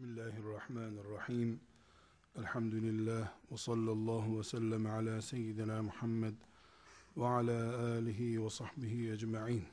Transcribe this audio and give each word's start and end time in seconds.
Bismillahirrahmanirrahim. 0.00 1.60
Elhamdülillah 2.38 3.28
ve 3.52 3.56
sallallahu 3.56 4.38
ve 4.38 4.44
sellem 4.44 4.86
ala 4.86 5.22
seyyidina 5.22 5.82
Muhammed 5.82 6.32
ve 7.16 7.26
ala 7.26 7.78
alihi 7.78 8.44
ve 8.44 8.50
sahbihi 8.50 9.12
ecma'in. 9.12 9.64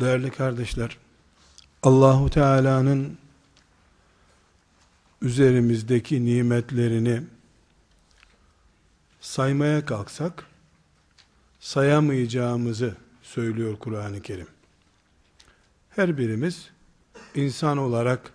Değerli 0.00 0.30
kardeşler, 0.30 0.98
Allahu 1.82 2.30
Teala'nın 2.30 3.18
üzerimizdeki 5.22 6.24
nimetlerini 6.24 7.33
saymaya 9.24 9.84
kalksak 9.84 10.46
sayamayacağımızı 11.60 12.96
söylüyor 13.22 13.78
Kur'an-ı 13.78 14.22
Kerim. 14.22 14.46
Her 15.90 16.18
birimiz 16.18 16.70
insan 17.34 17.78
olarak 17.78 18.32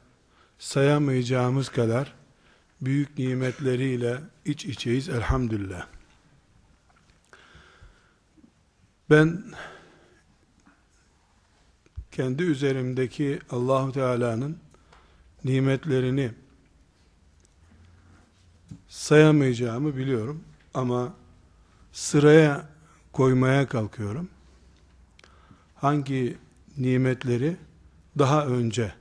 sayamayacağımız 0.59 1.69
kadar 1.69 2.13
büyük 2.81 3.17
nimetleriyle 3.17 4.17
iç 4.45 4.65
içeyiz 4.65 5.09
elhamdülillah. 5.09 5.87
Ben 9.09 9.43
kendi 12.11 12.43
üzerimdeki 12.43 13.39
Allahu 13.49 13.91
Teala'nın 13.91 14.57
nimetlerini 15.43 16.31
sayamayacağımı 18.87 19.97
biliyorum 19.97 20.43
ama 20.73 21.13
sıraya 21.91 22.69
koymaya 23.13 23.67
kalkıyorum. 23.67 24.29
Hangi 25.75 26.37
nimetleri 26.77 27.57
daha 28.17 28.45
önce 28.45 28.93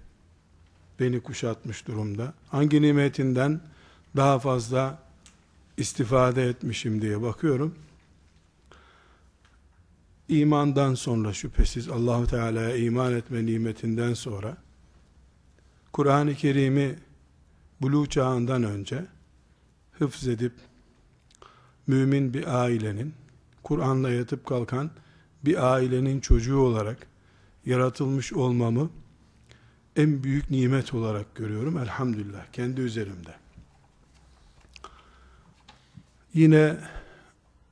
beni 1.00 1.20
kuşatmış 1.20 1.86
durumda? 1.86 2.34
Hangi 2.48 2.82
nimetinden 2.82 3.60
daha 4.16 4.38
fazla 4.38 4.98
istifade 5.76 6.48
etmişim 6.48 7.02
diye 7.02 7.22
bakıyorum. 7.22 7.74
İmandan 10.28 10.94
sonra 10.94 11.32
şüphesiz 11.32 11.88
Allahu 11.88 12.26
Teala'ya 12.26 12.76
iman 12.76 13.14
etme 13.14 13.46
nimetinden 13.46 14.14
sonra 14.14 14.56
Kur'an-ı 15.92 16.34
Kerim'i 16.34 16.98
buluğ 17.80 18.06
çağından 18.06 18.62
önce 18.62 19.04
hıfz 19.92 20.28
edip 20.28 20.52
mümin 21.88 22.34
bir 22.34 22.62
ailenin 22.62 23.14
Kur'an'la 23.62 24.10
yatıp 24.10 24.46
kalkan 24.46 24.90
bir 25.44 25.72
ailenin 25.72 26.20
çocuğu 26.20 26.58
olarak 26.58 27.06
yaratılmış 27.66 28.32
olmamı 28.32 28.90
en 29.96 30.22
büyük 30.22 30.50
nimet 30.50 30.94
olarak 30.94 31.34
görüyorum 31.34 31.78
elhamdülillah 31.78 32.46
kendi 32.52 32.80
üzerimde. 32.80 33.34
Yine 36.34 36.76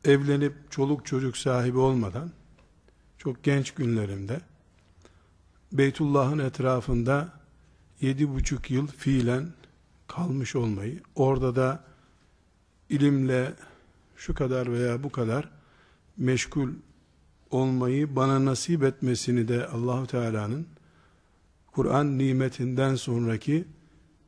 evlenip 0.05 0.55
çoluk 0.71 1.07
çocuk 1.07 1.37
sahibi 1.37 1.79
olmadan 1.79 2.31
çok 3.19 3.45
genç 3.45 3.71
günlerimde 3.71 4.41
Beytullah'ın 5.73 6.39
etrafında 6.39 7.33
yedi 8.01 8.35
buçuk 8.35 8.71
yıl 8.71 8.87
fiilen 8.87 9.53
kalmış 10.07 10.57
olmayı, 10.57 11.01
orada 11.15 11.57
da 11.57 11.85
ilimle 12.89 13.53
şu 14.17 14.35
kadar 14.35 14.73
veya 14.73 15.03
bu 15.03 15.13
kadar 15.13 15.49
meşgul 16.17 16.71
olmayı 17.51 18.17
bana 18.17 18.45
nasip 18.45 18.83
etmesini 18.83 19.49
de 19.49 19.67
Allahu 19.67 20.07
Teala'nın 20.07 20.67
Kur'an 21.73 22.19
nimetinden 22.19 22.95
sonraki 22.95 23.65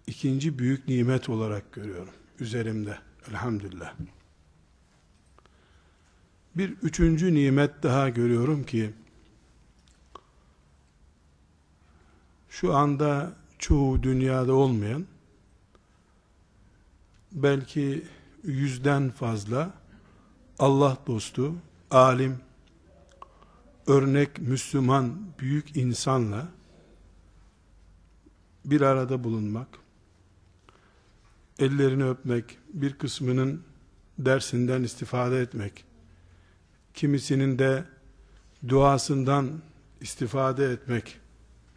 ikinci 0.07 0.59
büyük 0.59 0.89
nimet 0.89 1.29
olarak 1.29 1.73
görüyorum 1.73 2.15
üzerimde 2.41 2.99
elhamdülillah. 3.29 3.95
Bir 6.57 6.71
üçüncü 6.71 7.35
nimet 7.35 7.83
daha 7.83 8.09
görüyorum 8.09 8.65
ki 8.65 8.91
şu 12.49 12.75
anda 12.75 13.33
çoğu 13.59 14.03
dünyada 14.03 14.53
olmayan 14.53 15.07
belki 17.33 18.05
yüzden 18.45 19.11
fazla 19.11 19.75
Allah 20.59 20.99
dostu, 21.07 21.55
alim, 21.91 22.41
örnek 23.87 24.39
Müslüman 24.39 25.19
büyük 25.39 25.77
insanla 25.77 26.49
bir 28.65 28.81
arada 28.81 29.25
bulunmak, 29.25 29.69
ellerini 31.59 32.05
öpmek, 32.05 32.59
bir 32.73 32.93
kısmının 32.93 33.63
dersinden 34.19 34.83
istifade 34.83 35.41
etmek, 35.41 35.85
kimisinin 36.95 37.59
de 37.59 37.85
duasından 38.69 39.63
istifade 40.01 40.73
etmek 40.73 41.21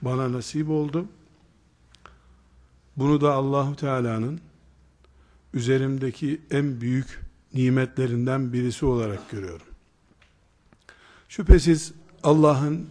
bana 0.02 0.32
nasip 0.32 0.70
oldu. 0.70 1.06
Bunu 2.98 3.22
da 3.22 3.34
Allahu 3.34 3.76
Teala'nın 3.76 4.42
üzerimdeki 5.54 6.42
en 6.52 6.82
büyük 6.82 7.20
nimetlerinden 7.54 8.54
birisi 8.54 8.86
olarak 8.86 9.30
görüyorum. 9.32 9.66
Şüphesiz 11.30 11.94
Allah'ın 12.24 12.88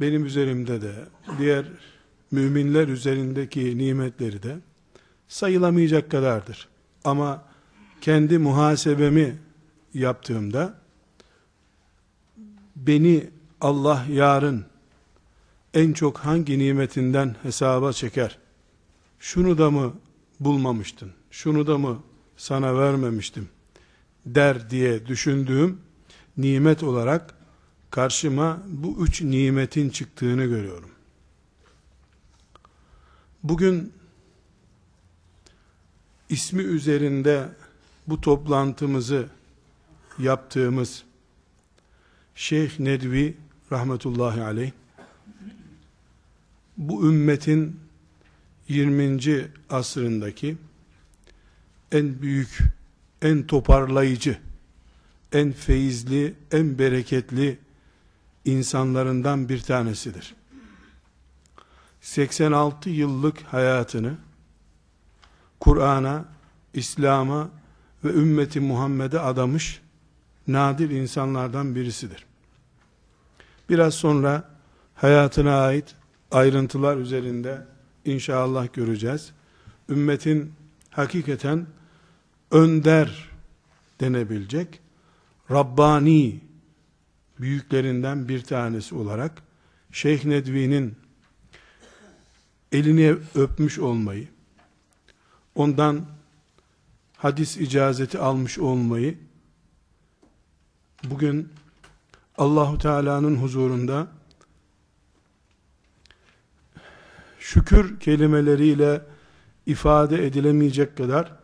benim 0.00 0.24
üzerimde 0.24 0.82
de 0.82 0.92
diğer 1.38 1.66
müminler 2.30 2.88
üzerindeki 2.88 3.78
nimetleri 3.78 4.42
de 4.42 4.58
sayılamayacak 5.28 6.10
kadardır. 6.10 6.68
Ama 7.04 7.44
kendi 8.00 8.38
muhasebemi 8.38 9.36
yaptığımda 9.94 10.78
beni 12.76 13.30
Allah 13.60 14.04
yarın 14.10 14.64
en 15.74 15.92
çok 15.92 16.18
hangi 16.18 16.58
nimetinden 16.58 17.36
hesaba 17.42 17.92
çeker? 17.92 18.38
Şunu 19.18 19.58
da 19.58 19.70
mı 19.70 19.92
bulmamıştın? 20.40 21.12
Şunu 21.34 21.66
da 21.66 21.78
mı 21.78 22.02
sana 22.36 22.78
vermemiştim? 22.78 23.48
der 24.26 24.70
diye 24.70 25.06
düşündüğüm 25.06 25.80
nimet 26.36 26.82
olarak 26.82 27.34
karşıma 27.90 28.62
bu 28.66 29.04
üç 29.04 29.22
nimetin 29.22 29.90
çıktığını 29.90 30.44
görüyorum. 30.44 30.90
Bugün 33.42 33.92
ismi 36.28 36.62
üzerinde 36.62 37.48
bu 38.06 38.20
toplantımızı 38.20 39.28
yaptığımız 40.18 41.04
Şeyh 42.34 42.78
Nedvi 42.80 43.36
rahmetullahi 43.72 44.42
aleyh 44.42 44.72
bu 46.76 47.08
ümmetin 47.08 47.80
20. 48.68 49.50
asrındaki 49.70 50.56
en 51.94 52.22
büyük, 52.22 52.58
en 53.22 53.46
toparlayıcı, 53.46 54.38
en 55.32 55.52
feyizli, 55.52 56.34
en 56.52 56.78
bereketli 56.78 57.58
insanlarından 58.44 59.48
bir 59.48 59.60
tanesidir. 59.60 60.34
86 62.00 62.90
yıllık 62.90 63.42
hayatını 63.42 64.14
Kur'an'a, 65.60 66.24
İslam'a 66.74 67.48
ve 68.04 68.08
ümmeti 68.08 68.60
Muhammed'e 68.60 69.20
adamış 69.20 69.80
nadir 70.48 70.90
insanlardan 70.90 71.74
birisidir. 71.74 72.26
Biraz 73.68 73.94
sonra 73.94 74.50
hayatına 74.94 75.60
ait 75.60 75.94
ayrıntılar 76.30 76.96
üzerinde 76.96 77.66
inşallah 78.04 78.72
göreceğiz. 78.72 79.32
Ümmetin 79.88 80.52
hakikaten 80.90 81.66
önder 82.54 83.30
denebilecek 84.00 84.80
Rabbani 85.50 86.40
büyüklerinden 87.40 88.28
bir 88.28 88.42
tanesi 88.42 88.94
olarak 88.94 89.42
Şeyh 89.92 90.24
Nedvi'nin 90.24 90.96
elini 92.72 93.16
öpmüş 93.34 93.78
olmayı, 93.78 94.28
ondan 95.54 96.06
hadis 97.16 97.56
icazeti 97.56 98.18
almış 98.18 98.58
olmayı 98.58 99.18
bugün 101.04 101.52
Allahu 102.38 102.78
Teala'nın 102.78 103.36
huzurunda 103.36 104.08
şükür 107.38 108.00
kelimeleriyle 108.00 109.02
ifade 109.66 110.26
edilemeyecek 110.26 110.96
kadar 110.96 111.43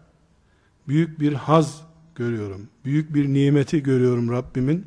büyük 0.88 1.20
bir 1.20 1.32
haz 1.32 1.82
görüyorum. 2.14 2.68
Büyük 2.84 3.14
bir 3.14 3.28
nimeti 3.28 3.82
görüyorum 3.82 4.30
Rabbimin. 4.30 4.86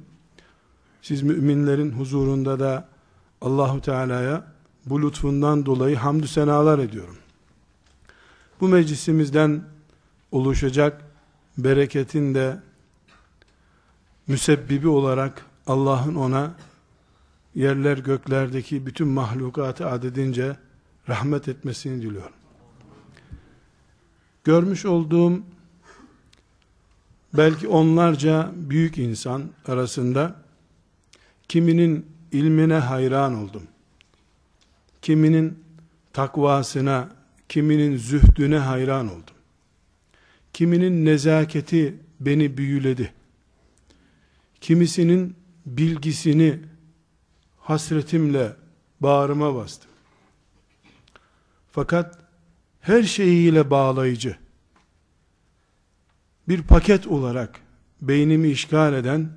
Siz 1.01 1.22
müminlerin 1.22 1.92
huzurunda 1.92 2.60
da 2.60 2.90
Allahu 3.42 3.81
Teala'ya 3.81 4.54
bu 4.86 5.01
lütfundan 5.01 5.66
dolayı 5.66 5.95
hamdü 5.95 6.28
senalar 6.28 6.80
ediyorum. 6.80 7.18
Bu 8.62 8.68
meclisimizden 8.68 9.63
oluşacak 10.31 11.01
bereketin 11.57 12.36
de 12.36 12.60
müsebbibi 14.28 14.88
olarak 14.88 15.45
Allah'ın 15.68 16.16
ona 16.16 16.56
yerler 17.56 17.98
göklerdeki 17.98 18.86
bütün 18.86 19.07
mahlukatı 19.07 19.90
adedince 19.90 20.57
rahmet 21.10 21.48
etmesini 21.48 22.01
diliyorum. 22.01 22.36
Görmüş 24.44 24.86
olduğum 24.86 25.42
belki 27.33 27.68
onlarca 27.68 28.51
büyük 28.56 28.97
insan 28.97 29.44
arasında 29.68 30.35
kiminin 31.47 32.06
ilmine 32.31 32.74
hayran 32.74 33.35
oldum. 33.35 33.63
Kiminin 35.01 35.63
takvasına, 36.13 37.09
kiminin 37.50 37.97
zühdüne 37.97 38.57
hayran 38.57 39.07
oldum. 39.07 39.35
Kiminin 40.53 41.06
nezaketi 41.06 41.95
beni 42.19 42.57
büyüledi. 42.57 43.13
Kimisinin 44.62 45.35
bilgisini 45.65 46.59
hasretimle 47.57 48.56
bağrıma 49.00 49.56
bastım. 49.56 49.91
Fakat 51.71 52.19
her 52.81 53.03
şeyiyle 53.03 53.69
bağlayıcı 53.69 54.43
bir 56.48 56.62
paket 56.62 57.07
olarak 57.07 57.60
beynimi 58.01 58.48
işgal 58.48 58.94
eden 58.94 59.30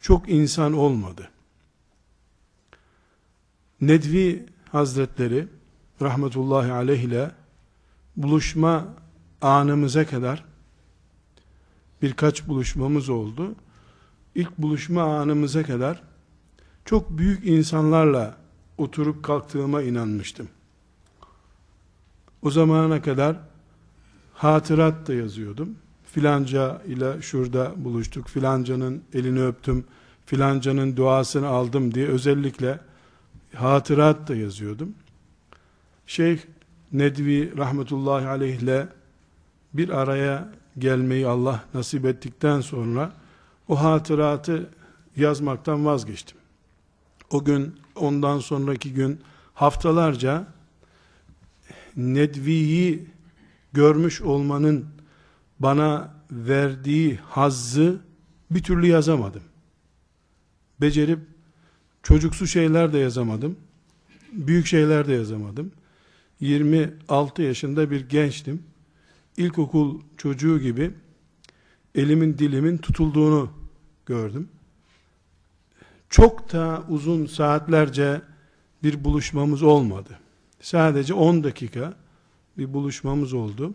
çok 0.00 0.28
insan 0.28 0.72
olmadı. 0.72 1.30
Nedvi 3.80 4.46
Hazretleri 4.72 5.48
rahmetullahi 6.02 6.72
aleyh 6.72 7.02
ile 7.02 7.30
buluşma 8.16 8.94
anımıza 9.40 10.06
kadar 10.06 10.44
birkaç 12.02 12.48
buluşmamız 12.48 13.08
oldu. 13.08 13.54
İlk 14.34 14.58
buluşma 14.58 15.20
anımıza 15.20 15.62
kadar 15.62 16.02
çok 16.84 17.18
büyük 17.18 17.46
insanlarla 17.46 18.36
oturup 18.78 19.24
kalktığıma 19.24 19.82
inanmıştım. 19.82 20.48
O 22.42 22.50
zamana 22.50 23.02
kadar 23.02 23.36
hatırat 24.34 25.06
da 25.08 25.14
yazıyordum. 25.14 25.76
Filanca 26.18 26.82
ile 26.86 27.22
şurada 27.22 27.72
buluştuk, 27.76 28.28
filancanın 28.28 29.02
elini 29.14 29.44
öptüm, 29.44 29.84
filancanın 30.26 30.96
duasını 30.96 31.46
aldım 31.46 31.94
diye 31.94 32.06
özellikle 32.06 32.80
hatırat 33.54 34.28
da 34.28 34.36
yazıyordum. 34.36 34.94
Şeyh 36.06 36.38
Nedvi 36.92 37.58
rahmetullahi 37.58 38.26
aleyhle 38.26 38.88
bir 39.74 39.88
araya 39.88 40.48
gelmeyi 40.78 41.26
Allah 41.26 41.64
nasip 41.74 42.04
ettikten 42.04 42.60
sonra 42.60 43.12
o 43.68 43.80
hatıratı 43.80 44.70
yazmaktan 45.16 45.86
vazgeçtim. 45.86 46.38
O 47.30 47.44
gün, 47.44 47.74
ondan 47.96 48.38
sonraki 48.38 48.94
gün 48.94 49.20
haftalarca 49.54 50.46
Nedvi'yi 51.96 53.06
görmüş 53.72 54.22
olmanın 54.22 54.97
bana 55.60 56.14
verdiği 56.30 57.16
hazzı 57.16 58.00
bir 58.50 58.62
türlü 58.62 58.86
yazamadım. 58.86 59.42
Becerip 60.80 61.18
çocuksu 62.02 62.46
şeyler 62.46 62.92
de 62.92 62.98
yazamadım. 62.98 63.56
Büyük 64.32 64.66
şeyler 64.66 65.08
de 65.08 65.12
yazamadım. 65.12 65.72
26 66.40 67.42
yaşında 67.42 67.90
bir 67.90 68.08
gençtim. 68.08 68.62
İlkokul 69.36 70.00
çocuğu 70.16 70.60
gibi 70.60 70.90
elimin 71.94 72.38
dilimin 72.38 72.78
tutulduğunu 72.78 73.50
gördüm. 74.06 74.48
Çok 76.10 76.52
da 76.52 76.84
uzun 76.88 77.26
saatlerce 77.26 78.22
bir 78.82 79.04
buluşmamız 79.04 79.62
olmadı. 79.62 80.18
Sadece 80.60 81.14
10 81.14 81.44
dakika 81.44 81.94
bir 82.58 82.74
buluşmamız 82.74 83.32
oldu. 83.32 83.74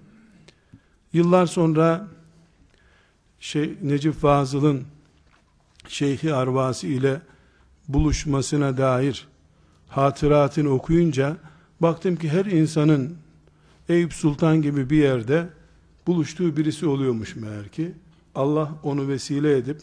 Yıllar 1.13 1.45
sonra 1.45 2.07
şey, 3.39 3.73
Necip 3.81 4.13
Fazıl'ın 4.13 4.83
Şeyhi 5.87 6.33
Arvasi 6.33 6.87
ile 6.87 7.21
buluşmasına 7.87 8.77
dair 8.77 9.27
hatıratını 9.87 10.69
okuyunca 10.69 11.37
baktım 11.79 12.15
ki 12.15 12.29
her 12.29 12.45
insanın 12.45 13.17
Eyüp 13.89 14.13
Sultan 14.13 14.61
gibi 14.61 14.89
bir 14.89 14.97
yerde 14.97 15.49
buluştuğu 16.07 16.57
birisi 16.57 16.87
oluyormuş 16.87 17.35
meğer 17.35 17.67
ki. 17.69 17.91
Allah 18.35 18.71
onu 18.83 19.07
vesile 19.07 19.57
edip 19.57 19.81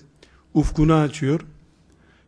ufkunu 0.54 0.94
açıyor, 0.94 1.40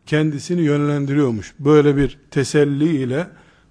kendisini 0.05 0.61
yönlendiriyormuş. 0.61 1.53
Böyle 1.59 1.97
bir 1.97 2.19
teselli 2.31 2.97
ile 2.97 3.27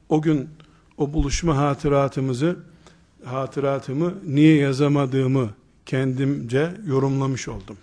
o 0.09 0.23
gün 0.23 0.49
o 0.97 1.13
buluşma 1.13 1.57
hatıratımızı 1.57 2.57
hatıratımı 3.25 4.15
niye 4.27 4.57
yazamadığımı 4.57 5.51
kendimce 5.87 6.71
yorumlamış 6.87 7.49
oldum. 7.49 7.79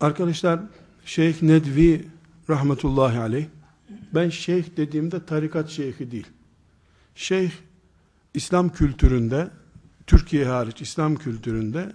Arkadaşlar 0.00 0.60
Şeyh 1.04 1.42
Nedvi 1.42 2.04
rahmetullahi 2.50 3.18
aleyh 3.18 3.46
ben 4.14 4.28
şeyh 4.28 4.64
dediğimde 4.76 5.26
tarikat 5.26 5.68
şeyhi 5.70 6.10
değil. 6.10 6.26
Şeyh 7.14 7.50
İslam 8.34 8.72
kültüründe 8.72 9.50
Türkiye 10.06 10.46
hariç 10.46 10.82
İslam 10.82 11.16
kültüründe 11.16 11.92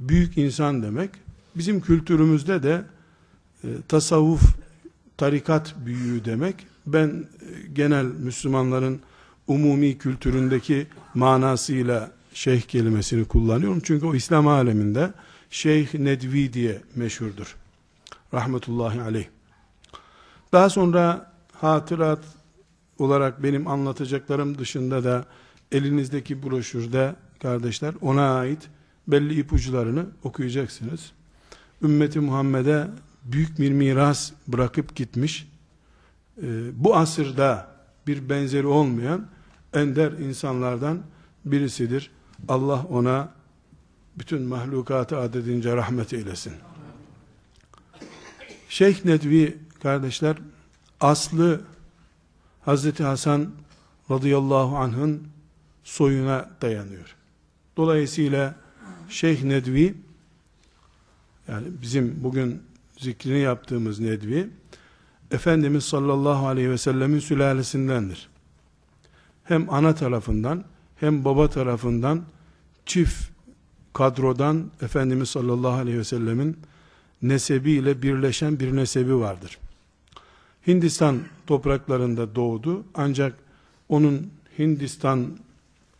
büyük 0.00 0.38
insan 0.38 0.82
demek. 0.82 1.10
Bizim 1.56 1.80
kültürümüzde 1.80 2.62
de 2.62 2.84
e, 3.64 3.68
tasavvuf 3.88 4.42
tarikat 5.16 5.74
büyüğü 5.86 6.24
demek. 6.24 6.66
Ben 6.86 7.08
e, 7.08 7.24
genel 7.72 8.04
Müslümanların 8.04 9.00
umumi 9.46 9.98
kültüründeki 9.98 10.86
manasıyla 11.14 12.10
şeyh 12.34 12.62
kelimesini 12.62 13.24
kullanıyorum. 13.24 13.80
Çünkü 13.84 14.06
o 14.06 14.14
İslam 14.14 14.48
aleminde 14.48 15.12
Şeyh 15.50 15.94
Nedvi 15.94 16.52
diye 16.52 16.82
meşhurdur. 16.96 17.56
Rahmetullahi 18.34 19.00
aleyh. 19.00 19.26
Daha 20.52 20.70
sonra 20.70 21.32
hatırat 21.52 22.24
olarak 22.98 23.42
benim 23.42 23.66
anlatacaklarım 23.66 24.58
dışında 24.58 25.04
da 25.04 25.24
elinizdeki 25.72 26.42
broşürde 26.42 27.14
kardeşler 27.42 27.94
ona 28.00 28.38
ait 28.38 28.68
belli 29.08 29.40
ipuçlarını 29.40 30.06
okuyacaksınız. 30.22 31.12
Ümmeti 31.82 32.20
Muhammed'e 32.20 32.86
büyük 33.24 33.58
bir 33.58 33.72
miras 33.72 34.32
bırakıp 34.48 34.96
gitmiş. 34.96 35.49
Ee, 36.42 36.70
bu 36.84 36.96
asırda 36.96 37.68
bir 38.06 38.28
benzeri 38.28 38.66
olmayan 38.66 39.26
ender 39.72 40.12
insanlardan 40.12 41.02
birisidir. 41.44 42.10
Allah 42.48 42.86
ona 42.90 43.32
bütün 44.18 44.42
mahlukatı 44.42 45.18
adedince 45.18 45.76
rahmet 45.76 46.12
eylesin. 46.12 46.52
Şeyh 48.68 49.04
Nedvi 49.04 49.58
kardeşler 49.82 50.36
aslı 51.00 51.60
Hazreti 52.64 53.04
Hasan 53.04 53.50
radıyallahu 54.10 54.76
anh'ın 54.76 55.22
soyuna 55.84 56.50
dayanıyor. 56.62 57.16
Dolayısıyla 57.76 58.54
Şeyh 59.08 59.42
Nedvi 59.42 59.94
yani 61.48 61.66
bizim 61.82 62.24
bugün 62.24 62.62
zikrini 62.98 63.38
yaptığımız 63.38 64.00
Nedvi 64.00 64.50
Efendimiz 65.30 65.84
sallallahu 65.84 66.46
aleyhi 66.46 66.70
ve 66.70 66.78
sellemin 66.78 67.18
sülalesindendir. 67.18 68.28
Hem 69.44 69.70
ana 69.74 69.94
tarafından 69.94 70.64
hem 70.96 71.24
baba 71.24 71.50
tarafından 71.50 72.22
çift 72.86 73.30
kadrodan 73.92 74.70
Efendimiz 74.82 75.28
sallallahu 75.28 75.72
aleyhi 75.72 75.98
ve 75.98 76.04
sellemin 76.04 76.56
nesebiyle 77.22 78.02
birleşen 78.02 78.60
bir 78.60 78.76
nesebi 78.76 79.16
vardır. 79.16 79.58
Hindistan 80.66 81.20
topraklarında 81.46 82.34
doğdu 82.34 82.84
ancak 82.94 83.34
onun 83.88 84.30
Hindistan 84.58 85.38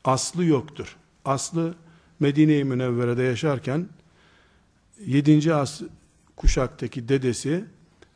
aslı 0.04 0.44
yoktur. 0.44 0.96
Aslı 1.25 1.75
Medine-i 2.20 2.64
Münevvere'de 2.64 3.22
yaşarken 3.22 3.88
7. 5.06 5.54
as 5.54 5.82
kuşaktaki 6.37 7.08
dedesi 7.08 7.64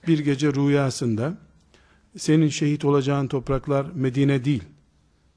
bir 0.08 0.18
gece 0.18 0.54
rüyasında 0.54 1.38
senin 2.16 2.48
şehit 2.48 2.84
olacağın 2.84 3.28
topraklar 3.28 3.86
Medine 3.94 4.44
değil 4.44 4.62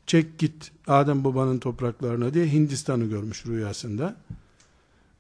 çek 0.08 0.40
git 0.40 0.72
Adem 0.88 1.24
babanın 1.24 1.60
topraklarına 1.60 2.34
diye 2.34 2.52
Hindistan'ı 2.52 3.06
görmüş 3.06 3.46
rüyasında. 3.46 4.16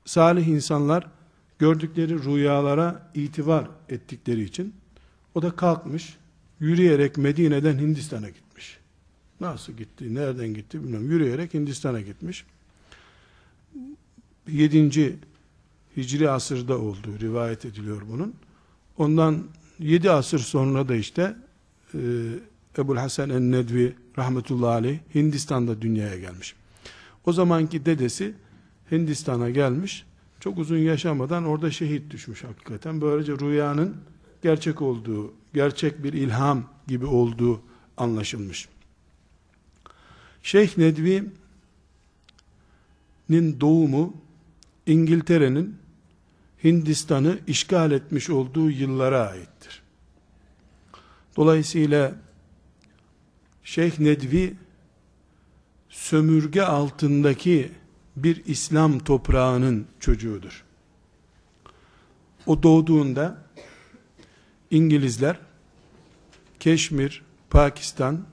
Salih 0.05 0.47
insanlar 0.47 1.07
gördükleri 1.59 2.23
rüyalara 2.23 3.11
itibar 3.13 3.67
ettikleri 3.89 4.43
için 4.43 4.73
o 5.35 5.41
da 5.41 5.51
kalkmış 5.51 6.17
yürüyerek 6.59 7.17
Medine'den 7.17 7.77
Hindistan'a 7.77 8.29
gitmiş. 8.29 8.77
Nasıl 9.39 9.73
gitti, 9.73 10.15
nereden 10.15 10.53
gitti 10.53 10.83
bilmiyorum. 10.83 11.11
Yürüyerek 11.11 11.53
Hindistan'a 11.53 12.01
gitmiş. 12.01 12.45
7. 14.47 15.19
Hicri 15.97 16.29
asırda 16.29 16.77
olduğu 16.77 17.19
rivayet 17.19 17.65
ediliyor 17.65 18.01
bunun. 18.11 18.33
Ondan 18.97 19.43
7 19.79 20.11
asır 20.11 20.39
sonra 20.39 20.89
da 20.89 20.95
işte 20.95 21.35
e, 21.93 21.99
Ebul 22.77 22.97
Hasan 22.97 23.29
en-Nedvi 23.29 23.95
rahmetullahi 24.17 24.71
aleyh 24.71 24.99
Hindistan'da 25.15 25.81
dünyaya 25.81 26.19
gelmiş. 26.19 26.55
O 27.25 27.33
zamanki 27.33 27.85
dedesi 27.85 28.33
Hindistan'a 28.91 29.49
gelmiş. 29.49 30.05
Çok 30.39 30.57
uzun 30.57 30.77
yaşamadan 30.77 31.45
orada 31.45 31.71
şehit 31.71 32.11
düşmüş 32.11 32.43
hakikaten. 32.43 33.01
Böylece 33.01 33.33
rüyanın 33.33 33.97
gerçek 34.43 34.81
olduğu, 34.81 35.33
gerçek 35.53 36.03
bir 36.03 36.13
ilham 36.13 36.63
gibi 36.87 37.05
olduğu 37.05 37.61
anlaşılmış. 37.97 38.69
Şeyh 40.43 40.77
Nedvi'nin 40.77 41.31
doğumu 43.61 44.13
İngiltere'nin 44.85 45.75
Hindistan'ı 46.63 47.39
işgal 47.47 47.91
etmiş 47.91 48.29
olduğu 48.29 48.69
yıllara 48.69 49.29
aittir. 49.29 49.81
Dolayısıyla 51.35 52.15
Şeyh 53.63 53.99
Nedvi 53.99 54.55
sömürge 55.89 56.61
altındaki 56.61 57.71
bir 58.15 58.45
İslam 58.45 58.99
toprağının 58.99 59.87
çocuğudur. 59.99 60.63
O 62.45 62.63
doğduğunda 62.63 63.43
İngilizler 64.71 65.39
Keşmir, 66.59 67.23
Pakistan 67.49 68.25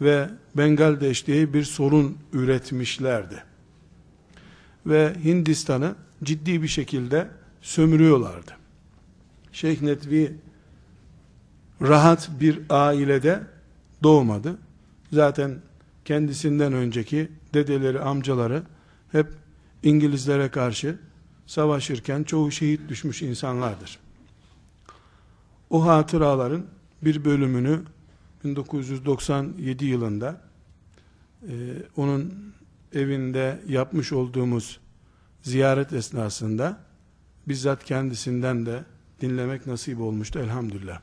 ve 0.00 0.30
Bengaldeş 0.54 1.26
diye 1.26 1.52
bir 1.54 1.64
sorun 1.64 2.18
üretmişlerdi. 2.32 3.44
Ve 4.86 5.14
Hindistan'ı 5.24 5.94
ciddi 6.24 6.62
bir 6.62 6.68
şekilde 6.68 7.28
sömürüyorlardı. 7.62 8.56
Şeyh 9.52 9.82
Nedvi 9.82 10.36
rahat 11.82 12.30
bir 12.40 12.60
ailede 12.70 13.42
doğmadı. 14.02 14.58
Zaten 15.12 15.58
kendisinden 16.04 16.72
önceki 16.72 17.28
dedeleri, 17.54 18.00
amcaları 18.00 18.62
hep 19.12 19.26
İngilizlere 19.82 20.48
karşı 20.48 20.98
savaşırken 21.46 22.22
çoğu 22.22 22.50
şehit 22.50 22.88
düşmüş 22.88 23.22
insanlardır. 23.22 23.98
O 25.70 25.86
hatıraların 25.86 26.66
bir 27.02 27.24
bölümünü 27.24 27.80
1997 28.44 29.84
yılında 29.84 30.40
e, 31.42 31.52
onun 31.96 32.52
evinde 32.94 33.60
yapmış 33.68 34.12
olduğumuz 34.12 34.80
ziyaret 35.42 35.92
esnasında 35.92 36.80
bizzat 37.48 37.84
kendisinden 37.84 38.66
de 38.66 38.84
dinlemek 39.20 39.66
nasip 39.66 40.00
olmuştu 40.00 40.38
elhamdülillah. 40.38 41.00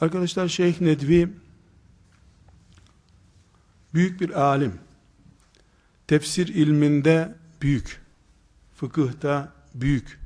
Arkadaşlar 0.00 0.48
Şeyh 0.48 0.80
Nedvi 0.80 1.32
büyük 3.94 4.20
bir 4.20 4.40
alim. 4.40 4.74
Tefsir 6.06 6.48
ilminde 6.48 7.34
büyük. 7.62 8.02
Fıkıhta 8.74 9.52
büyük. 9.74 10.20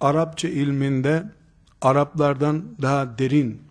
Arapça 0.00 0.48
ilminde 0.48 1.36
Araplardan 1.82 2.64
daha 2.82 3.18
derin 3.18 3.62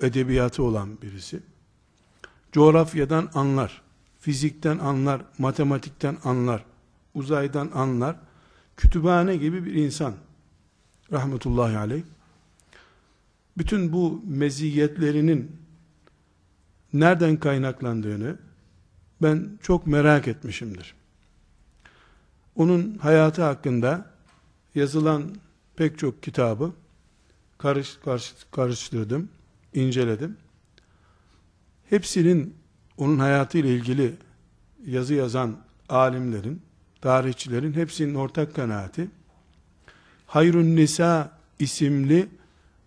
edebiyatı 0.00 0.62
olan 0.62 1.02
birisi. 1.02 1.40
Coğrafyadan 2.52 3.30
anlar, 3.34 3.81
fizikten 4.22 4.78
anlar, 4.78 5.22
matematikten 5.38 6.16
anlar, 6.24 6.64
uzaydan 7.14 7.70
anlar. 7.74 8.16
Kütüphane 8.76 9.36
gibi 9.36 9.64
bir 9.64 9.74
insan. 9.74 10.14
Rahmetullahi 11.12 11.76
aleyh. 11.76 12.02
Bütün 13.58 13.92
bu 13.92 14.22
meziyetlerinin 14.26 15.56
nereden 16.92 17.36
kaynaklandığını 17.36 18.38
ben 19.22 19.58
çok 19.62 19.86
merak 19.86 20.28
etmişimdir. 20.28 20.94
Onun 22.56 22.98
hayatı 22.98 23.42
hakkında 23.42 24.10
yazılan 24.74 25.34
pek 25.76 25.98
çok 25.98 26.22
kitabı 26.22 26.72
karış, 27.58 27.98
karış, 28.04 28.34
karıştırdım, 28.50 29.28
inceledim. 29.74 30.36
Hepsinin 31.90 32.61
onun 32.96 33.18
hayatı 33.18 33.58
ile 33.58 33.74
ilgili 33.74 34.14
yazı 34.86 35.14
yazan 35.14 35.56
alimlerin, 35.88 36.62
tarihçilerin 37.00 37.72
hepsinin 37.72 38.14
ortak 38.14 38.54
kanaati 38.54 39.08
Hayrun 40.26 40.76
Nisa 40.76 41.30
isimli 41.58 42.28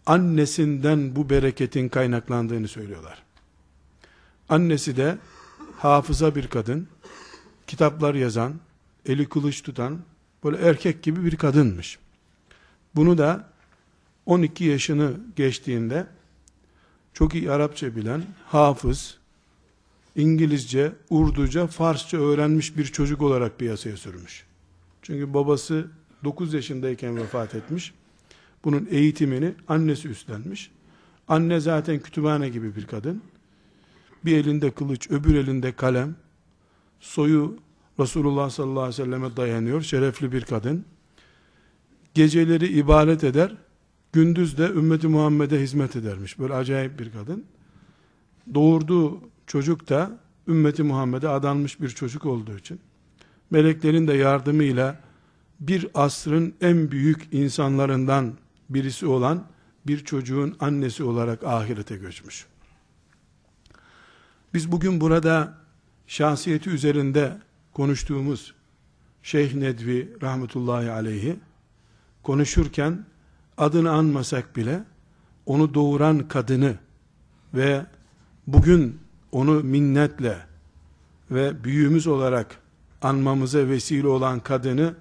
annesinden 0.05 1.15
bu 1.15 1.29
bereketin 1.29 1.89
kaynaklandığını 1.89 2.67
söylüyorlar. 2.67 3.23
Annesi 4.49 4.97
de 4.97 5.17
hafıza 5.77 6.35
bir 6.35 6.47
kadın, 6.47 6.87
kitaplar 7.67 8.15
yazan, 8.15 8.53
eli 9.05 9.29
kılıç 9.29 9.63
tutan, 9.63 9.99
böyle 10.43 10.57
erkek 10.57 11.03
gibi 11.03 11.25
bir 11.25 11.35
kadınmış. 11.35 11.99
Bunu 12.95 13.17
da 13.17 13.49
12 14.25 14.63
yaşını 14.63 15.13
geçtiğinde 15.35 16.07
çok 17.13 17.35
iyi 17.35 17.51
Arapça 17.51 17.95
bilen, 17.95 18.23
hafız, 18.45 19.17
İngilizce, 20.15 20.91
Urduca, 21.09 21.67
Farsça 21.67 22.17
öğrenmiş 22.17 22.77
bir 22.77 22.85
çocuk 22.85 23.21
olarak 23.21 23.59
piyasaya 23.59 23.97
sürmüş. 23.97 24.45
Çünkü 25.01 25.33
babası 25.33 25.87
9 26.23 26.53
yaşındayken 26.53 27.17
vefat 27.17 27.55
etmiş. 27.55 27.93
Bunun 28.63 28.87
eğitimini 28.91 29.53
annesi 29.67 30.07
üstlenmiş. 30.07 30.71
Anne 31.27 31.59
zaten 31.59 31.99
kütüphane 31.99 32.49
gibi 32.49 32.75
bir 32.75 32.85
kadın. 32.85 33.21
Bir 34.25 34.37
elinde 34.37 34.71
kılıç, 34.71 35.11
öbür 35.11 35.35
elinde 35.35 35.71
kalem. 35.71 36.15
Soyu 36.99 37.57
Resulullah 37.99 38.49
sallallahu 38.49 38.79
aleyhi 38.79 39.01
ve 39.01 39.05
selleme 39.05 39.37
dayanıyor. 39.37 39.81
Şerefli 39.81 40.31
bir 40.31 40.41
kadın. 40.41 40.85
Geceleri 42.13 42.67
ibadet 42.67 43.23
eder. 43.23 43.55
Gündüz 44.13 44.57
de 44.57 44.67
ümmeti 44.67 45.07
Muhammed'e 45.07 45.61
hizmet 45.61 45.95
edermiş. 45.95 46.39
Böyle 46.39 46.53
acayip 46.53 46.99
bir 46.99 47.11
kadın. 47.11 47.45
Doğurduğu 48.53 49.21
çocuk 49.47 49.89
da 49.89 50.17
ümmeti 50.47 50.83
Muhammed'e 50.83 51.29
adanmış 51.29 51.81
bir 51.81 51.89
çocuk 51.89 52.25
olduğu 52.25 52.57
için 52.57 52.79
meleklerin 53.51 54.07
de 54.07 54.13
yardımıyla 54.13 54.99
bir 55.59 55.87
asrın 55.93 56.53
en 56.61 56.91
büyük 56.91 57.27
insanlarından 57.31 58.33
birisi 58.69 59.05
olan 59.05 59.43
bir 59.87 60.05
çocuğun 60.05 60.55
annesi 60.59 61.03
olarak 61.03 61.43
ahirete 61.43 61.97
göçmüş. 61.97 62.45
Biz 64.53 64.71
bugün 64.71 65.01
burada 65.01 65.53
şahsiyeti 66.07 66.69
üzerinde 66.69 67.37
konuştuğumuz 67.73 68.53
Şeyh 69.23 69.53
Nedvi 69.53 70.17
rahmetullahi 70.21 70.91
aleyhi 70.91 71.39
konuşurken 72.23 73.05
adını 73.57 73.91
anmasak 73.91 74.55
bile 74.55 74.83
onu 75.45 75.73
doğuran 75.73 76.27
kadını 76.27 76.75
ve 77.53 77.85
bugün 78.47 78.99
onu 79.31 79.63
minnetle 79.63 80.37
ve 81.31 81.63
büyüğümüz 81.63 82.07
olarak 82.07 82.59
anmamıza 83.01 83.67
vesile 83.67 84.07
olan 84.07 84.39
kadını 84.39 84.95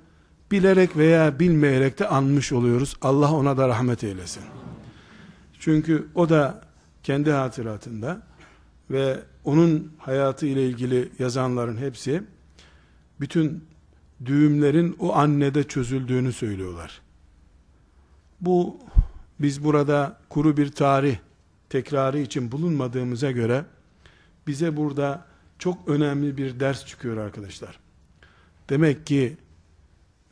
bilerek 0.50 0.96
veya 0.96 1.38
bilmeyerek 1.38 1.98
de 1.98 2.08
anmış 2.08 2.52
oluyoruz. 2.52 2.96
Allah 3.02 3.32
ona 3.32 3.56
da 3.56 3.68
rahmet 3.68 4.04
eylesin. 4.04 4.42
Çünkü 5.60 6.08
o 6.14 6.28
da 6.28 6.60
kendi 7.02 7.30
hatıratında 7.30 8.22
ve 8.90 9.20
onun 9.44 9.92
hayatı 9.98 10.46
ile 10.46 10.68
ilgili 10.68 11.12
yazanların 11.18 11.76
hepsi 11.76 12.22
bütün 13.20 13.64
düğümlerin 14.24 14.96
o 14.98 15.14
annede 15.14 15.64
çözüldüğünü 15.64 16.32
söylüyorlar. 16.32 17.00
Bu 18.40 18.78
biz 19.40 19.64
burada 19.64 20.18
kuru 20.28 20.56
bir 20.56 20.72
tarih 20.72 21.16
tekrarı 21.68 22.18
için 22.18 22.52
bulunmadığımıza 22.52 23.30
göre 23.30 23.64
bize 24.46 24.76
burada 24.76 25.26
çok 25.58 25.88
önemli 25.88 26.36
bir 26.36 26.60
ders 26.60 26.86
çıkıyor 26.86 27.16
arkadaşlar. 27.16 27.78
Demek 28.70 29.06
ki 29.06 29.36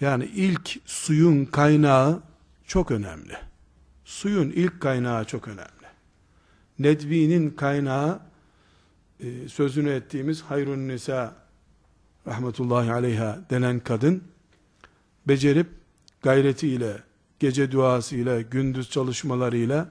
yani 0.01 0.25
ilk 0.25 0.81
suyun 0.85 1.45
kaynağı 1.45 2.23
çok 2.67 2.91
önemli. 2.91 3.37
Suyun 4.05 4.51
ilk 4.51 4.81
kaynağı 4.81 5.25
çok 5.25 5.49
önemli. 5.49 5.87
Nedvi'nin 6.79 7.51
kaynağı 7.51 8.21
e, 9.21 9.49
sözünü 9.49 9.91
ettiğimiz 9.91 10.43
Hayrun 10.43 10.89
Nisa 10.89 11.35
rahmetullahi 12.27 12.93
aleyha 12.93 13.39
denen 13.51 13.81
kadın 13.81 14.25
becerip 15.29 15.67
gayretiyle, 16.23 17.03
gece 17.39 17.73
duasıyla, 17.73 18.41
gündüz 18.41 18.91
çalışmalarıyla 18.91 19.89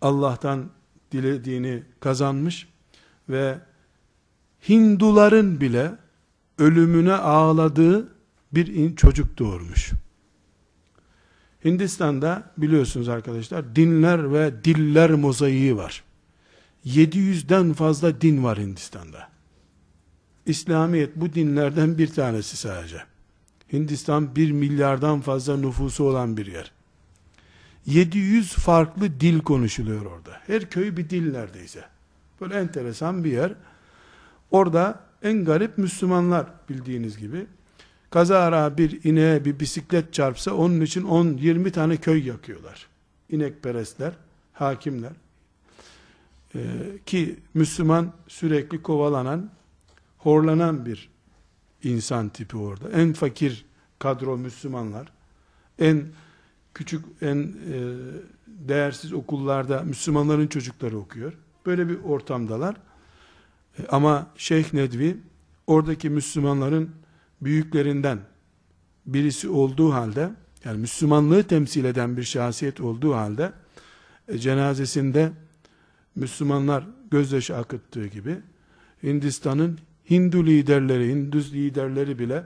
Allah'tan 0.00 0.70
dilediğini 1.12 1.82
kazanmış 2.00 2.71
ve 3.32 3.58
Hinduların 4.68 5.60
bile 5.60 5.92
ölümüne 6.58 7.12
ağladığı 7.14 8.08
bir 8.52 8.96
çocuk 8.96 9.38
doğurmuş. 9.38 9.92
Hindistan'da 11.64 12.52
biliyorsunuz 12.58 13.08
arkadaşlar 13.08 13.76
dinler 13.76 14.32
ve 14.32 14.64
diller 14.64 15.10
mozaiği 15.10 15.76
var. 15.76 16.04
700'den 16.86 17.72
fazla 17.72 18.20
din 18.20 18.44
var 18.44 18.58
Hindistan'da. 18.58 19.28
İslamiyet 20.46 21.16
bu 21.16 21.34
dinlerden 21.34 21.98
bir 21.98 22.08
tanesi 22.08 22.56
sadece. 22.56 23.02
Hindistan 23.72 24.36
1 24.36 24.52
milyardan 24.52 25.20
fazla 25.20 25.56
nüfusu 25.56 26.04
olan 26.04 26.36
bir 26.36 26.46
yer. 26.46 26.72
700 27.86 28.52
farklı 28.52 29.20
dil 29.20 29.40
konuşuluyor 29.40 30.06
orada. 30.06 30.40
Her 30.46 30.70
köy 30.70 30.96
bir 30.96 31.10
dil 31.10 31.32
neredeyse. 31.32 31.84
Böyle 32.42 32.54
enteresan 32.54 33.24
bir 33.24 33.32
yer. 33.32 33.54
Orada 34.50 35.00
en 35.22 35.44
garip 35.44 35.78
Müslümanlar 35.78 36.46
bildiğiniz 36.68 37.18
gibi. 37.18 37.46
Kazara 38.10 38.78
bir 38.78 39.04
ineğe 39.04 39.44
bir 39.44 39.60
bisiklet 39.60 40.12
çarpsa 40.14 40.54
onun 40.54 40.80
için 40.80 41.02
10-20 41.02 41.70
tane 41.70 41.96
köy 41.96 42.26
yakıyorlar. 42.26 42.86
İnekperestler, 43.28 44.12
hakimler. 44.52 45.12
Ee, 46.54 46.60
ki 47.06 47.38
Müslüman 47.54 48.12
sürekli 48.28 48.82
kovalanan, 48.82 49.50
horlanan 50.18 50.86
bir 50.86 51.10
insan 51.82 52.28
tipi 52.28 52.56
orada. 52.56 52.90
En 52.90 53.12
fakir 53.12 53.64
kadro 53.98 54.36
Müslümanlar. 54.36 55.12
En 55.78 56.04
küçük, 56.74 57.04
en 57.20 57.36
e, 57.36 57.78
değersiz 58.46 59.12
okullarda 59.12 59.82
Müslümanların 59.82 60.46
çocukları 60.46 60.98
okuyor. 60.98 61.32
Böyle 61.66 61.88
bir 61.88 61.98
ortamdalar. 62.04 62.76
E, 63.78 63.86
ama 63.86 64.26
Şeyh 64.36 64.72
Nedvi 64.72 65.16
oradaki 65.66 66.10
Müslümanların 66.10 66.90
büyüklerinden 67.40 68.18
birisi 69.06 69.48
olduğu 69.48 69.92
halde 69.92 70.30
yani 70.64 70.78
Müslümanlığı 70.78 71.42
temsil 71.42 71.84
eden 71.84 72.16
bir 72.16 72.22
şahsiyet 72.22 72.80
olduğu 72.80 73.14
halde 73.14 73.52
e, 74.28 74.38
cenazesinde 74.38 75.32
Müslümanlar 76.14 76.84
gözyaşı 77.10 77.56
akıttığı 77.56 78.06
gibi 78.06 78.36
Hindistan'ın 79.02 79.78
Hindu 80.10 80.46
liderleri, 80.46 81.08
Hindus 81.08 81.52
liderleri 81.52 82.18
bile 82.18 82.44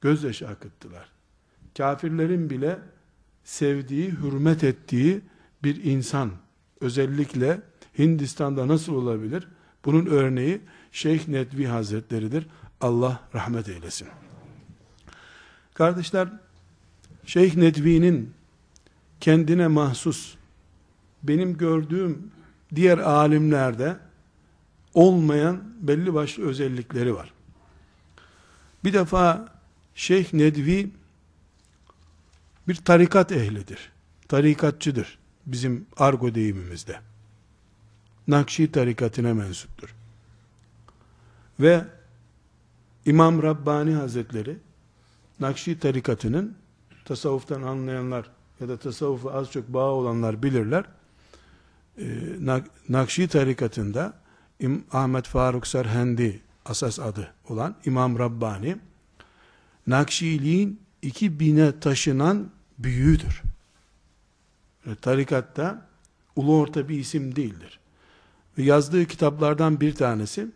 gözyaşı 0.00 0.48
akıttılar. 0.48 1.08
Kafirlerin 1.76 2.50
bile 2.50 2.78
sevdiği, 3.44 4.10
hürmet 4.10 4.64
ettiği 4.64 5.20
bir 5.64 5.84
insan 5.84 6.30
özellikle 6.80 7.60
Hindistan'da 7.98 8.68
nasıl 8.68 8.94
olabilir? 8.94 9.48
Bunun 9.84 10.06
örneği 10.06 10.60
Şeyh 10.92 11.28
Nedvi 11.28 11.66
Hazretleri'dir. 11.66 12.46
Allah 12.80 13.20
rahmet 13.34 13.68
eylesin. 13.68 14.08
Kardeşler, 15.74 16.28
Şeyh 17.26 17.56
Nedvi'nin 17.56 18.34
kendine 19.20 19.66
mahsus, 19.66 20.34
benim 21.22 21.56
gördüğüm 21.56 22.30
diğer 22.74 22.98
alimlerde 22.98 23.96
olmayan 24.94 25.62
belli 25.80 26.14
başlı 26.14 26.44
özellikleri 26.44 27.14
var. 27.14 27.32
Bir 28.84 28.92
defa 28.92 29.48
Şeyh 29.94 30.34
Nedvi 30.34 30.90
bir 32.68 32.74
tarikat 32.74 33.32
ehlidir. 33.32 33.92
Tarikatçıdır. 34.28 35.18
Bizim 35.46 35.86
argo 35.96 36.34
deyimimizde. 36.34 37.00
Nakşi 38.28 38.72
tarikatine 38.72 39.32
mensuptur. 39.32 39.94
Ve 41.60 41.84
İmam 43.06 43.42
Rabbani 43.42 43.94
Hazretleri 43.94 44.56
Nakşi 45.40 45.78
tarikatının 45.78 46.54
tasavvuftan 47.04 47.62
anlayanlar 47.62 48.30
ya 48.60 48.68
da 48.68 48.76
tasavvufu 48.76 49.30
az 49.30 49.50
çok 49.50 49.68
bağ 49.68 49.90
olanlar 49.90 50.42
bilirler. 50.42 50.84
Ee, 51.98 52.04
Nakşi 52.88 53.28
tarikatında 53.28 54.14
Ahmet 54.92 55.26
Faruk 55.26 55.66
Serhendi 55.66 56.40
asas 56.64 56.98
adı 56.98 57.34
olan 57.48 57.76
İmam 57.84 58.18
Rabbani 58.18 58.76
Nakşiliğin 59.86 60.80
iki 61.02 61.40
bine 61.40 61.80
taşınan 61.80 62.50
büyüğüdür. 62.78 63.42
Tarikatta 65.00 65.88
ulu 66.36 66.58
orta 66.58 66.88
bir 66.88 66.98
isim 66.98 67.36
değildir. 67.36 67.81
Yazdığı 68.56 69.04
kitaplardan 69.04 69.80
bir 69.80 69.94
tanesi 69.94 70.48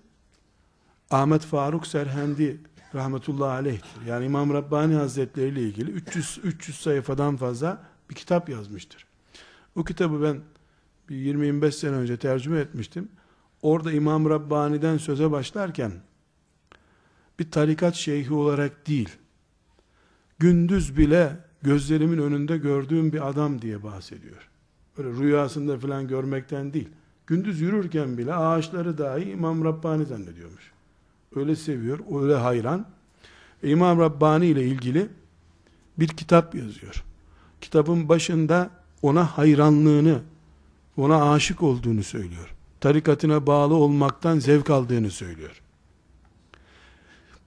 Ahmet 1.10 1.42
Faruk 1.42 1.86
Serhendi 1.86 2.60
rahmetullahi 2.94 3.50
aleyhtir. 3.50 4.06
Yani 4.06 4.24
İmam 4.24 4.52
Rabbani 4.52 4.94
Hazretleri 4.94 5.48
ile 5.48 5.62
ilgili 5.62 5.90
300 5.90 6.40
300 6.44 6.80
sayfadan 6.80 7.36
fazla 7.36 7.82
bir 8.10 8.14
kitap 8.14 8.48
yazmıştır. 8.48 9.06
O 9.76 9.84
kitabı 9.84 10.22
ben 10.22 10.40
bir 11.08 11.34
20-25 11.34 11.72
sene 11.72 11.96
önce 11.96 12.16
tercüme 12.16 12.60
etmiştim. 12.60 13.08
Orada 13.62 13.92
İmam 13.92 14.30
Rabbani'den 14.30 14.98
söze 14.98 15.30
başlarken 15.30 15.92
bir 17.38 17.50
tarikat 17.50 17.94
şeyhi 17.94 18.34
olarak 18.34 18.86
değil, 18.86 19.08
gündüz 20.38 20.98
bile 20.98 21.36
gözlerimin 21.62 22.18
önünde 22.18 22.58
gördüğüm 22.58 23.12
bir 23.12 23.28
adam 23.28 23.62
diye 23.62 23.82
bahsediyor. 23.82 24.48
Böyle 24.98 25.08
rüyasında 25.08 25.78
falan 25.78 26.08
görmekten 26.08 26.72
değil. 26.72 26.88
Gündüz 27.26 27.60
yürürken 27.60 28.18
bile 28.18 28.34
ağaçları 28.34 28.98
dahi 28.98 29.30
İmam 29.30 29.64
Rabbani 29.64 30.04
zannediyormuş. 30.04 30.72
Öyle 31.36 31.56
seviyor, 31.56 31.98
öyle 32.22 32.34
hayran. 32.34 32.86
E, 33.62 33.70
İmam 33.70 34.00
Rabbani 34.00 34.46
ile 34.46 34.64
ilgili 34.64 35.08
bir 35.98 36.08
kitap 36.08 36.54
yazıyor. 36.54 37.04
Kitabın 37.60 38.08
başında 38.08 38.70
ona 39.02 39.38
hayranlığını, 39.38 40.20
ona 40.96 41.32
aşık 41.32 41.62
olduğunu 41.62 42.02
söylüyor. 42.02 42.54
Tarikatına 42.80 43.46
bağlı 43.46 43.74
olmaktan 43.74 44.38
zevk 44.38 44.70
aldığını 44.70 45.10
söylüyor. 45.10 45.62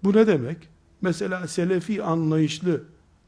Bu 0.03 0.13
ne 0.13 0.27
demek? 0.27 0.57
Mesela 1.01 1.47
selefi 1.47 2.03
anlayışlı 2.03 2.83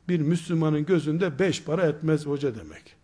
bir 0.10 0.20
Müslümanın 0.20 0.86
gözünde 0.86 1.40
beş 1.40 1.64
para 1.64 1.86
etmez 1.86 2.26
hoca 2.26 2.56
demek. 2.56 3.01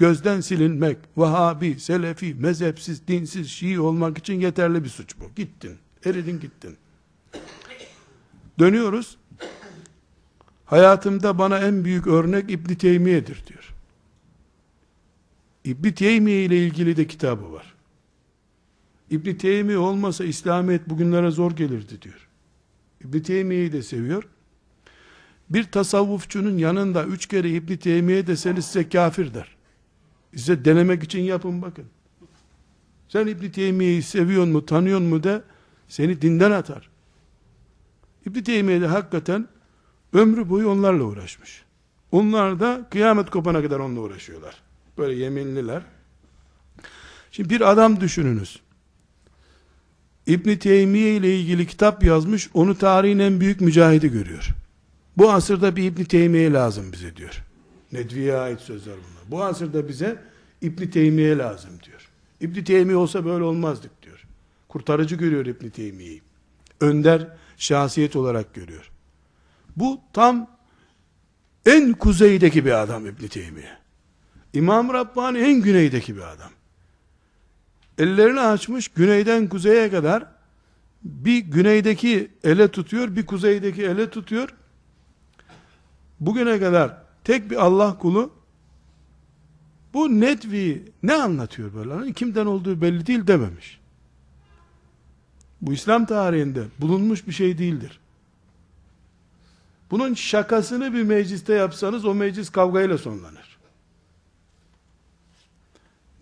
Gözden 0.00 0.40
silinmek, 0.40 0.98
Vahabi, 1.16 1.80
Selefi, 1.80 2.34
mezhepsiz, 2.34 3.08
dinsiz, 3.08 3.50
Şii 3.50 3.80
olmak 3.80 4.18
için 4.18 4.40
yeterli 4.40 4.84
bir 4.84 4.88
suç 4.88 5.14
bu. 5.20 5.24
Gittin, 5.36 5.78
eridin 6.04 6.40
gittin. 6.40 6.76
Dönüyoruz. 8.58 9.16
Hayatımda 10.64 11.38
bana 11.38 11.58
en 11.58 11.84
büyük 11.84 12.06
örnek 12.06 12.50
İbn 12.50 12.74
Teymiye'dir 12.74 13.46
diyor. 13.46 13.74
İbn 15.64 15.90
Teymiye 15.90 16.44
ile 16.44 16.66
ilgili 16.66 16.96
de 16.96 17.06
kitabı 17.06 17.52
var. 17.52 17.74
İbn 19.10 19.34
Teymiye 19.34 19.78
olmasa 19.78 20.24
İslamiyet 20.24 20.88
bugünlere 20.88 21.30
zor 21.30 21.50
gelirdi 21.52 22.02
diyor. 22.02 22.28
İbn 23.04 23.18
Teymiye'yi 23.18 23.72
de 23.72 23.82
seviyor. 23.82 24.28
Bir 25.50 25.64
tasavvufçunun 25.64 26.58
yanında 26.58 27.04
üç 27.04 27.26
kere 27.26 27.50
İbn 27.50 27.76
Teymiye 27.76 28.26
deseniz 28.26 28.64
size 28.64 28.88
kafir 28.88 29.34
der. 29.34 29.59
Size 30.36 30.64
denemek 30.64 31.02
için 31.02 31.20
yapın 31.20 31.62
bakın. 31.62 31.84
Sen 33.08 33.26
İbn 33.26 33.48
Teymiye'yi 33.48 34.02
seviyor 34.02 34.46
mu, 34.46 34.66
tanıyor 34.66 35.00
mu 35.00 35.22
de 35.22 35.42
seni 35.88 36.22
dinden 36.22 36.50
atar. 36.50 36.90
İbn 38.26 38.42
Teymiye 38.42 38.80
de 38.80 38.86
hakikaten 38.86 39.48
ömrü 40.12 40.48
boyu 40.48 40.68
onlarla 40.68 41.04
uğraşmış. 41.04 41.62
Onlar 42.12 42.60
da 42.60 42.86
kıyamet 42.90 43.30
kopana 43.30 43.62
kadar 43.62 43.78
onunla 43.78 44.00
uğraşıyorlar. 44.00 44.54
Böyle 44.98 45.14
yeminliler. 45.14 45.82
Şimdi 47.30 47.50
bir 47.50 47.70
adam 47.70 48.00
düşününüz. 48.00 48.60
İbn 50.26 50.56
Teymiye 50.56 51.16
ile 51.16 51.38
ilgili 51.38 51.66
kitap 51.66 52.04
yazmış, 52.04 52.50
onu 52.54 52.78
tarihin 52.78 53.18
en 53.18 53.40
büyük 53.40 53.60
mücahidi 53.60 54.08
görüyor. 54.08 54.48
Bu 55.16 55.32
asırda 55.32 55.76
bir 55.76 55.84
İbn 55.84 56.04
Teymiye 56.04 56.52
lazım 56.52 56.92
bize 56.92 57.16
diyor. 57.16 57.42
Nedvi'ye 57.92 58.36
ait 58.36 58.60
sözler 58.60 58.94
bunlar. 58.94 59.30
Bu 59.30 59.44
asırda 59.44 59.88
bize 59.88 60.22
İbn 60.60 60.86
Teymiye 60.86 61.38
lazım 61.38 61.70
diyor. 61.86 62.08
İbn 62.40 62.64
Teymiye 62.64 62.96
olsa 62.96 63.24
böyle 63.24 63.44
olmazdık 63.44 64.02
diyor. 64.02 64.24
Kurtarıcı 64.68 65.16
görüyor 65.16 65.46
İbn 65.46 65.68
Teymiye'yi. 65.68 66.22
Önder 66.80 67.28
şahsiyet 67.56 68.16
olarak 68.16 68.54
görüyor. 68.54 68.90
Bu 69.76 70.00
tam 70.12 70.50
en 71.66 71.92
kuzeydeki 71.92 72.64
bir 72.64 72.82
adam 72.82 73.06
İbn 73.06 73.26
Teymiye. 73.26 73.78
İmam 74.52 74.92
Rabbani 74.92 75.38
en 75.38 75.62
güneydeki 75.62 76.16
bir 76.16 76.22
adam. 76.22 76.50
ellerini 77.98 78.40
açmış 78.40 78.88
güneyden 78.88 79.48
kuzeye 79.48 79.90
kadar 79.90 80.26
bir 81.02 81.38
güneydeki 81.38 82.30
ele 82.44 82.68
tutuyor, 82.68 83.16
bir 83.16 83.26
kuzeydeki 83.26 83.82
ele 83.82 84.10
tutuyor. 84.10 84.54
Bugüne 86.20 86.60
kadar 86.60 86.99
tek 87.24 87.50
bir 87.50 87.56
Allah 87.56 87.98
kulu 87.98 88.30
bu 89.94 90.20
netvi 90.20 90.92
ne 91.02 91.14
anlatıyor 91.14 91.74
böyle? 91.74 91.92
Hani 91.92 92.14
kimden 92.14 92.46
olduğu 92.46 92.80
belli 92.80 93.06
değil 93.06 93.26
dememiş. 93.26 93.80
Bu 95.60 95.72
İslam 95.72 96.06
tarihinde 96.06 96.64
bulunmuş 96.78 97.26
bir 97.26 97.32
şey 97.32 97.58
değildir. 97.58 98.00
Bunun 99.90 100.14
şakasını 100.14 100.94
bir 100.94 101.02
mecliste 101.02 101.54
yapsanız 101.54 102.04
o 102.04 102.14
meclis 102.14 102.50
kavgayla 102.50 102.98
sonlanır. 102.98 103.58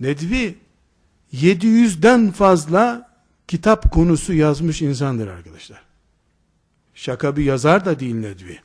Nedvi 0.01 0.59
700'den 1.33 2.31
fazla 2.31 3.11
kitap 3.49 3.93
konusu 3.93 4.35
yazmış 4.35 4.83
insandır 4.83 5.29
arkadaşlar. 5.29 5.83
Şaka 6.95 7.37
bir 7.37 7.45
yazar 7.45 7.85
da 7.85 8.01
değil 8.01 8.15
Nedvi. 8.15 8.61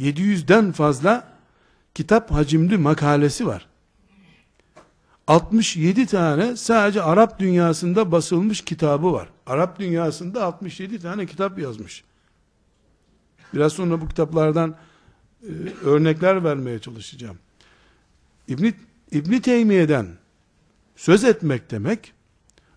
700'den 0.00 0.72
fazla 0.72 1.28
kitap 1.94 2.30
hacimli 2.30 2.78
makalesi 2.78 3.46
var. 3.46 3.66
67 5.26 6.06
tane 6.06 6.56
sadece 6.56 7.02
Arap 7.02 7.38
dünyasında 7.38 8.12
basılmış 8.12 8.60
kitabı 8.60 9.12
var. 9.12 9.28
Arap 9.46 9.78
dünyasında 9.78 10.44
67 10.44 11.00
tane 11.00 11.26
kitap 11.26 11.58
yazmış. 11.58 12.04
Biraz 13.54 13.72
sonra 13.72 14.00
bu 14.00 14.08
kitaplardan 14.08 14.74
e, 15.42 15.50
örnekler 15.84 16.44
vermeye 16.44 16.78
çalışacağım. 16.78 17.38
İbni, 18.48 18.74
İbni 19.10 19.42
Teymiye'den 19.42 20.06
söz 20.96 21.24
etmek 21.24 21.70
demek, 21.70 22.12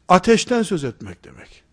ateşten 0.08 0.64
söz 0.64 0.84
etmek 0.84 1.24
demek. 1.24 1.64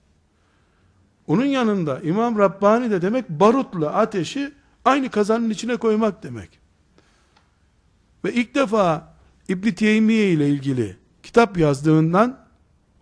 Onun 1.26 1.44
yanında 1.44 2.00
İmam 2.00 2.38
Rabbani 2.38 2.90
de 2.90 3.02
demek 3.02 3.28
barutla 3.28 3.92
ateşi 3.92 4.52
aynı 4.84 5.10
kazanın 5.10 5.50
içine 5.50 5.76
koymak 5.76 6.22
demek. 6.22 6.58
Ve 8.24 8.32
ilk 8.32 8.54
defa 8.54 9.14
İbn 9.48 9.70
Teymiye 9.70 10.30
ile 10.30 10.48
ilgili 10.48 10.96
kitap 11.22 11.58
yazdığından 11.58 12.44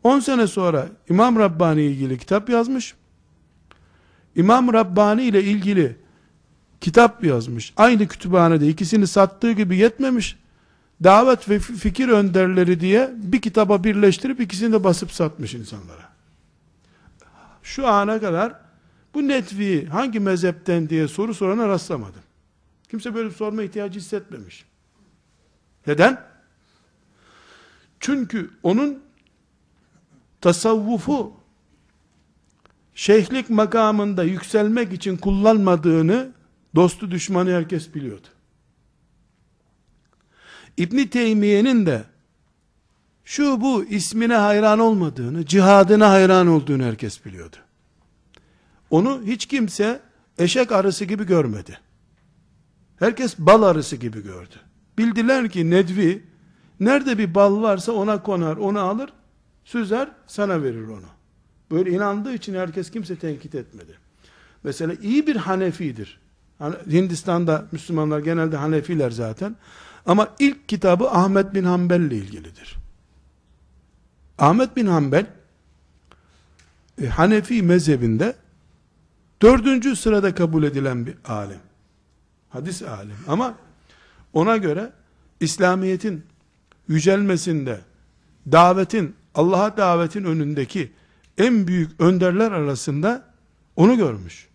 10 0.05 0.21
sene 0.21 0.47
sonra 0.47 0.87
İmam 1.09 1.39
Rabbani 1.39 1.83
ile 1.83 1.91
ilgili 1.91 2.19
kitap 2.19 2.49
yazmış. 2.49 2.95
İmam 4.37 4.73
Rabbani 4.73 5.23
ile 5.23 5.45
ilgili 5.45 5.97
kitap 6.81 7.25
yazmış. 7.25 7.73
Aynı 7.77 8.09
kütüphanede 8.09 8.69
ikisini 8.69 9.07
sattığı 9.07 9.53
gibi 9.53 9.77
yetmemiş. 9.77 10.39
Davet 11.05 11.49
ve 11.49 11.59
fikir 11.59 12.09
önderleri 12.09 12.81
diye 12.81 13.11
bir 13.17 13.41
kitaba 13.41 13.85
birleştirip 13.85 14.41
ikisini 14.41 14.73
de 14.73 14.85
basıp 14.85 15.13
satmış 15.13 15.55
insanlara. 15.55 16.09
Şu 17.63 17.87
ana 17.87 18.21
kadar 18.21 18.55
bu 19.15 19.29
netvi 19.29 19.87
hangi 19.87 20.21
mezhepten 20.21 20.89
diye 20.89 21.09
soru 21.09 21.35
sorana 21.35 21.69
rastlamadım. 21.69 22.23
Kimse 22.91 23.15
böyle 23.15 23.31
sorma 23.31 23.63
ihtiyacı 23.63 24.01
hissetmemiş. 24.01 24.65
Neden? 25.87 26.25
Çünkü 28.01 28.51
onun 28.63 29.03
tasavvufu 30.41 31.33
şeyhlik 32.95 33.51
makamında 33.51 34.25
yükselmek 34.25 34.93
için 34.93 35.17
kullanmadığını 35.17 36.33
dostu 36.75 37.11
düşmanı 37.11 37.51
herkes 37.51 37.95
biliyordu. 37.95 38.27
İbn 40.77 41.05
Teymiye'nin 41.05 41.87
de 41.87 42.05
şu 43.25 43.61
bu 43.61 43.85
ismine 43.85 44.35
hayran 44.35 44.79
olmadığını, 44.79 45.47
cihadına 45.47 46.11
hayran 46.11 46.47
olduğunu 46.47 46.83
herkes 46.83 47.25
biliyordu. 47.25 47.57
Onu 48.93 49.23
hiç 49.27 49.47
kimse 49.47 50.01
eşek 50.39 50.73
arısı 50.73 51.05
gibi 51.05 51.27
görmedi. 51.27 51.81
Herkes 52.99 53.39
bal 53.39 53.63
arısı 53.63 53.97
gibi 53.97 54.23
gördü. 54.23 54.55
Bildiler 54.99 55.49
ki 55.49 55.71
Nedvi 55.71 56.23
nerede 56.81 57.19
bir 57.19 57.35
bal 57.35 57.63
varsa 57.63 57.93
ona 57.93 58.23
konar, 58.23 58.57
onu 58.57 58.81
alır, 58.81 59.13
süzer, 59.65 60.09
sana 60.27 60.63
verir 60.63 60.89
onu. 60.89 61.07
Böyle 61.71 61.91
inandığı 61.91 62.35
için 62.35 62.55
herkes 62.55 62.91
kimse 62.91 63.17
tenkit 63.17 63.55
etmedi. 63.55 63.99
Mesela 64.65 64.95
iyi 65.03 65.27
bir 65.27 65.37
Hanefidir. 65.37 66.21
Hani 66.59 66.75
Hindistan'da 66.91 67.67
Müslümanlar 67.73 68.19
genelde 68.19 68.57
Hanefiler 68.57 69.11
zaten. 69.11 69.57
Ama 70.07 70.29
ilk 70.39 70.69
kitabı 70.69 71.11
Ahmet 71.11 71.55
bin 71.55 71.65
Hanbel 71.65 72.01
ile 72.01 72.17
ilgilidir. 72.17 72.77
Ahmet 74.39 74.77
bin 74.77 74.87
Hanbel 74.87 75.27
e, 77.03 77.07
Hanefi 77.07 77.63
mezhebinde 77.63 78.42
dördüncü 79.43 79.97
sırada 79.97 80.35
kabul 80.35 80.63
edilen 80.63 81.07
bir 81.07 81.15
alim. 81.25 81.61
Hadis 82.49 82.83
alim. 82.83 83.17
Ama 83.29 83.55
ona 84.33 84.57
göre 84.57 84.93
İslamiyet'in 85.41 86.23
yücelmesinde 86.89 87.81
davetin, 88.53 89.15
Allah'a 89.35 89.77
davetin 89.77 90.25
önündeki 90.25 90.93
en 91.39 91.67
büyük 91.67 92.01
önderler 92.01 92.53
arasında 92.53 93.33
onu 93.77 93.97
görmüş. 93.97 94.49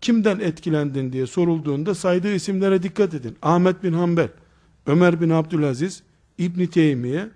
Kimden 0.00 0.40
etkilendin 0.40 1.12
diye 1.12 1.26
sorulduğunda 1.26 1.94
saydığı 1.94 2.34
isimlere 2.34 2.82
dikkat 2.82 3.14
edin. 3.14 3.36
Ahmet 3.42 3.82
bin 3.82 3.92
Hanbel, 3.92 4.28
Ömer 4.86 5.20
bin 5.20 5.30
Abdülaziz, 5.30 6.02
İbn 6.38 6.66
Teymiye, 6.66 7.28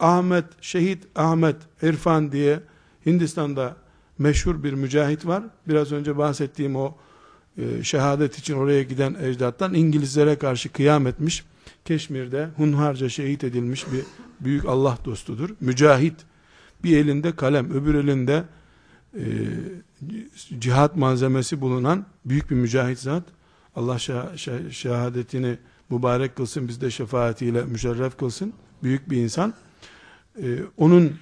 Ahmet, 0.00 0.44
Şehit 0.60 1.06
Ahmet 1.14 1.56
İrfan 1.82 2.32
diye 2.32 2.60
Hindistan'da 3.06 3.76
meşhur 4.20 4.62
bir 4.62 4.72
mücahit 4.72 5.26
var. 5.26 5.42
Biraz 5.68 5.92
önce 5.92 6.18
bahsettiğim 6.18 6.76
o 6.76 6.94
e, 7.58 7.82
şehadet 7.82 8.38
için 8.38 8.54
oraya 8.54 8.82
giden 8.82 9.16
ecdattan 9.22 9.74
İngilizlere 9.74 10.38
karşı 10.38 10.72
kıyam 10.72 11.06
etmiş. 11.06 11.44
Keşmir'de 11.84 12.48
hunharca 12.56 13.08
şehit 13.08 13.44
edilmiş 13.44 13.86
bir 13.92 14.04
büyük 14.40 14.64
Allah 14.64 14.98
dostudur. 15.04 15.50
Mücahit. 15.60 16.14
Bir 16.84 16.96
elinde 16.96 17.36
kalem, 17.36 17.70
öbür 17.72 17.94
elinde 17.94 18.44
e, 19.14 19.24
cihat 20.58 20.96
malzemesi 20.96 21.60
bulunan 21.60 22.06
büyük 22.24 22.50
bir 22.50 22.56
mücahit 22.56 22.98
zat. 22.98 23.24
Allah 23.76 23.98
şah, 23.98 24.36
şah, 24.36 24.70
şehadetini 24.70 25.58
mübarek 25.90 26.36
kılsın, 26.36 26.68
biz 26.68 26.80
de 26.80 26.90
şefaatiyle 26.90 27.64
müşerref 27.64 28.18
kılsın. 28.18 28.52
Büyük 28.82 29.10
bir 29.10 29.16
insan. 29.16 29.54
E, 30.42 30.58
onun 30.76 31.12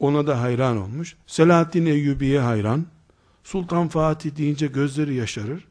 ona 0.00 0.26
da 0.26 0.40
hayran 0.40 0.76
olmuş. 0.76 1.16
Selahaddin 1.26 1.86
Eyyubi'ye 1.86 2.40
hayran. 2.40 2.86
Sultan 3.44 3.88
Fatih 3.88 4.36
deyince 4.36 4.66
gözleri 4.66 5.14
yaşarır. 5.14 5.64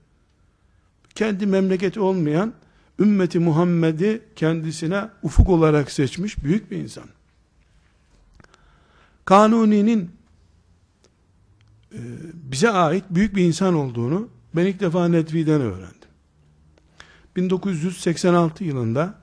Kendi 1.15 1.45
memleketi 1.45 1.99
olmayan 1.99 2.53
ümmeti 2.99 3.39
Muhammed'i 3.39 4.21
kendisine 4.35 5.09
ufuk 5.23 5.49
olarak 5.49 5.91
seçmiş 5.91 6.43
büyük 6.43 6.71
bir 6.71 6.77
insan. 6.77 7.05
Kanuni'nin 9.25 10.11
e, 11.93 11.99
bize 12.33 12.69
ait 12.69 13.03
büyük 13.09 13.35
bir 13.35 13.43
insan 13.43 13.73
olduğunu 13.73 14.29
ben 14.55 14.65
ilk 14.65 14.79
defa 14.79 15.07
Nedvi'den 15.07 15.61
öğrendim. 15.61 16.09
1986 17.35 18.63
yılında 18.63 19.15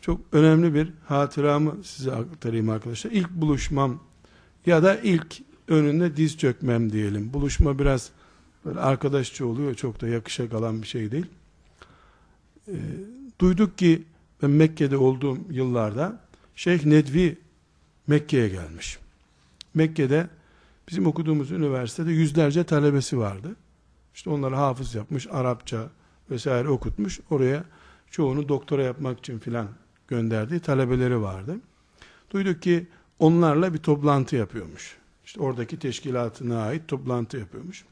çok 0.00 0.20
önemli 0.32 0.74
bir 0.74 0.92
hatıramı 1.06 1.84
size 1.84 2.12
aktarayım 2.12 2.70
arkadaşlar. 2.70 3.10
İlk 3.10 3.30
buluşmam 3.30 4.00
ya 4.66 4.82
da 4.82 4.96
ilk 4.96 5.36
önünde 5.68 6.16
diz 6.16 6.38
çökmem 6.38 6.92
diyelim. 6.92 7.32
Buluşma 7.32 7.78
biraz 7.78 8.10
böyle 8.64 8.80
arkadaşça 8.80 9.46
oluyor. 9.46 9.74
Çok 9.74 10.00
da 10.00 10.08
yakışa 10.08 10.48
kalan 10.48 10.82
bir 10.82 10.86
şey 10.86 11.10
değil. 11.10 11.26
E, 12.68 12.76
duyduk 13.38 13.78
ki 13.78 14.02
ben 14.42 14.50
Mekke'de 14.50 14.96
olduğum 14.96 15.38
yıllarda 15.50 16.20
Şeyh 16.56 16.84
Nedvi 16.84 17.38
Mekke'ye 18.06 18.48
gelmiş. 18.48 18.98
Mekke'de 19.74 20.28
bizim 20.88 21.06
okuduğumuz 21.06 21.50
üniversitede 21.50 22.12
yüzlerce 22.12 22.64
talebesi 22.64 23.18
vardı. 23.18 23.56
İşte 24.14 24.30
onları 24.30 24.54
hafız 24.54 24.94
yapmış, 24.94 25.26
Arapça 25.30 25.90
vesaire 26.30 26.68
okutmuş. 26.68 27.20
Oraya 27.30 27.64
çoğunu 28.10 28.48
doktora 28.48 28.82
yapmak 28.82 29.18
için 29.18 29.38
filan 29.38 29.68
gönderdiği 30.08 30.60
talebeleri 30.60 31.20
vardı. 31.20 31.56
Duyduk 32.30 32.62
ki 32.62 32.86
onlarla 33.20 33.74
bir 33.74 33.78
toplantı 33.78 34.36
yapıyormuş. 34.36 34.96
İşte 35.24 35.40
oradaki 35.40 35.78
teşkilatına 35.78 36.62
ait 36.62 36.88
toplantı 36.88 37.36
yapıyormuş. 37.36 37.84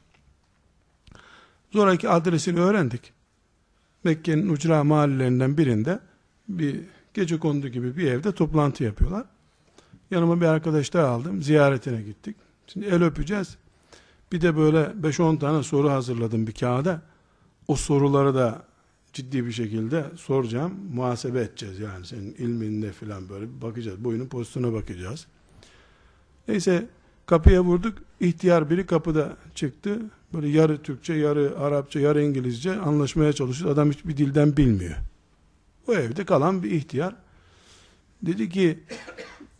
Sonraki 1.72 2.08
adresini 2.08 2.60
öğrendik. 2.60 3.12
Mekke'nin 4.04 4.48
ucra 4.48 4.84
mahallelerinden 4.84 5.58
birinde 5.58 6.00
bir 6.48 6.80
gece 7.14 7.38
kondu 7.38 7.68
gibi 7.68 7.96
bir 7.96 8.12
evde 8.12 8.32
toplantı 8.32 8.84
yapıyorlar. 8.84 9.24
Yanıma 10.10 10.40
bir 10.40 10.46
arkadaş 10.46 10.92
daha 10.94 11.08
aldım. 11.08 11.42
Ziyaretine 11.42 12.02
gittik. 12.02 12.36
Şimdi 12.66 12.86
el 12.86 13.02
öpeceğiz. 13.02 13.56
Bir 14.32 14.40
de 14.40 14.56
böyle 14.56 14.78
5-10 14.78 15.38
tane 15.38 15.62
soru 15.62 15.90
hazırladım 15.90 16.46
bir 16.46 16.52
kağıda. 16.52 17.02
O 17.68 17.76
soruları 17.76 18.34
da 18.34 18.62
ciddi 19.18 19.46
bir 19.46 19.52
şekilde 19.52 20.04
soracağım. 20.16 20.74
Muhasebe 20.94 21.40
edeceğiz 21.40 21.78
yani 21.78 22.06
senin 22.06 22.34
ilminde 22.34 22.92
filan 22.92 23.28
böyle 23.28 23.60
bakacağız. 23.62 24.04
Boyunun 24.04 24.26
pozisyona 24.26 24.72
bakacağız. 24.72 25.26
Neyse 26.48 26.86
kapıya 27.26 27.64
vurduk. 27.64 27.98
İhtiyar 28.20 28.70
biri 28.70 28.86
kapıda 28.86 29.36
çıktı. 29.54 30.00
Böyle 30.34 30.48
yarı 30.48 30.82
Türkçe, 30.82 31.14
yarı 31.14 31.58
Arapça, 31.58 32.00
yarı 32.00 32.22
İngilizce 32.22 32.72
anlaşmaya 32.72 33.32
çalışıyor. 33.32 33.70
Adam 33.70 33.90
hiçbir 33.90 34.16
dilden 34.16 34.56
bilmiyor. 34.56 34.96
O 35.88 35.94
evde 35.94 36.24
kalan 36.24 36.62
bir 36.62 36.70
ihtiyar. 36.70 37.14
Dedi 38.22 38.48
ki 38.48 38.78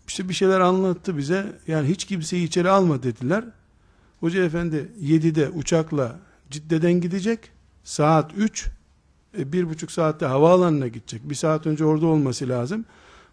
işte 0.09 0.29
bir 0.29 0.35
şeyler 0.35 0.61
anlattı 0.61 1.17
bize. 1.17 1.53
Yani 1.67 1.89
hiç 1.89 2.05
kimseyi 2.05 2.47
içeri 2.47 2.71
alma 2.71 3.03
dediler. 3.03 3.45
Hoca 4.21 4.45
efendi 4.45 4.93
7'de 5.03 5.49
uçakla 5.49 6.19
Cidde'den 6.51 7.01
gidecek. 7.01 7.51
Saat 7.85 8.33
3. 8.37 8.78
E, 9.39 9.53
bir 9.53 9.69
buçuk 9.69 9.91
saatte 9.91 10.27
havaalanına 10.27 10.89
gidecek. 10.89 11.31
Bir 11.31 11.35
saat 11.35 11.67
önce 11.67 11.85
orada 11.85 12.07
olması 12.07 12.49
lazım. 12.49 12.85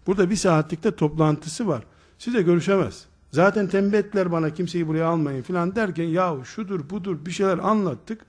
Burada 0.07 0.29
bir 0.29 0.35
saatlikte 0.35 0.95
toplantısı 0.95 1.67
var. 1.67 1.83
Size 2.19 2.41
görüşemez. 2.41 3.05
Zaten 3.31 3.67
tembih 3.67 3.97
ettiler 3.97 4.31
bana 4.31 4.49
kimseyi 4.49 4.87
buraya 4.87 5.05
almayın 5.05 5.41
filan 5.41 5.75
derken 5.75 6.03
ya 6.03 6.35
şudur 6.43 6.89
budur 6.89 7.25
bir 7.25 7.31
şeyler 7.31 7.57
anlattık. 7.57 8.21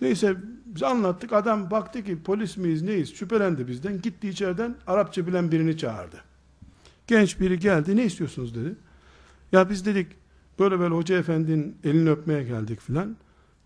Neyse 0.00 0.36
biz 0.66 0.82
anlattık. 0.82 1.32
Adam 1.32 1.70
baktı 1.70 2.04
ki 2.04 2.22
polis 2.22 2.56
miyiz 2.56 2.82
neyiz 2.82 3.14
şüphelendi 3.14 3.68
bizden. 3.68 4.02
Gitti 4.02 4.28
içeriden 4.28 4.76
Arapça 4.86 5.26
bilen 5.26 5.52
birini 5.52 5.78
çağırdı. 5.78 6.16
Genç 7.06 7.40
biri 7.40 7.58
geldi 7.58 7.96
ne 7.96 8.04
istiyorsunuz 8.04 8.54
dedi. 8.54 8.74
Ya 9.52 9.70
biz 9.70 9.86
dedik 9.86 10.06
böyle 10.58 10.80
böyle 10.80 10.94
hoca 10.94 11.18
efendinin 11.18 11.76
elini 11.84 12.10
öpmeye 12.10 12.42
geldik 12.42 12.80
filan. 12.80 13.16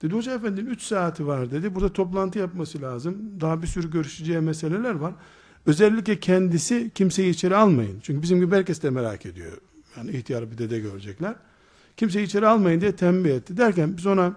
Dedi 0.05 0.15
hoca 0.15 0.35
efendinin 0.35 0.71
3 0.71 0.83
saati 0.83 1.27
var 1.27 1.51
dedi. 1.51 1.75
Burada 1.75 1.93
toplantı 1.93 2.39
yapması 2.39 2.83
lazım. 2.83 3.41
Daha 3.41 3.63
bir 3.63 3.67
sürü 3.67 3.91
görüşeceği 3.91 4.41
meseleler 4.41 4.95
var. 4.95 5.15
Özellikle 5.67 6.21
kendisi 6.21 6.91
kimseyi 6.95 7.31
içeri 7.31 7.57
almayın. 7.57 8.01
Çünkü 8.03 8.23
bizim 8.23 8.41
gibi 8.41 8.57
herkes 8.57 8.83
de 8.83 8.91
merak 8.91 9.27
ediyor. 9.27 9.53
Yani 9.97 10.11
ihtiyar 10.11 10.51
bir 10.51 10.59
dede 10.59 10.81
görecekler. 10.81 11.35
Kimseyi 11.97 12.27
içeri 12.27 12.47
almayın 12.47 12.81
diye 12.81 12.97
tembih 12.97 13.31
etti. 13.31 13.57
Derken 13.57 13.97
biz 13.97 14.07
ona 14.07 14.37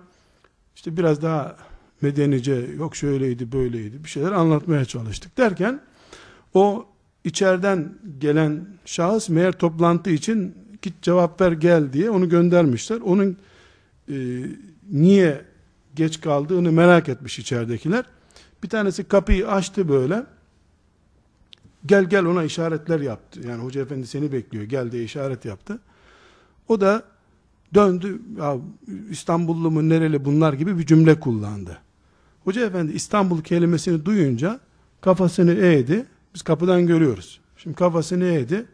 işte 0.76 0.98
biraz 0.98 1.22
daha 1.22 1.56
medenice 2.02 2.54
yok 2.78 2.96
şöyleydi 2.96 3.52
böyleydi 3.52 4.04
bir 4.04 4.10
şeyler 4.10 4.32
anlatmaya 4.32 4.86
çalıştık. 4.86 5.38
Derken 5.38 5.82
o 6.54 6.86
içeriden 7.24 7.94
gelen 8.20 8.68
şahıs 8.86 9.30
meğer 9.30 9.52
toplantı 9.52 10.10
için 10.10 10.56
git 10.82 11.02
cevap 11.02 11.42
ver 11.42 11.52
gel 11.52 11.94
diye 11.94 12.10
onu 12.10 12.30
göndermişler. 12.30 13.02
Onun 13.02 13.38
e, 14.10 14.16
niye 14.92 15.47
geç 15.98 16.22
kaldığını 16.22 16.72
merak 16.72 17.10
etmiş 17.10 17.40
içeridekiler. 17.40 18.06
Bir 18.64 18.70
tanesi 18.70 19.04
kapıyı 19.04 19.48
açtı 19.52 19.90
böyle. 19.90 20.26
Gel 21.86 22.04
gel 22.04 22.26
ona 22.26 22.44
işaretler 22.44 23.00
yaptı. 23.00 23.40
Yani 23.48 23.64
hoca 23.64 23.82
efendi 23.82 24.08
seni 24.08 24.32
bekliyor 24.32 24.64
gel 24.64 24.92
diye 24.92 25.04
işaret 25.04 25.46
yaptı. 25.46 25.80
O 26.68 26.82
da 26.82 27.04
döndü 27.74 28.22
ya 28.38 28.58
İstanbullu 29.10 29.72
mu 29.72 29.90
nereli 29.90 30.26
bunlar 30.26 30.54
gibi 30.54 30.78
bir 30.78 30.86
cümle 30.86 31.20
kullandı. 31.20 31.78
Hoca 32.44 32.66
efendi 32.66 32.92
İstanbul 32.92 33.42
kelimesini 33.42 34.06
duyunca 34.06 34.60
kafasını 35.02 35.54
eğdi. 35.54 36.06
Biz 36.34 36.42
kapıdan 36.42 36.88
görüyoruz. 36.88 37.40
Şimdi 37.58 37.76
kafasını 37.76 38.26
eğdi. 38.26 38.66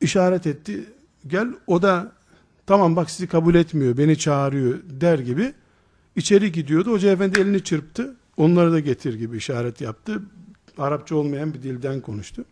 işaret 0.00 0.46
etti. 0.46 0.84
Gel 1.26 1.48
o 1.66 1.82
da 1.82 2.12
tamam 2.66 2.96
bak 2.96 3.10
sizi 3.10 3.26
kabul 3.26 3.54
etmiyor 3.54 3.96
beni 3.96 4.18
çağırıyor 4.18 4.78
der 4.88 5.18
gibi 5.18 5.54
içeri 6.16 6.52
gidiyordu. 6.52 6.92
Hoca 6.92 7.10
efendi 7.10 7.40
elini 7.40 7.64
çırptı. 7.64 8.16
Onları 8.36 8.72
da 8.72 8.80
getir 8.80 9.14
gibi 9.14 9.36
işaret 9.36 9.80
yaptı. 9.80 10.22
Arapça 10.78 11.16
olmayan 11.16 11.54
bir 11.54 11.62
dilden 11.62 12.00
konuştu. 12.00 12.44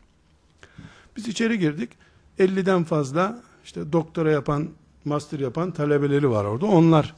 Biz 1.17 1.29
içeri 1.29 1.59
girdik. 1.59 1.91
50'den 2.39 2.85
fazla 2.85 3.43
işte 3.65 3.93
doktora 3.93 4.31
yapan, 4.31 4.69
master 5.05 5.39
yapan 5.39 5.71
talebeleri 5.71 6.31
var 6.31 6.45
orada. 6.45 6.67
Onlar 6.67 7.15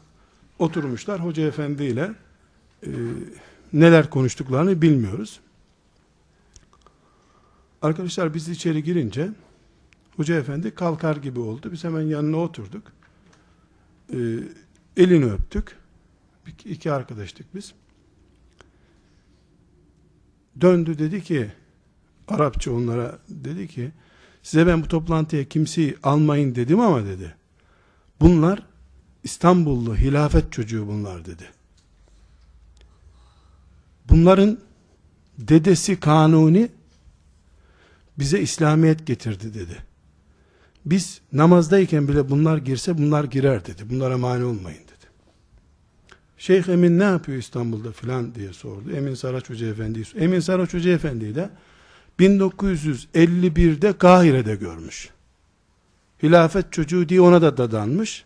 oturmuşlar 0.58 1.24
hoca 1.24 1.46
efendi 1.46 1.84
ile 1.84 2.12
e, 2.82 2.90
neler 3.72 4.10
konuştuklarını 4.10 4.82
bilmiyoruz. 4.82 5.40
Arkadaşlar 7.82 8.34
biz 8.34 8.48
içeri 8.48 8.82
girince 8.82 9.30
hoca 10.16 10.34
efendi 10.34 10.74
kalkar 10.74 11.16
gibi 11.16 11.40
oldu. 11.40 11.72
Biz 11.72 11.84
hemen 11.84 12.00
yanına 12.00 12.36
oturduk. 12.36 12.82
E, 14.12 14.18
elini 14.96 15.24
öptük. 15.24 15.76
İki 16.64 16.92
arkadaştık 16.92 17.54
biz. 17.54 17.72
Döndü 20.60 20.98
dedi 20.98 21.22
ki 21.22 21.52
Arapça 22.28 22.72
onlara 22.72 23.18
dedi 23.28 23.68
ki 23.68 23.92
size 24.42 24.66
ben 24.66 24.82
bu 24.82 24.88
toplantıya 24.88 25.44
kimseyi 25.44 25.96
almayın 26.02 26.54
dedim 26.54 26.80
ama 26.80 27.04
dedi. 27.04 27.34
Bunlar 28.20 28.62
İstanbullu 29.24 29.96
hilafet 29.96 30.52
çocuğu 30.52 30.86
bunlar 30.86 31.24
dedi. 31.24 31.50
Bunların 34.08 34.58
dedesi 35.38 36.00
Kanuni 36.00 36.68
bize 38.18 38.40
İslamiyet 38.40 39.06
getirdi 39.06 39.54
dedi. 39.54 39.76
Biz 40.86 41.20
namazdayken 41.32 42.08
bile 42.08 42.30
bunlar 42.30 42.58
girse 42.58 42.98
bunlar 42.98 43.24
girer 43.24 43.66
dedi. 43.66 43.90
Bunlara 43.90 44.18
mani 44.18 44.44
olmayın. 44.44 44.83
Şeyh 46.38 46.68
Emin 46.68 46.98
ne 46.98 47.04
yapıyor 47.04 47.38
İstanbul'da 47.38 47.92
filan 47.92 48.34
diye 48.34 48.52
sordu. 48.52 48.90
Emin 48.96 49.14
Saraç 49.14 49.50
Hoca 49.50 49.66
Efendi'yi 49.66 50.04
Emin 50.16 50.40
Saraç 50.40 50.74
Hoca 50.74 50.90
Efendi'yi 50.90 51.34
de 51.34 51.50
1951'de 52.20 53.98
Kahire'de 53.98 54.56
görmüş. 54.56 55.10
Hilafet 56.22 56.72
çocuğu 56.72 57.08
diye 57.08 57.20
ona 57.20 57.42
da 57.42 57.56
dadanmış. 57.56 58.24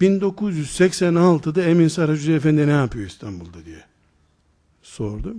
1986'da 0.00 1.62
Emin 1.62 1.88
Saraç 1.88 2.20
Hoca 2.20 2.32
Efendi 2.32 2.66
ne 2.66 2.72
yapıyor 2.72 3.06
İstanbul'da 3.06 3.64
diye 3.64 3.84
sordu. 4.82 5.36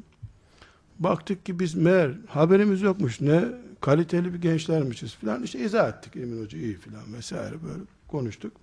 Baktık 1.00 1.46
ki 1.46 1.60
biz 1.60 1.76
meğer 1.76 2.12
haberimiz 2.28 2.82
yokmuş. 2.82 3.22
Ne 3.22 3.44
kaliteli 3.82 4.34
bir 4.34 4.42
gençlermişiz 4.42 5.16
filan. 5.16 5.44
İşte 5.44 5.60
izah 5.60 5.90
ettik 5.90 6.16
Emin 6.16 6.44
Hoca 6.44 6.58
iyi 6.58 6.78
filan 6.78 7.14
vesaire 7.14 7.64
böyle 7.64 7.84
konuştuk. 8.08 8.54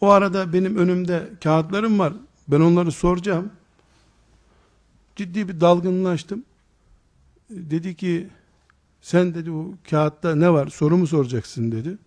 O 0.00 0.08
arada 0.08 0.52
benim 0.52 0.76
önümde 0.76 1.30
kağıtlarım 1.42 1.98
var. 1.98 2.12
Ben 2.48 2.60
onları 2.60 2.92
soracağım. 2.92 3.52
Ciddi 5.16 5.48
bir 5.48 5.60
dalgınlaştım. 5.60 6.44
Dedi 7.50 7.96
ki 7.96 8.28
sen 9.00 9.34
dedi 9.34 9.50
o 9.50 9.74
kağıtta 9.90 10.34
ne 10.34 10.52
var 10.52 10.68
soru 10.68 10.96
mu 10.96 11.06
soracaksın 11.06 11.72
dedi. 11.72 11.98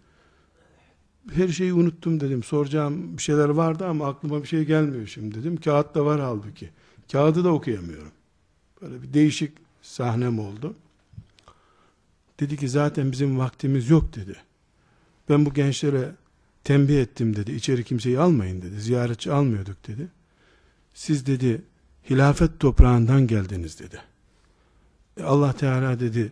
Her 1.31 1.47
şeyi 1.47 1.73
unuttum 1.73 2.19
dedim. 2.19 2.43
Soracağım 2.43 3.17
bir 3.17 3.21
şeyler 3.21 3.49
vardı 3.49 3.85
ama 3.87 4.07
aklıma 4.07 4.41
bir 4.41 4.47
şey 4.47 4.65
gelmiyor 4.65 5.07
şimdi 5.07 5.35
dedim. 5.35 5.57
Kağıtta 5.57 6.05
var 6.05 6.21
halbuki. 6.21 6.69
Kağıdı 7.11 7.43
da 7.43 7.49
okuyamıyorum. 7.49 8.11
Böyle 8.81 9.01
bir 9.01 9.13
değişik 9.13 9.51
sahnem 9.81 10.39
oldu. 10.39 10.75
Dedi 12.39 12.57
ki 12.57 12.69
zaten 12.69 13.11
bizim 13.11 13.39
vaktimiz 13.39 13.89
yok 13.89 14.15
dedi. 14.15 14.35
Ben 15.29 15.45
bu 15.45 15.53
gençlere 15.53 16.11
tembih 16.63 17.01
ettim 17.01 17.35
dedi. 17.35 17.51
İçeri 17.51 17.83
kimseyi 17.83 18.19
almayın 18.19 18.61
dedi. 18.61 18.81
Ziyaretçi 18.81 19.31
almıyorduk 19.31 19.87
dedi. 19.87 20.07
Siz 20.93 21.25
dedi 21.25 21.61
hilafet 22.09 22.59
toprağından 22.59 23.27
geldiniz 23.27 23.79
dedi. 23.79 24.01
E 25.17 25.23
Allah 25.23 25.53
Teala 25.53 25.99
dedi 25.99 26.31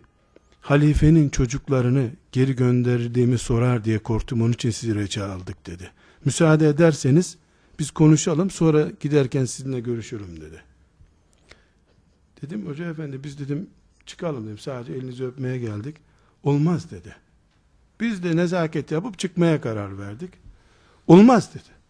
halifenin 0.62 1.30
çocuklarını 1.30 2.10
geri 2.32 2.56
gönderdiğimi 2.56 3.38
sorar 3.38 3.86
diye 3.86 4.00
korktum 4.00 4.41
onun 4.41 4.54
için 4.54 4.72
sizi 4.72 4.96
reçe 4.96 5.24
aldık 5.24 5.67
dedi. 5.67 5.91
Müsaade 6.26 6.70
ederseniz 6.70 7.38
biz 7.80 7.91
konuşalım 7.91 8.50
sonra 8.50 8.91
giderken 9.00 9.46
sizinle 9.46 9.80
görüşürüm 9.80 10.41
dedi. 10.41 10.63
Dedim 12.41 12.67
hoca 12.67 12.89
efendi 12.89 13.24
biz 13.24 13.39
dedim 13.39 13.70
çıkalım 14.06 14.46
dedim 14.46 14.58
sadece 14.58 14.94
elinizi 14.94 15.26
öpmeye 15.26 15.58
geldik. 15.58 15.96
Olmaz 16.44 16.91
dedi. 16.91 17.15
Biz 18.02 18.24
de 18.24 18.36
nezaket 18.36 18.92
yapıp 18.92 19.20
çıkmaya 19.20 19.62
karar 19.62 20.00
verdik. 20.00 20.30
Olmaz 21.08 21.54
dedi. 21.54 21.82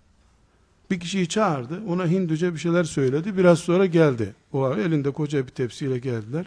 Bir 0.91 0.99
kişiyi 0.99 1.27
çağırdı. 1.27 1.81
Ona 1.87 2.07
Hinduca 2.07 2.53
bir 2.53 2.59
şeyler 2.59 2.83
söyledi. 2.83 3.37
Biraz 3.37 3.59
sonra 3.59 3.85
geldi. 3.85 4.35
O 4.53 4.75
elinde 4.75 5.11
koca 5.11 5.47
bir 5.47 5.51
tepsiyle 5.51 5.99
geldiler. 5.99 6.45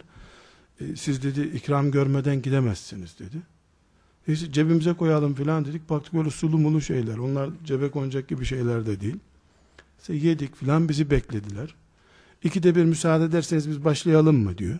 E, 0.81 0.95
siz 0.95 1.23
dedi 1.23 1.41
ikram 1.41 1.91
görmeden 1.91 2.41
gidemezsiniz 2.41 3.19
dedi. 3.19 3.37
Neyse 4.27 4.51
cebimize 4.51 4.93
koyalım 4.93 5.35
filan 5.35 5.65
dedik. 5.65 5.89
Baktık 5.89 6.13
böyle 6.13 6.29
sulu 6.29 6.57
mulu 6.57 6.81
şeyler. 6.81 7.17
Onlar 7.17 7.49
cebe 7.63 7.91
konacak 7.91 8.27
gibi 8.27 8.45
şeyler 8.45 8.85
de 8.85 9.01
değil. 9.01 9.17
İşte 9.99 10.13
yedik 10.13 10.55
filan 10.55 10.89
bizi 10.89 11.11
beklediler. 11.11 11.75
İkide 12.43 12.75
bir 12.75 12.85
müsaade 12.85 13.23
ederseniz 13.23 13.69
biz 13.69 13.83
başlayalım 13.85 14.43
mı 14.43 14.57
diyor. 14.57 14.79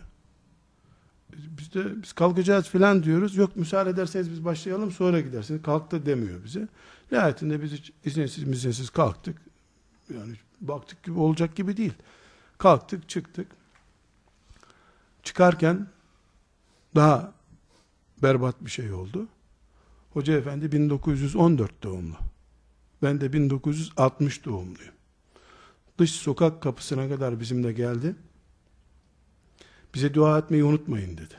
Biz 1.58 1.74
de 1.74 2.02
biz 2.02 2.12
kalkacağız 2.12 2.68
filan 2.68 3.02
diyoruz. 3.02 3.36
Yok 3.36 3.56
müsaade 3.56 3.90
ederseniz 3.90 4.30
biz 4.30 4.44
başlayalım 4.44 4.90
sonra 4.90 5.20
gidersiniz. 5.20 5.62
Kalktı 5.62 6.06
demiyor 6.06 6.44
bize. 6.44 6.68
Nihayetinde 7.12 7.62
biz 7.62 7.72
izinsiz 8.04 8.48
izinsiz 8.48 8.90
kalktık. 8.90 9.36
Yani 10.14 10.34
baktık 10.60 11.02
gibi 11.02 11.18
olacak 11.18 11.56
gibi 11.56 11.76
değil. 11.76 11.94
Kalktık 12.58 13.08
çıktık. 13.08 13.46
Çıkarken 15.22 15.86
daha 16.94 17.32
berbat 18.22 18.64
bir 18.64 18.70
şey 18.70 18.92
oldu. 18.92 19.28
Hoca 20.12 20.38
efendi 20.38 20.72
1914 20.72 21.82
doğumlu. 21.82 22.16
Ben 23.02 23.20
de 23.20 23.32
1960 23.32 24.44
doğumluyum. 24.44 24.94
Dış 25.98 26.12
sokak 26.12 26.62
kapısına 26.62 27.08
kadar 27.08 27.40
bizimle 27.40 27.72
geldi. 27.72 28.16
Bize 29.96 30.14
dua 30.14 30.38
etmeyi 30.38 30.64
unutmayın 30.64 31.16
dedi. 31.16 31.34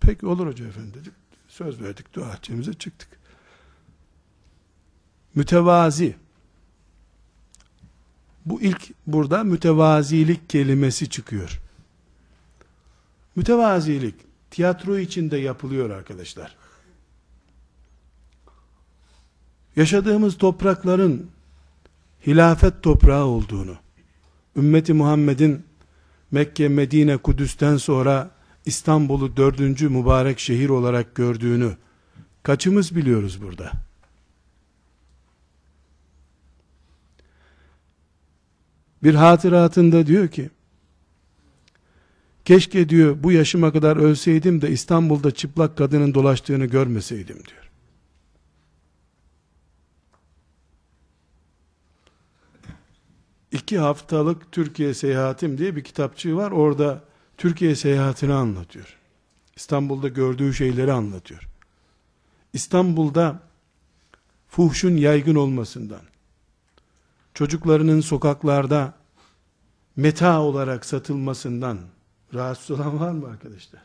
Peki 0.00 0.26
olur 0.26 0.46
hoca 0.46 0.66
efendi 0.66 0.94
dedik. 0.94 1.12
Söz 1.48 1.80
verdik 1.80 2.14
dua 2.14 2.32
edeceğimize 2.32 2.74
çıktık. 2.74 3.08
Mütevazi. 5.34 6.16
Bu 8.46 8.60
ilk 8.60 8.90
burada 9.06 9.44
mütevazilik 9.44 10.50
kelimesi 10.50 11.10
çıkıyor. 11.10 11.60
Mütevazilik 13.36 14.14
tiyatro 14.50 14.98
içinde 14.98 15.36
yapılıyor 15.36 15.90
arkadaşlar. 15.90 16.56
Yaşadığımız 19.76 20.38
toprakların 20.38 21.30
hilafet 22.26 22.82
toprağı 22.82 23.24
olduğunu, 23.24 23.76
ümmeti 24.56 24.92
Muhammed'in 24.92 25.71
Mekke, 26.32 26.68
Medine, 26.68 27.16
Kudüs'ten 27.16 27.76
sonra 27.76 28.30
İstanbul'u 28.64 29.36
dördüncü 29.36 29.88
mübarek 29.88 30.38
şehir 30.38 30.68
olarak 30.68 31.14
gördüğünü 31.14 31.76
kaçımız 32.42 32.96
biliyoruz 32.96 33.42
burada? 33.42 33.72
Bir 39.02 39.14
hatıratında 39.14 40.06
diyor 40.06 40.28
ki, 40.28 40.50
keşke 42.44 42.88
diyor 42.88 43.22
bu 43.22 43.32
yaşıma 43.32 43.72
kadar 43.72 43.96
ölseydim 43.96 44.62
de 44.62 44.70
İstanbul'da 44.70 45.30
çıplak 45.30 45.76
kadının 45.76 46.14
dolaştığını 46.14 46.66
görmeseydim 46.66 47.36
diyor. 47.36 47.61
İki 53.52 53.78
haftalık 53.78 54.52
Türkiye 54.52 54.94
seyahatim 54.94 55.58
diye 55.58 55.76
bir 55.76 55.84
kitapçığı 55.84 56.36
var. 56.36 56.50
Orada 56.50 57.00
Türkiye 57.38 57.76
seyahatini 57.76 58.32
anlatıyor. 58.32 58.96
İstanbul'da 59.56 60.08
gördüğü 60.08 60.54
şeyleri 60.54 60.92
anlatıyor. 60.92 61.48
İstanbul'da 62.52 63.40
fuhşun 64.48 64.96
yaygın 64.96 65.34
olmasından, 65.34 66.00
çocuklarının 67.34 68.00
sokaklarda 68.00 68.94
meta 69.96 70.40
olarak 70.40 70.84
satılmasından 70.84 71.78
rahatsız 72.34 72.80
olan 72.80 73.00
var 73.00 73.10
mı 73.10 73.28
arkadaşlar? 73.28 73.82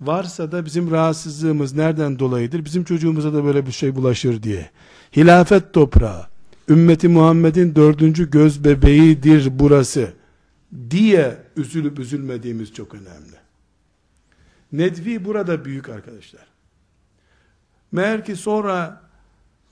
Varsa 0.00 0.52
da 0.52 0.64
bizim 0.64 0.90
rahatsızlığımız 0.90 1.74
nereden 1.74 2.18
dolayıdır? 2.18 2.64
Bizim 2.64 2.84
çocuğumuza 2.84 3.32
da 3.32 3.44
böyle 3.44 3.66
bir 3.66 3.72
şey 3.72 3.96
bulaşır 3.96 4.42
diye. 4.42 4.70
Hilafet 5.16 5.72
toprağı, 5.72 6.26
ümmeti 6.68 7.08
Muhammed'in 7.08 7.74
dördüncü 7.74 8.30
göz 8.30 8.64
bebeğidir 8.64 9.58
burası 9.58 10.12
diye 10.90 11.38
üzülüp 11.56 11.98
üzülmediğimiz 11.98 12.72
çok 12.72 12.94
önemli. 12.94 13.36
Nedvi 14.72 15.24
burada 15.24 15.64
büyük 15.64 15.88
arkadaşlar. 15.88 16.46
Meğer 17.92 18.24
ki 18.24 18.36
sonra 18.36 19.02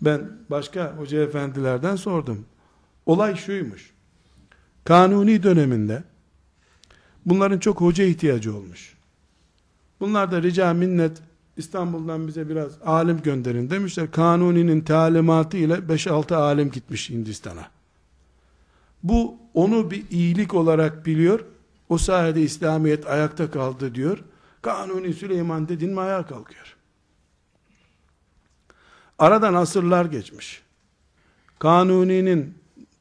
ben 0.00 0.32
başka 0.50 0.96
hoca 0.96 1.22
efendilerden 1.22 1.96
sordum. 1.96 2.46
Olay 3.06 3.36
şuymuş. 3.36 3.90
Kanuni 4.84 5.42
döneminde 5.42 6.02
bunların 7.26 7.58
çok 7.58 7.80
hoca 7.80 8.04
ihtiyacı 8.04 8.56
olmuş. 8.56 8.94
Bunlar 10.00 10.32
da 10.32 10.42
rica 10.42 10.74
minnet 10.74 11.22
İstanbul'dan 11.56 12.28
bize 12.28 12.48
biraz 12.48 12.72
alim 12.84 13.22
gönderin 13.22 13.70
demişler. 13.70 14.10
Kanuni'nin 14.10 14.80
talimatı 14.80 15.56
ile 15.56 15.74
5-6 15.74 16.34
alim 16.34 16.70
gitmiş 16.70 17.10
Hindistan'a. 17.10 17.70
Bu 19.02 19.36
onu 19.54 19.90
bir 19.90 20.04
iyilik 20.10 20.54
olarak 20.54 21.06
biliyor. 21.06 21.44
O 21.88 21.98
sayede 21.98 22.42
İslamiyet 22.42 23.06
ayakta 23.06 23.50
kaldı 23.50 23.94
diyor. 23.94 24.18
Kanuni 24.62 25.14
Süleyman 25.14 25.68
dedin 25.68 25.90
mi 25.90 26.00
ayağa 26.00 26.26
kalkıyor. 26.26 26.76
Aradan 29.18 29.54
asırlar 29.54 30.04
geçmiş. 30.04 30.62
Kanuni'nin 31.58 32.54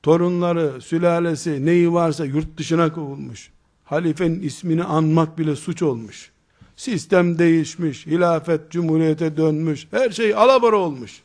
torunları, 0.03 0.81
sülalesi, 0.81 1.65
neyi 1.65 1.93
varsa 1.93 2.25
yurt 2.25 2.57
dışına 2.57 2.93
kovulmuş. 2.93 3.51
Halifenin 3.83 4.41
ismini 4.41 4.83
anmak 4.83 5.37
bile 5.37 5.55
suç 5.55 5.81
olmuş. 5.81 6.32
Sistem 6.75 7.39
değişmiş, 7.39 8.05
hilafet 8.05 8.71
cumhuriyete 8.71 9.37
dönmüş, 9.37 9.87
her 9.91 10.09
şey 10.09 10.35
alabora 10.35 10.77
olmuş. 10.77 11.21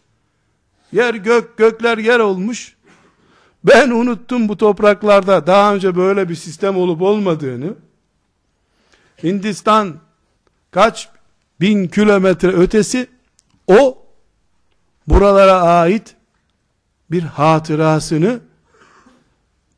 Yer 0.93 1.15
gök, 1.15 1.57
gökler 1.57 1.99
yer 1.99 2.21
olmuş. 2.21 2.77
Ben 3.65 3.91
unuttum 3.91 4.49
bu 4.49 4.57
topraklarda 4.57 5.47
daha 5.47 5.75
önce 5.75 5.97
böyle 5.97 6.29
bir 6.29 6.35
sistem 6.35 6.77
olup 6.77 7.03
olmadığını. 7.03 7.75
Hindistan 9.23 9.97
kaç 10.71 11.09
bin 11.61 11.89
kilometre 11.89 12.49
ötesi 12.49 13.07
o 13.67 14.07
buralara 15.07 15.61
ait 15.63 16.17
bir 17.11 17.23
hatırasını 17.23 18.41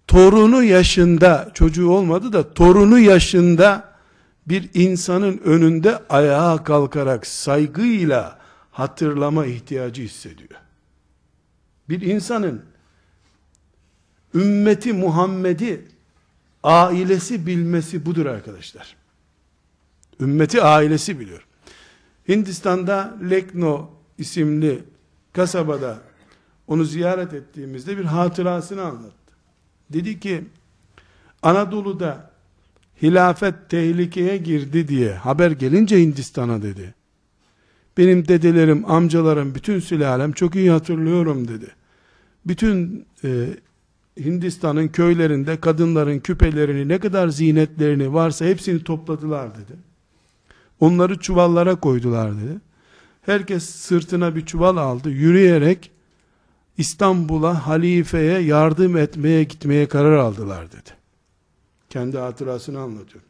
torunu 0.06 0.62
yaşında 0.62 1.50
çocuğu 1.54 1.90
olmadı 1.90 2.32
da 2.32 2.54
torunu 2.54 2.98
yaşında 2.98 3.89
bir 4.50 4.70
insanın 4.74 5.38
önünde 5.38 6.08
ayağa 6.08 6.64
kalkarak 6.64 7.26
saygıyla 7.26 8.38
hatırlama 8.70 9.46
ihtiyacı 9.46 10.02
hissediyor. 10.02 10.60
Bir 11.88 12.00
insanın 12.00 12.64
ümmeti 14.34 14.92
Muhammed'i 14.92 15.88
ailesi 16.62 17.46
bilmesi 17.46 18.06
budur 18.06 18.26
arkadaşlar. 18.26 18.96
Ümmeti 20.20 20.62
ailesi 20.62 21.20
biliyor. 21.20 21.46
Hindistan'da 22.28 23.16
Lekno 23.30 23.90
isimli 24.18 24.84
kasabada 25.32 25.98
onu 26.66 26.84
ziyaret 26.84 27.34
ettiğimizde 27.34 27.98
bir 27.98 28.04
hatırasını 28.04 28.82
anlattı. 28.82 29.32
Dedi 29.90 30.20
ki 30.20 30.44
Anadolu'da 31.42 32.29
hilafet 33.02 33.54
tehlikeye 33.68 34.36
girdi 34.36 34.88
diye 34.88 35.14
haber 35.14 35.50
gelince 35.50 36.00
Hindistan'a 36.00 36.62
dedi. 36.62 36.94
Benim 37.98 38.28
dedelerim, 38.28 38.90
amcalarım, 38.90 39.54
bütün 39.54 39.80
sülalem 39.80 40.32
çok 40.32 40.56
iyi 40.56 40.70
hatırlıyorum 40.70 41.48
dedi. 41.48 41.66
Bütün 42.46 43.06
e, 43.24 43.46
Hindistan'ın 44.18 44.88
köylerinde 44.88 45.60
kadınların 45.60 46.18
küpelerini, 46.18 46.88
ne 46.88 46.98
kadar 46.98 47.28
zinetlerini 47.28 48.14
varsa 48.14 48.44
hepsini 48.44 48.84
topladılar 48.84 49.54
dedi. 49.54 49.78
Onları 50.80 51.18
çuvallara 51.18 51.74
koydular 51.74 52.36
dedi. 52.36 52.60
Herkes 53.22 53.64
sırtına 53.64 54.36
bir 54.36 54.46
çuval 54.46 54.76
aldı. 54.76 55.10
Yürüyerek 55.10 55.90
İstanbul'a 56.78 57.66
halifeye 57.66 58.38
yardım 58.38 58.96
etmeye 58.96 59.44
gitmeye 59.44 59.88
karar 59.88 60.16
aldılar 60.16 60.72
dedi. 60.72 60.99
Kendi 61.90 62.18
hatırasını 62.18 62.80
anlatıyor. 62.80 63.24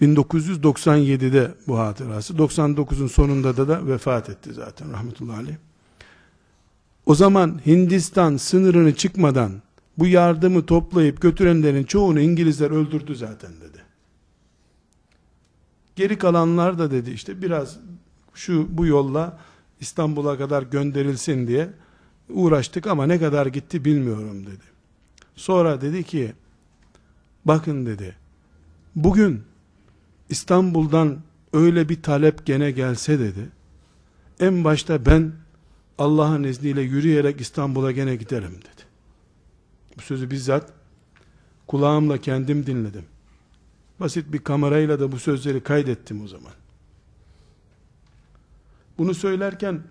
1997'de 0.00 1.54
bu 1.66 1.78
hatırası. 1.78 2.34
99'un 2.34 3.06
sonunda 3.06 3.56
da, 3.56 3.68
da 3.68 3.86
vefat 3.86 4.30
etti 4.30 4.52
zaten 4.52 4.92
rahmetullahi 4.92 5.36
aleyh. 5.36 5.56
O 7.06 7.14
zaman 7.14 7.60
Hindistan 7.66 8.36
sınırını 8.36 8.94
çıkmadan 8.94 9.52
bu 9.98 10.06
yardımı 10.06 10.66
toplayıp 10.66 11.22
götürenlerin 11.22 11.84
çoğunu 11.84 12.20
İngilizler 12.20 12.70
öldürdü 12.70 13.16
zaten 13.16 13.50
dedi. 13.60 13.82
Geri 15.96 16.18
kalanlar 16.18 16.78
da 16.78 16.90
dedi 16.90 17.10
işte 17.10 17.42
biraz 17.42 17.78
şu 18.34 18.78
bu 18.78 18.86
yolla 18.86 19.38
İstanbul'a 19.80 20.38
kadar 20.38 20.62
gönderilsin 20.62 21.46
diye 21.46 21.70
uğraştık 22.28 22.86
ama 22.86 23.06
ne 23.06 23.18
kadar 23.18 23.46
gitti 23.46 23.84
bilmiyorum 23.84 24.46
dedi. 24.46 24.64
Sonra 25.36 25.80
dedi 25.80 26.04
ki 26.04 26.32
bakın 27.46 27.86
dedi 27.86 28.16
bugün 28.96 29.42
İstanbul'dan 30.28 31.18
öyle 31.52 31.88
bir 31.88 32.02
talep 32.02 32.46
gene 32.46 32.70
gelse 32.70 33.18
dedi 33.18 33.48
en 34.40 34.64
başta 34.64 35.06
ben 35.06 35.32
Allah'ın 35.98 36.44
izniyle 36.44 36.80
yürüyerek 36.80 37.40
İstanbul'a 37.40 37.92
gene 37.92 38.16
giderim 38.16 38.54
dedi. 38.54 38.86
Bu 39.96 40.00
sözü 40.00 40.30
bizzat 40.30 40.72
kulağımla 41.66 42.18
kendim 42.18 42.66
dinledim. 42.66 43.04
Basit 44.00 44.32
bir 44.32 44.38
kamerayla 44.38 45.00
da 45.00 45.12
bu 45.12 45.18
sözleri 45.18 45.60
kaydettim 45.60 46.24
o 46.24 46.28
zaman. 46.28 46.52
Bunu 48.98 49.14
söylerken 49.14 49.82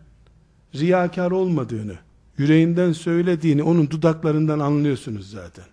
riyakar 0.76 1.32
olmadığını, 1.32 1.98
yüreğinden 2.38 2.92
söylediğini 2.92 3.64
onun 3.64 3.90
dudaklarından 3.90 4.60
anlıyorsunuz 4.60 5.30
zaten. 5.30 5.66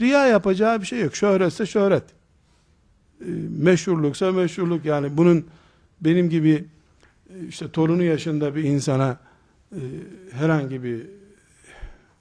Riya 0.00 0.26
yapacağı 0.26 0.80
bir 0.80 0.86
şey 0.86 1.00
yok. 1.00 1.16
Şöhretse 1.16 1.66
şöhret. 1.66 2.04
E, 3.20 3.28
meşhurluksa 3.58 4.32
meşhurluk 4.32 4.84
yani 4.84 5.16
bunun 5.16 5.46
benim 6.00 6.30
gibi 6.30 6.64
e, 7.30 7.46
işte 7.48 7.70
torunu 7.70 8.02
yaşında 8.02 8.54
bir 8.54 8.64
insana 8.64 9.18
e, 9.72 9.80
herhangi 10.32 10.82
bir 10.84 11.06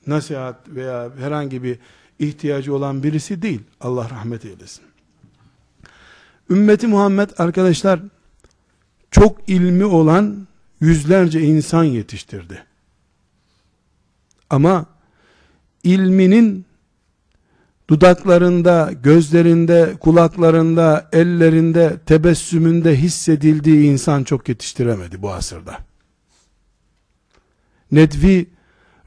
nasihat 0.08 0.70
veya 0.70 1.12
herhangi 1.20 1.64
bir 1.64 1.80
ihtiyacı 2.20 2.76
olan 2.76 3.04
birisi 3.04 3.42
değil. 3.42 3.62
Allah 3.82 4.10
rahmet 4.10 4.46
eylesin. 4.46 4.84
Ümmeti 6.50 6.88
Muhammed 6.88 7.30
arkadaşlar 7.38 8.00
çok 9.12 9.50
ilmi 9.50 9.86
olan 9.86 10.48
yüzlerce 10.82 11.42
insan 11.42 11.84
yetiştirdi. 11.84 12.64
Ama 14.50 14.86
ilminin 15.84 16.66
dudaklarında, 17.90 18.92
gözlerinde, 19.04 19.94
kulaklarında, 20.00 21.10
ellerinde, 21.12 21.98
tebessümünde 22.06 22.96
hissedildiği 22.96 23.92
insan 23.92 24.24
çok 24.24 24.50
yetiştiremedi 24.50 25.22
bu 25.22 25.32
asırda. 25.32 25.78
Nedvi 27.92 28.50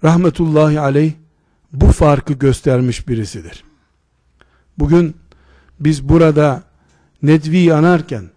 rahmetullahi 0.05 0.81
aleyh 0.81 1.13
bu 1.73 1.87
farkı 1.87 2.33
göstermiş 2.33 3.09
birisidir. 3.09 3.65
Bugün 4.79 5.17
biz 5.81 6.09
burada 6.09 6.63
Nedvi 7.23 7.75
anarken 7.75 8.31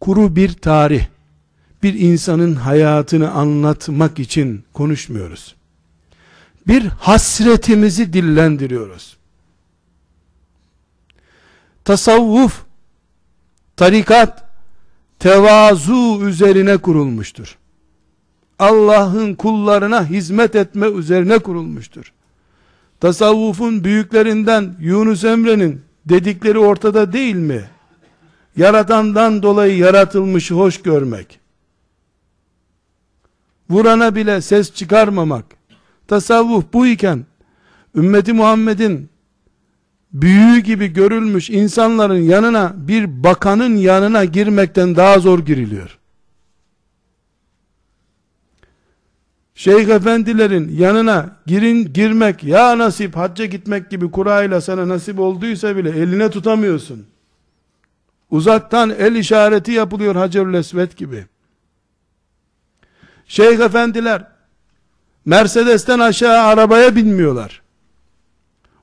kuru 0.00 0.36
bir 0.36 0.52
tarih, 0.52 1.04
bir 1.82 1.94
insanın 1.94 2.54
hayatını 2.54 3.30
anlatmak 3.30 4.18
için 4.18 4.64
konuşmuyoruz. 4.72 5.54
Bir 6.66 6.84
hasretimizi 6.84 8.12
dillendiriyoruz. 8.12 9.19
Tasavvuf, 11.84 12.62
tarikat, 13.76 14.44
tevazu 15.18 16.20
üzerine 16.22 16.76
kurulmuştur. 16.76 17.58
Allah'ın 18.58 19.34
kullarına 19.34 20.06
hizmet 20.06 20.54
etme 20.54 20.86
üzerine 20.86 21.38
kurulmuştur. 21.38 22.12
Tasavvufun 23.00 23.84
büyüklerinden 23.84 24.76
Yunus 24.80 25.24
Emre'nin 25.24 25.82
dedikleri 26.06 26.58
ortada 26.58 27.12
değil 27.12 27.34
mi? 27.34 27.64
Yaratandan 28.56 29.42
dolayı 29.42 29.76
yaratılmış 29.76 30.50
hoş 30.50 30.82
görmek. 30.82 31.40
Vurana 33.70 34.14
bile 34.14 34.40
ses 34.40 34.74
çıkarmamak. 34.74 35.44
Tasavvuf 36.08 36.64
bu 36.72 36.86
iken 36.86 37.26
ümmeti 37.94 38.32
Muhammed'in 38.32 39.08
büyüğü 40.12 40.58
gibi 40.58 40.88
görülmüş 40.88 41.50
insanların 41.50 42.22
yanına 42.22 42.72
bir 42.76 43.24
bakanın 43.24 43.76
yanına 43.76 44.24
girmekten 44.24 44.96
daha 44.96 45.18
zor 45.18 45.38
giriliyor. 45.38 45.98
Şeyh 49.54 49.88
efendilerin 49.88 50.76
yanına 50.78 51.36
girin 51.46 51.92
girmek 51.92 52.44
ya 52.44 52.78
nasip 52.78 53.16
hacca 53.16 53.44
gitmek 53.44 53.90
gibi 53.90 54.10
kurayla 54.10 54.60
sana 54.60 54.88
nasip 54.88 55.18
olduysa 55.18 55.76
bile 55.76 55.90
eline 55.90 56.30
tutamıyorsun. 56.30 57.06
Uzaktan 58.30 58.90
el 58.90 59.14
işareti 59.14 59.72
yapılıyor 59.72 60.16
Hacerül 60.16 60.54
Esvet 60.54 60.96
gibi. 60.96 61.26
Şeyh 63.26 63.58
efendiler 63.60 64.26
Mercedes'ten 65.24 65.98
aşağı 65.98 66.42
arabaya 66.42 66.96
binmiyorlar. 66.96 67.59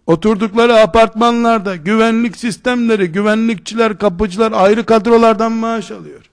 Oturdukları 0.08 0.76
apartmanlarda 0.76 1.76
güvenlik 1.76 2.38
sistemleri, 2.38 3.12
güvenlikçiler, 3.12 3.98
kapıcılar 3.98 4.52
ayrı 4.52 4.86
kadrolardan 4.86 5.52
maaş 5.52 5.92
alıyor. 5.92 6.30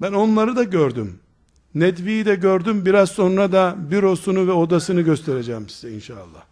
Ben 0.00 0.12
onları 0.12 0.56
da 0.56 0.62
gördüm. 0.62 1.18
Nedvi'yi 1.74 2.26
de 2.26 2.34
gördüm. 2.34 2.86
Biraz 2.86 3.10
sonra 3.10 3.52
da 3.52 3.76
bürosunu 3.90 4.46
ve 4.46 4.52
odasını 4.52 5.00
göstereceğim 5.00 5.68
size 5.68 5.94
inşallah. 5.94 6.44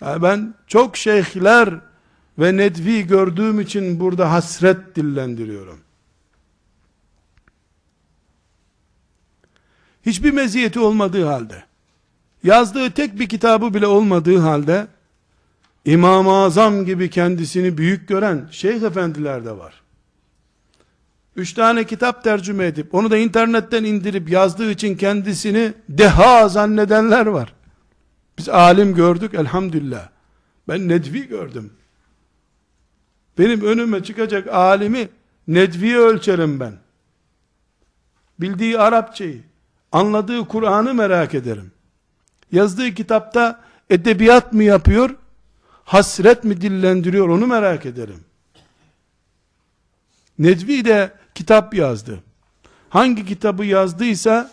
Yani 0.00 0.22
ben 0.22 0.54
çok 0.66 0.96
şeyhler 0.96 1.74
ve 2.38 2.56
Nedvi 2.56 3.06
gördüğüm 3.06 3.60
için 3.60 4.00
burada 4.00 4.30
hasret 4.30 4.96
dillendiriyorum. 4.96 5.80
Hiçbir 10.06 10.30
meziyeti 10.30 10.80
olmadığı 10.80 11.24
halde, 11.24 11.64
yazdığı 12.42 12.90
tek 12.90 13.18
bir 13.18 13.28
kitabı 13.28 13.74
bile 13.74 13.86
olmadığı 13.86 14.38
halde, 14.38 14.86
İmam-ı 15.84 16.32
Azam 16.32 16.84
gibi 16.84 17.10
kendisini 17.10 17.78
büyük 17.78 18.08
gören 18.08 18.48
şeyh 18.50 18.82
efendiler 18.82 19.44
de 19.44 19.58
var. 19.58 19.82
Üç 21.36 21.52
tane 21.52 21.84
kitap 21.84 22.24
tercüme 22.24 22.66
edip, 22.66 22.94
onu 22.94 23.10
da 23.10 23.16
internetten 23.16 23.84
indirip 23.84 24.30
yazdığı 24.30 24.70
için 24.70 24.96
kendisini 24.96 25.72
deha 25.88 26.48
zannedenler 26.48 27.26
var. 27.26 27.54
Biz 28.38 28.48
alim 28.48 28.94
gördük 28.94 29.34
elhamdülillah. 29.34 30.08
Ben 30.68 30.88
Nedvi 30.88 31.28
gördüm. 31.28 31.72
Benim 33.38 33.64
önüme 33.64 34.02
çıkacak 34.02 34.48
alimi 34.48 35.08
Nedvi'ye 35.48 35.98
ölçerim 35.98 36.60
ben. 36.60 36.72
Bildiği 38.40 38.78
Arapçayı, 38.78 39.42
anladığı 39.92 40.48
Kur'an'ı 40.48 40.94
merak 40.94 41.34
ederim. 41.34 41.72
Yazdığı 42.52 42.94
kitapta 42.94 43.60
edebiyat 43.90 44.52
mı 44.52 44.62
yapıyor, 44.62 45.16
hasret 45.84 46.44
mi 46.44 46.60
dillendiriyor 46.60 47.28
onu 47.28 47.46
merak 47.46 47.86
ederim. 47.86 48.24
Nedvi 50.38 50.84
de 50.84 51.12
kitap 51.34 51.74
yazdı. 51.74 52.22
Hangi 52.88 53.26
kitabı 53.26 53.64
yazdıysa 53.64 54.50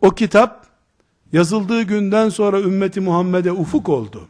o 0.00 0.10
kitap 0.10 0.66
yazıldığı 1.32 1.82
günden 1.82 2.28
sonra 2.28 2.60
ümmeti 2.60 3.00
Muhammed'e 3.00 3.52
ufuk 3.52 3.88
oldu. 3.88 4.28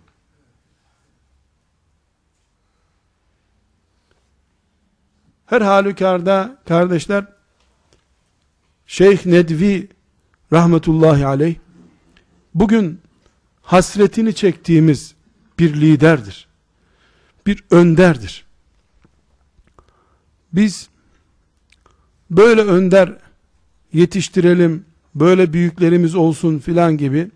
Her 5.47 5.61
halükarda 5.61 6.57
kardeşler 6.69 7.25
Şeyh 8.87 9.27
Nedvi 9.27 9.89
rahmetullahi 10.53 11.27
aleyh 11.27 11.57
bugün 12.55 13.01
hasretini 13.63 14.35
çektiğimiz 14.35 15.15
bir 15.59 15.81
liderdir. 15.81 16.49
Bir 17.47 17.65
önderdir. 17.71 18.45
Biz 20.53 20.89
böyle 22.31 22.61
önder 22.61 23.17
yetiştirelim, 23.93 24.85
böyle 25.15 25.53
büyüklerimiz 25.53 26.15
olsun 26.15 26.59
filan 26.59 26.97
gibi 26.97 27.31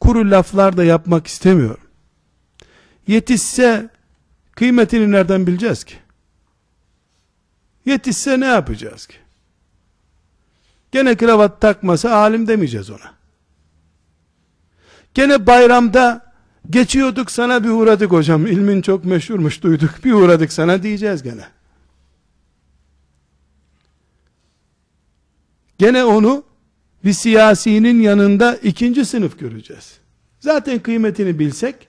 kuru 0.00 0.30
laflar 0.30 0.76
da 0.76 0.84
yapmak 0.84 1.26
istemiyorum. 1.26 1.84
Yetişse 3.06 3.90
kıymetini 4.52 5.12
nereden 5.12 5.46
bileceğiz 5.46 5.84
ki? 5.84 5.94
Yetişse 7.86 8.40
ne 8.40 8.46
yapacağız 8.46 9.06
ki? 9.06 9.16
Gene 10.92 11.16
kravat 11.16 11.60
takmasa 11.60 12.16
alim 12.16 12.48
demeyeceğiz 12.48 12.90
ona. 12.90 13.14
Gene 15.14 15.46
bayramda 15.46 16.32
geçiyorduk 16.70 17.30
sana 17.30 17.64
bir 17.64 17.68
uğradık 17.68 18.12
hocam. 18.12 18.46
İlmin 18.46 18.82
çok 18.82 19.04
meşhurmuş 19.04 19.62
duyduk. 19.62 19.90
Bir 20.04 20.12
uğradık 20.12 20.52
sana 20.52 20.82
diyeceğiz 20.82 21.22
gene. 21.22 21.44
Gene 25.78 26.04
onu 26.04 26.44
bir 27.04 27.12
siyasinin 27.12 28.00
yanında 28.00 28.56
ikinci 28.56 29.04
sınıf 29.04 29.38
göreceğiz. 29.38 29.98
Zaten 30.40 30.78
kıymetini 30.78 31.38
bilsek 31.38 31.88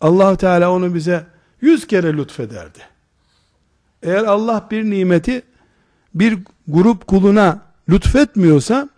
allah 0.00 0.36
Teala 0.36 0.72
onu 0.72 0.94
bize 0.94 1.26
yüz 1.60 1.86
kere 1.86 2.16
lütfederdi. 2.16 2.78
Eğer 4.02 4.24
Allah 4.24 4.68
bir 4.70 4.84
nimeti 4.84 5.42
bir 6.14 6.38
grup 6.68 7.06
kuluna 7.06 7.62
lütfetmiyorsa 7.88 8.88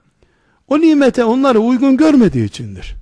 o 0.69 0.81
nimete 0.81 1.25
onları 1.25 1.61
uygun 1.61 1.97
görmediği 1.97 2.45
içindir. 2.45 3.02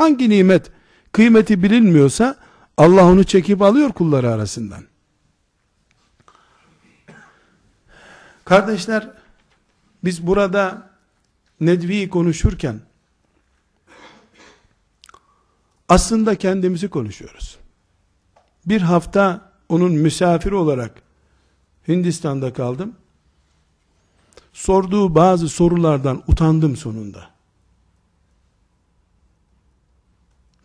Hangi 0.00 0.28
nimet 0.28 0.70
kıymeti 1.12 1.62
bilinmiyorsa 1.62 2.36
Allah 2.76 3.04
onu 3.04 3.24
çekip 3.24 3.62
alıyor 3.62 3.92
kulları 3.92 4.30
arasından. 4.30 4.84
Kardeşler 8.44 9.10
biz 10.04 10.26
burada 10.26 10.90
Nedvi'yi 11.60 12.08
konuşurken 12.08 12.80
aslında 15.88 16.34
kendimizi 16.34 16.88
konuşuyoruz. 16.88 17.58
Bir 18.66 18.80
hafta 18.80 19.52
onun 19.68 19.92
misafiri 19.92 20.54
olarak 20.54 21.02
Hindistan'da 21.88 22.52
kaldım. 22.52 22.94
Sorduğu 24.52 25.14
bazı 25.14 25.48
sorulardan 25.48 26.22
utandım 26.26 26.76
sonunda. 26.76 27.29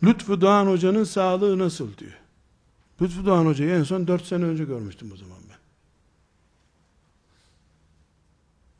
Lütfü 0.02 0.40
Doğan 0.40 0.66
Hoca'nın 0.66 1.04
sağlığı 1.04 1.58
nasıl 1.58 1.96
diyor. 1.96 2.18
Lütfü 3.02 3.26
Doğan 3.26 3.46
Hoca'yı 3.46 3.70
en 3.70 3.82
son 3.82 4.06
4 4.06 4.24
sene 4.24 4.44
önce 4.44 4.64
görmüştüm 4.64 5.12
o 5.12 5.16
zaman 5.16 5.38
ben. 5.48 5.56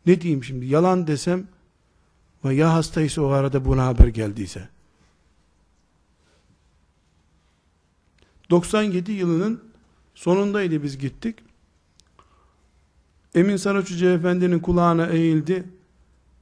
Ne 0.06 0.20
diyeyim 0.20 0.44
şimdi? 0.44 0.66
Yalan 0.66 1.06
desem 1.06 1.48
ve 2.44 2.54
ya 2.54 2.74
hastaysa 2.74 3.22
o 3.22 3.28
arada 3.28 3.64
buna 3.64 3.86
haber 3.86 4.06
geldiyse. 4.06 4.68
97 8.50 9.12
yılının 9.12 9.64
sonundaydı 10.14 10.82
biz 10.82 10.98
gittik. 10.98 11.38
Emin 13.34 13.56
Saraç 13.56 14.02
Efendi'nin 14.02 14.58
kulağına 14.58 15.06
eğildi. 15.06 15.64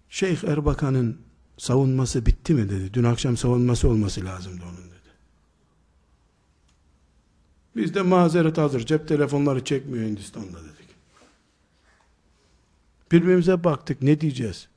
Şeyh 0.08 0.44
Erbakan'ın 0.44 1.23
savunması 1.58 2.26
bitti 2.26 2.54
mi 2.54 2.68
dedi. 2.70 2.94
Dün 2.94 3.04
akşam 3.04 3.36
savunması 3.36 3.88
olması 3.88 4.24
lazımdı 4.24 4.62
onun 4.64 4.76
dedi. 4.76 4.94
Biz 7.76 7.94
de 7.94 8.02
mazeret 8.02 8.58
hazır. 8.58 8.86
Cep 8.86 9.08
telefonları 9.08 9.64
çekmiyor 9.64 10.04
Hindistan'da 10.04 10.58
dedik. 10.58 10.88
Birbirimize 13.12 13.64
baktık. 13.64 14.02
Ne 14.02 14.20
diyeceğiz? 14.20 14.68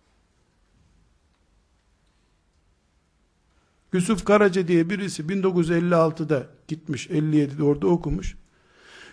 Yusuf 3.94 4.26
Karaca 4.26 4.68
diye 4.68 4.90
birisi 4.90 5.24
1956'da 5.24 6.48
gitmiş, 6.68 7.08
57'de 7.08 7.64
orada 7.64 7.88
okumuş. 7.88 8.36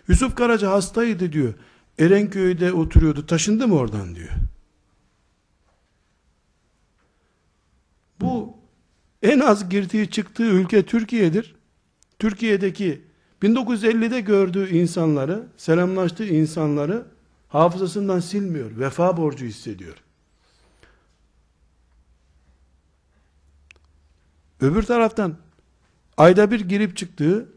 Yusuf 0.09 0.37
Karaca 0.37 0.71
hastaydı 0.71 1.33
diyor. 1.33 1.55
Erenköy'de 1.99 2.73
oturuyordu. 2.73 3.27
Taşındı 3.27 3.69
mı 3.69 3.75
oradan 3.75 4.15
diyor. 4.15 4.31
Bu 8.25 8.57
en 9.23 9.41
az 9.41 9.69
girdiği 9.69 10.11
çıktığı 10.11 10.45
ülke 10.45 10.83
Türkiye'dir. 10.83 11.55
Türkiye'deki 12.19 13.03
1950'de 13.43 14.21
gördüğü 14.21 14.69
insanları, 14.69 15.47
selamlaştığı 15.57 16.27
insanları 16.27 17.07
hafızasından 17.49 18.21
silmiyor. 18.21 18.79
Vefa 18.79 19.17
borcu 19.17 19.47
hissediyor. 19.47 19.95
Öbür 24.61 24.83
taraftan 24.83 25.37
ayda 26.17 26.51
bir 26.51 26.61
girip 26.61 26.97
çıktığı, 26.97 27.49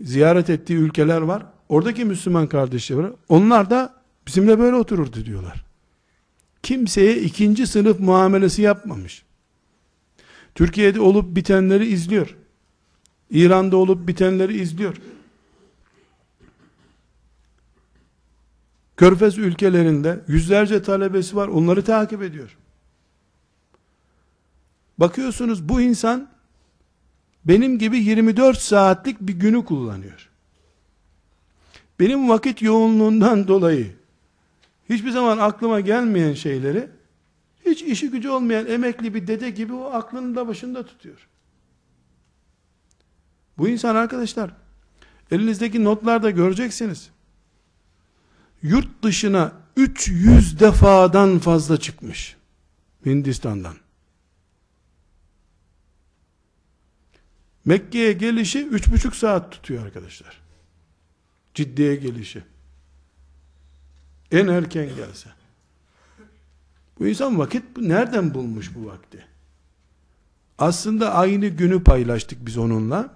ziyaret 0.00 0.50
ettiği 0.50 0.74
ülkeler 0.74 1.20
var. 1.20 1.46
Oradaki 1.68 2.04
Müslüman 2.04 2.46
kardeşleri 2.46 2.98
var. 2.98 3.12
Onlar 3.28 3.70
da 3.70 3.94
bizimle 4.26 4.58
böyle 4.58 4.76
otururdu 4.76 5.24
diyorlar. 5.24 5.64
Kimseye 6.62 7.16
ikinci 7.16 7.66
sınıf 7.66 8.00
muamelesi 8.00 8.62
yapmamış. 8.62 9.24
Türkiye'de 10.54 11.00
olup 11.00 11.36
bitenleri 11.36 11.86
izliyor. 11.86 12.36
İran'da 13.30 13.76
olup 13.76 14.08
bitenleri 14.08 14.60
izliyor. 14.60 14.96
Körfez 18.96 19.38
ülkelerinde 19.38 20.20
yüzlerce 20.28 20.82
talebesi 20.82 21.36
var. 21.36 21.48
Onları 21.48 21.84
takip 21.84 22.22
ediyor. 22.22 22.56
Bakıyorsunuz 24.98 25.68
bu 25.68 25.80
insan 25.80 26.30
benim 27.44 27.78
gibi 27.78 27.98
24 27.98 28.58
saatlik 28.58 29.20
bir 29.20 29.32
günü 29.32 29.64
kullanıyor. 29.64 30.28
Benim 32.00 32.28
vakit 32.28 32.62
yoğunluğundan 32.62 33.48
dolayı 33.48 33.96
hiçbir 34.88 35.10
zaman 35.10 35.38
aklıma 35.38 35.80
gelmeyen 35.80 36.34
şeyleri 36.34 36.88
hiç 37.66 37.82
işi 37.82 38.10
gücü 38.10 38.28
olmayan 38.28 38.66
emekli 38.66 39.14
bir 39.14 39.26
dede 39.26 39.50
gibi 39.50 39.72
o 39.72 39.84
aklının 39.84 40.36
da 40.36 40.48
başında 40.48 40.86
tutuyor. 40.86 41.28
Bu 43.58 43.68
insan 43.68 43.96
arkadaşlar 43.96 44.50
elinizdeki 45.30 45.84
notlarda 45.84 46.30
göreceksiniz. 46.30 47.10
Yurt 48.62 49.02
dışına 49.02 49.52
300 49.76 50.60
defadan 50.60 51.38
fazla 51.38 51.80
çıkmış. 51.80 52.36
Hindistan'dan. 53.06 53.74
Mekke'ye 57.64 58.12
gelişi 58.12 58.66
üç 58.66 58.92
buçuk 58.92 59.16
saat 59.16 59.52
tutuyor 59.52 59.86
arkadaşlar. 59.86 60.40
Ciddiye 61.54 61.96
gelişi. 61.96 62.42
En 64.32 64.46
erken 64.46 64.96
gelse. 64.96 65.30
Bu 67.00 67.06
insan 67.06 67.38
vakit 67.38 67.62
nereden 67.76 68.34
bulmuş 68.34 68.74
bu 68.74 68.86
vakti? 68.86 69.26
Aslında 70.58 71.14
aynı 71.14 71.46
günü 71.46 71.84
paylaştık 71.84 72.46
biz 72.46 72.58
onunla 72.58 73.14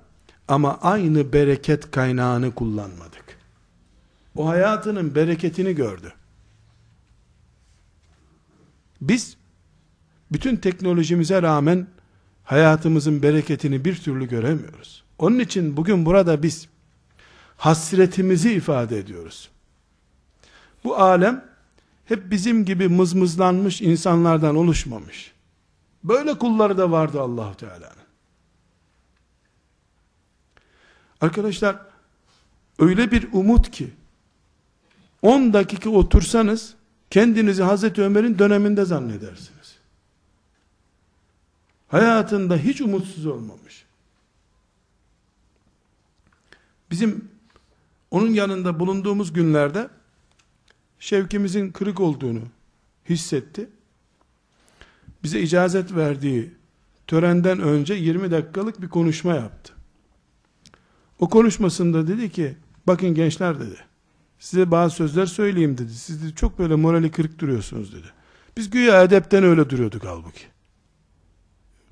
ama 0.49 0.79
aynı 0.83 1.33
bereket 1.33 1.91
kaynağını 1.91 2.55
kullanmadık. 2.55 3.25
O 4.37 4.49
hayatının 4.49 5.15
bereketini 5.15 5.75
gördü. 5.75 6.13
Biz 9.01 9.37
bütün 10.33 10.57
teknolojimize 10.57 11.43
rağmen 11.43 11.87
hayatımızın 12.45 13.23
bereketini 13.23 13.85
bir 13.85 13.97
türlü 13.97 14.29
göremiyoruz. 14.29 15.05
Onun 15.19 15.39
için 15.39 15.77
bugün 15.77 16.07
burada 16.07 16.43
biz 16.43 16.69
hasretimizi 17.57 18.53
ifade 18.53 18.99
ediyoruz. 18.99 19.51
Bu 20.85 20.97
alem 20.97 21.54
hep 22.05 22.31
bizim 22.31 22.65
gibi 22.65 22.89
mızmızlanmış 22.89 23.83
insanlardan 23.83 24.57
oluşmamış. 24.57 25.33
Böyle 26.05 26.39
kulları 26.39 26.79
da 26.79 26.91
vardı 26.91 27.21
allah 27.21 27.55
Teala'nın. 27.55 28.05
Arkadaşlar, 31.21 31.77
öyle 32.79 33.11
bir 33.11 33.29
umut 33.33 33.71
ki, 33.71 33.91
10 35.23 35.53
dakika 35.53 35.91
otursanız, 35.91 36.75
kendinizi 37.11 37.63
Hazreti 37.63 38.03
Ömer'in 38.03 38.39
döneminde 38.39 38.85
zannedersiniz. 38.85 39.77
Hayatında 41.89 42.57
hiç 42.57 42.81
umutsuz 42.81 43.27
olmamış. 43.27 43.85
Bizim 46.91 47.29
onun 48.11 48.31
yanında 48.31 48.81
bulunduğumuz 48.81 49.33
günlerde 49.33 49.89
şevkimizin 50.99 51.71
kırık 51.71 52.01
olduğunu 52.01 52.43
hissetti. 53.09 53.69
Bize 55.23 55.41
icazet 55.41 55.95
verdiği 55.95 56.55
törenden 57.07 57.61
önce 57.61 57.95
20 57.95 58.31
dakikalık 58.31 58.83
bir 58.83 58.89
konuşma 58.89 59.35
yaptı. 59.35 59.73
O 61.19 61.29
konuşmasında 61.29 62.09
dedi 62.09 62.33
ki, 62.33 62.57
bakın 62.87 63.15
gençler 63.15 63.61
dedi, 63.61 63.77
size 64.39 64.71
bazı 64.71 64.95
sözler 64.95 65.27
söyleyeyim 65.27 65.79
dedi. 65.79 65.93
Siz 65.93 66.25
de 66.25 66.35
çok 66.35 66.59
böyle 66.59 66.75
morali 66.75 67.11
kırık 67.11 67.39
duruyorsunuz 67.39 67.93
dedi. 67.93 68.07
Biz 68.57 68.71
güya 68.71 69.03
edepten 69.03 69.45
öyle 69.45 69.71
duruyorduk 69.71 70.05
halbuki. 70.05 70.45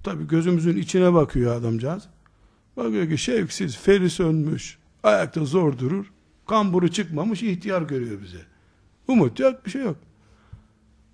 Tabi 0.03 0.29
gözümüzün 0.29 0.77
içine 0.77 1.15
bakıyor 1.15 1.57
adamcağız. 1.57 2.09
Bakıyor 2.77 3.09
ki 3.09 3.19
şevksiz, 3.19 3.77
feri 3.77 4.11
sönmüş, 4.11 4.79
ayakta 5.03 5.45
zor 5.45 5.79
durur, 5.79 6.13
kamburu 6.47 6.89
çıkmamış 6.89 7.43
ihtiyar 7.43 7.83
görüyor 7.83 8.23
bize. 8.23 8.52
Umut 9.09 9.41
yok, 9.41 9.67
bir 9.67 9.71
şey 9.71 9.83
yok. 9.83 9.97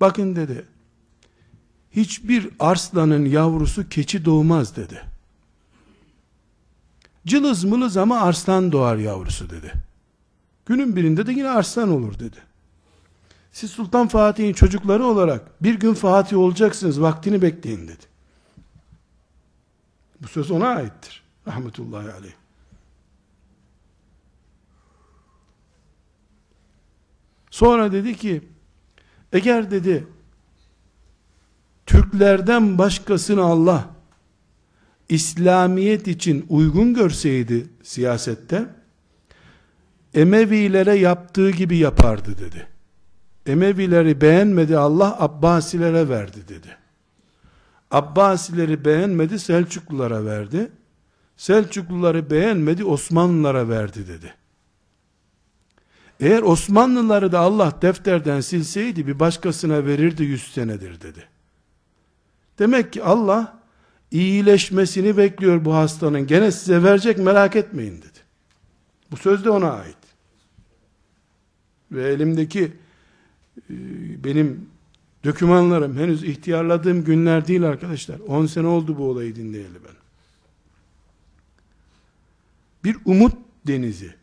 Bakın 0.01 0.37
dedi, 0.37 0.65
hiçbir 1.93 2.49
arslanın 2.59 3.25
yavrusu 3.25 3.89
keçi 3.89 4.25
doğmaz 4.25 4.77
dedi. 4.77 5.03
Cılız 7.27 7.65
mılız 7.65 7.97
ama 7.97 8.21
arslan 8.21 8.73
doğar 8.73 8.97
yavrusu 8.97 9.51
dedi. 9.51 9.73
Günün 10.67 10.97
birinde 10.97 11.27
de 11.27 11.33
yine 11.33 11.49
arslan 11.49 11.89
olur 11.89 12.19
dedi. 12.19 12.37
Siz 13.53 13.71
Sultan 13.71 14.09
Fatih'in 14.09 14.53
çocukları 14.53 15.05
olarak 15.05 15.63
bir 15.63 15.75
gün 15.75 15.95
Fatih 15.95 16.39
olacaksınız 16.39 17.01
vaktini 17.03 17.43
bekleyin 17.43 17.89
dedi. 17.89 18.05
Bu 20.23 20.29
söz 20.29 20.51
ona 20.51 20.69
aittir. 20.69 21.23
Rahmetullahi 21.47 22.13
aleyh. 22.13 22.38
Sonra 27.59 27.93
dedi 27.93 28.17
ki 28.17 28.43
eğer 29.33 29.71
dedi 29.71 30.07
Türklerden 31.87 32.79
başkasını 32.79 33.43
Allah 33.43 33.91
İslamiyet 35.09 36.09
için 36.09 36.47
uygun 36.49 36.95
görseydi 36.95 37.67
siyasette 37.83 38.67
Emevilere 40.15 40.95
yaptığı 40.95 41.51
gibi 41.51 41.77
yapardı 41.77 42.39
dedi. 42.39 42.67
Emevileri 43.47 44.21
beğenmedi 44.21 44.79
Allah 44.79 45.23
Abbasilere 45.23 46.09
verdi 46.09 46.49
dedi. 46.49 46.77
Abbasileri 47.91 48.85
beğenmedi 48.85 49.39
Selçuklulara 49.39 50.25
verdi. 50.25 50.71
Selçukluları 51.37 52.31
beğenmedi 52.31 52.85
Osmanlılara 52.85 53.69
verdi 53.69 54.09
dedi. 54.09 54.35
Eğer 56.21 56.43
Osmanlıları 56.43 57.33
da 57.33 57.39
Allah 57.39 57.79
defterden 57.83 58.41
silseydi 58.41 59.07
bir 59.07 59.21
başkasına 59.21 59.87
verirdi 59.87 60.25
yüz 60.25 60.53
senedir 60.53 61.01
dedi. 61.01 61.29
Demek 62.59 62.93
ki 62.93 63.03
Allah 63.03 63.63
iyileşmesini 64.11 65.17
bekliyor 65.17 65.65
bu 65.65 65.75
hastanın. 65.75 66.27
Gene 66.27 66.53
size 66.53 66.83
verecek 66.83 67.19
merak 67.19 67.57
etmeyin 67.57 67.99
dedi. 67.99 68.19
Bu 69.11 69.17
söz 69.17 69.45
de 69.45 69.51
ona 69.51 69.73
ait. 69.73 69.97
Ve 71.93 72.09
elimdeki 72.09 72.73
e, 73.71 73.75
benim 74.25 74.69
dokümanlarım 75.25 75.97
henüz 75.97 76.25
ihtiyarladığım 76.25 77.05
günler 77.05 77.47
değil 77.47 77.63
arkadaşlar. 77.63 78.19
10 78.19 78.47
sene 78.47 78.67
oldu 78.67 78.99
bu 78.99 79.09
olayı 79.09 79.37
dinleyeli 79.37 79.85
ben. 79.85 79.95
Bir 82.85 82.97
umut 83.05 83.35
denizi. 83.67 84.15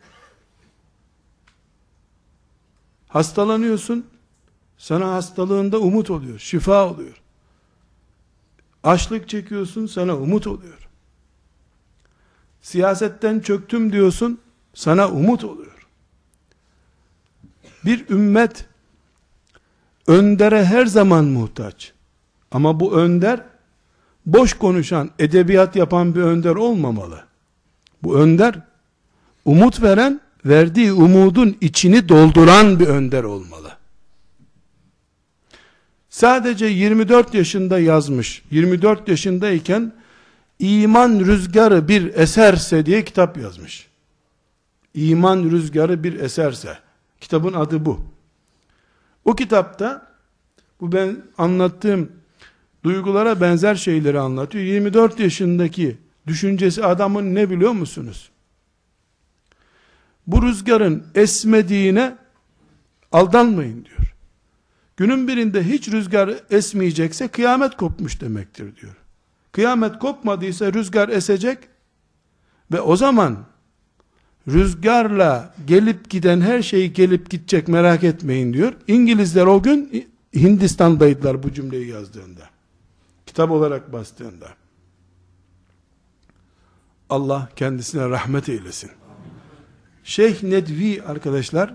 Hastalanıyorsun, 3.16 4.06
sana 4.78 5.14
hastalığında 5.14 5.80
umut 5.80 6.10
oluyor, 6.10 6.40
şifa 6.40 6.90
oluyor. 6.90 7.22
Açlık 8.84 9.30
çekiyorsun, 9.30 9.86
sana 9.86 10.18
umut 10.18 10.48
oluyor. 10.48 10.90
Siyasetten 12.62 13.40
çöktüm 13.40 13.92
diyorsun, 13.92 14.40
sana 14.74 15.10
umut 15.10 15.44
oluyor. 15.44 15.88
Bir 17.86 18.10
ümmet 18.10 18.66
öndere 20.08 20.66
her 20.66 20.86
zaman 20.86 21.26
muhtaç. 21.26 21.94
Ama 22.52 22.80
bu 22.80 23.00
önder 23.00 23.44
boş 24.26 24.54
konuşan, 24.54 25.10
edebiyat 25.20 25.76
yapan 25.76 26.16
bir 26.16 26.22
önder 26.22 26.56
olmamalı. 26.56 27.24
Bu 28.04 28.20
önder 28.20 28.60
umut 29.46 29.82
veren, 29.82 30.22
verdiği 30.46 30.94
umudun 30.94 31.58
içini 31.62 32.10
dolduran 32.10 32.80
bir 32.80 32.88
önder 32.88 33.24
olmalı. 33.24 33.72
Sadece 36.10 36.66
24 36.66 37.34
yaşında 37.34 37.80
yazmış. 37.80 38.44
24 38.52 39.08
yaşındayken 39.08 39.94
iman 40.60 41.20
rüzgarı 41.20 41.88
bir 41.88 42.14
eserse 42.14 42.86
diye 42.86 43.06
kitap 43.06 43.38
yazmış. 43.38 43.88
İman 44.94 45.44
rüzgarı 45.44 46.04
bir 46.04 46.20
eserse. 46.20 46.78
Kitabın 47.22 47.54
adı 47.54 47.86
bu. 47.86 48.00
O 49.26 49.36
kitapta 49.36 50.08
bu 50.82 50.92
ben 50.92 51.18
anlattığım 51.38 52.12
duygulara 52.84 53.42
benzer 53.42 53.76
şeyleri 53.76 54.20
anlatıyor. 54.20 54.64
24 54.64 55.20
yaşındaki 55.20 55.98
düşüncesi 56.28 56.86
adamın 56.86 57.36
ne 57.36 57.50
biliyor 57.50 57.72
musunuz? 57.72 58.30
Bu 60.28 60.42
rüzgarın 60.44 61.04
esmediğine 61.16 62.18
aldanmayın 63.12 63.86
diyor. 63.86 64.16
Günün 64.98 65.28
birinde 65.28 65.64
hiç 65.64 65.88
rüzgar 65.88 66.36
esmeyecekse 66.50 67.28
kıyamet 67.28 67.78
kopmuş 67.78 68.22
demektir 68.22 68.76
diyor. 68.76 68.96
Kıyamet 69.52 70.00
kopmadıysa 70.00 70.74
rüzgar 70.74 71.10
esecek 71.10 71.58
ve 72.72 72.82
o 72.82 72.96
zaman 72.96 73.38
rüzgarla 74.48 75.54
gelip 75.68 76.10
giden 76.10 76.42
her 76.42 76.62
şey 76.62 76.92
gelip 76.94 77.30
gidecek 77.30 77.68
merak 77.68 78.04
etmeyin 78.04 78.54
diyor. 78.54 78.74
İngilizler 78.88 79.46
o 79.46 79.64
gün 79.64 80.08
Hindistan'daydılar 80.36 81.44
bu 81.44 81.54
cümleyi 81.54 81.88
yazdığında. 81.88 82.50
Kitap 83.26 83.52
olarak 83.52 83.94
bastığında. 83.94 84.48
Allah 87.10 87.50
kendisine 87.56 88.10
rahmet 88.10 88.50
eylesin. 88.50 88.92
Şeyh 90.06 90.44
Nedvi 90.44 91.04
arkadaşlar 91.04 91.74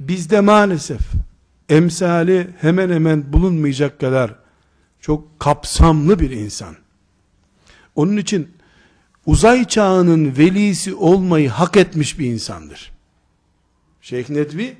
bizde 0.00 0.40
maalesef 0.40 1.00
emsali 1.68 2.50
hemen 2.60 2.90
hemen 2.90 3.32
bulunmayacak 3.32 4.00
kadar 4.00 4.34
çok 5.00 5.40
kapsamlı 5.40 6.20
bir 6.20 6.30
insan. 6.30 6.76
Onun 7.94 8.16
için 8.16 8.50
uzay 9.26 9.64
çağının 9.64 10.36
velisi 10.36 10.94
olmayı 10.94 11.48
hak 11.48 11.76
etmiş 11.76 12.18
bir 12.18 12.26
insandır. 12.26 12.92
Şeyh 14.00 14.30
Nedvi 14.30 14.76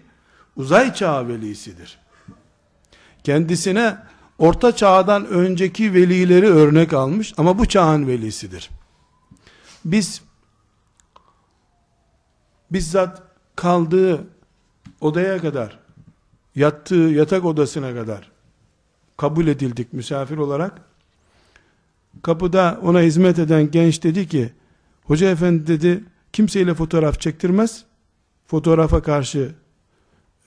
uzay 0.56 0.94
çağı 0.94 1.28
velisidir. 1.28 1.98
Kendisine 3.24 3.96
orta 4.38 4.76
çağdan 4.76 5.26
önceki 5.26 5.94
velileri 5.94 6.46
örnek 6.46 6.92
almış 6.92 7.34
ama 7.36 7.58
bu 7.58 7.66
çağın 7.66 8.06
velisidir. 8.06 8.70
Biz 9.84 10.25
bizzat 12.70 13.22
kaldığı 13.56 14.24
odaya 15.00 15.38
kadar 15.38 15.78
yattığı 16.54 16.94
yatak 16.94 17.44
odasına 17.44 17.94
kadar 17.94 18.30
kabul 19.16 19.46
edildik 19.46 19.92
misafir 19.92 20.38
olarak. 20.38 20.80
Kapıda 22.22 22.80
ona 22.82 23.00
hizmet 23.00 23.38
eden 23.38 23.70
genç 23.70 24.02
dedi 24.02 24.28
ki, 24.28 24.52
hoca 25.04 25.30
efendi 25.30 25.66
dedi, 25.66 26.04
kimseyle 26.32 26.74
fotoğraf 26.74 27.20
çektirmez, 27.20 27.84
fotoğrafa 28.46 29.02
karşı 29.02 29.54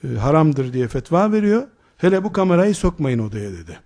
e, 0.03 0.07
haramdır 0.07 0.73
diye 0.73 0.87
fetva 0.87 1.31
veriyor, 1.31 1.67
hele 1.97 2.23
bu 2.23 2.33
kamerayı 2.33 2.75
sokmayın 2.75 3.19
odaya 3.19 3.51
dedi. 3.51 3.79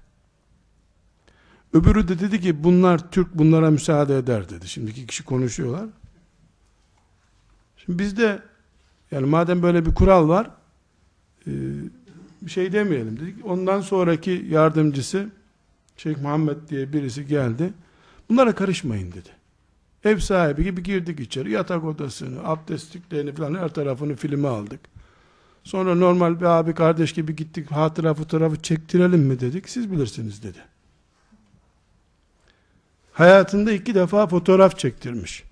Öbürü 1.74 2.08
de 2.08 2.20
dedi 2.20 2.42
ki, 2.42 2.64
bunlar 2.64 3.12
Türk 3.12 3.36
bunlara 3.36 3.72
müsaade 3.72 4.18
eder 4.18 4.50
dedi. 4.50 4.68
Şimdiki 4.68 5.08
kişi 5.08 5.24
konuşuyorlar. 5.24 5.86
Şimdi 7.86 8.00
bizde, 8.00 8.42
yani 9.12 9.26
madem 9.26 9.64
böyle 9.64 9.86
bir 9.86 9.96
kural 9.96 10.30
var, 10.30 10.50
e, 11.48 11.52
bir 12.42 12.52
şey 12.52 12.72
demeyelim 12.72 13.20
dedik. 13.20 13.46
Ondan 13.46 13.82
sonraki 13.82 14.46
yardımcısı 14.50 15.30
Şeyh 15.98 16.18
Muhammed 16.18 16.58
diye 16.70 16.94
birisi 16.94 17.28
geldi. 17.28 17.74
Bunlara 18.30 18.56
karışmayın 18.56 19.12
dedi. 19.12 19.30
Ev 20.04 20.18
sahibi 20.18 20.64
gibi 20.64 20.84
girdik 20.84 21.20
içeri. 21.20 21.52
Yatak 21.52 21.84
odasını, 21.84 22.48
abdestliklerini 22.48 23.34
falan 23.34 23.56
her 23.56 23.70
tarafını 23.70 24.16
filme 24.16 24.48
aldık. 24.48 24.80
Sonra 25.64 25.96
normal 25.96 26.40
bir 26.40 26.46
abi 26.46 26.74
kardeş 26.74 27.14
gibi 27.14 27.36
gittik. 27.36 27.72
Hatıra 27.72 28.14
fotoğrafı 28.14 28.62
çektirelim 28.62 29.20
mi 29.20 29.40
dedik. 29.40 29.70
Siz 29.70 29.92
bilirsiniz 29.92 30.44
dedi. 30.44 30.60
Hayatında 33.14 33.72
iki 33.72 33.96
defa 33.96 34.28
fotoğraf 34.28 34.80
çektirmiş. 34.80 35.44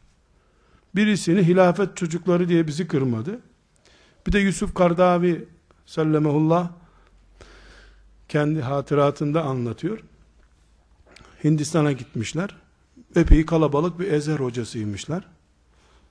Birisini 0.96 1.48
hilafet 1.48 1.98
çocukları 1.98 2.50
diye 2.50 2.68
bizi 2.68 2.88
kırmadı. 2.88 3.40
Bir 4.28 4.32
de 4.32 4.40
Yusuf 4.40 4.76
Kardavi 4.76 5.48
sallamehullah 5.86 6.72
kendi 8.28 8.62
hatıratında 8.62 9.44
anlatıyor. 9.44 10.00
Hindistan'a 11.44 11.92
gitmişler. 11.92 12.56
Epey 13.16 13.46
kalabalık 13.46 14.00
bir 14.00 14.12
ezer 14.12 14.40
hocasıymışlar. 14.40 15.28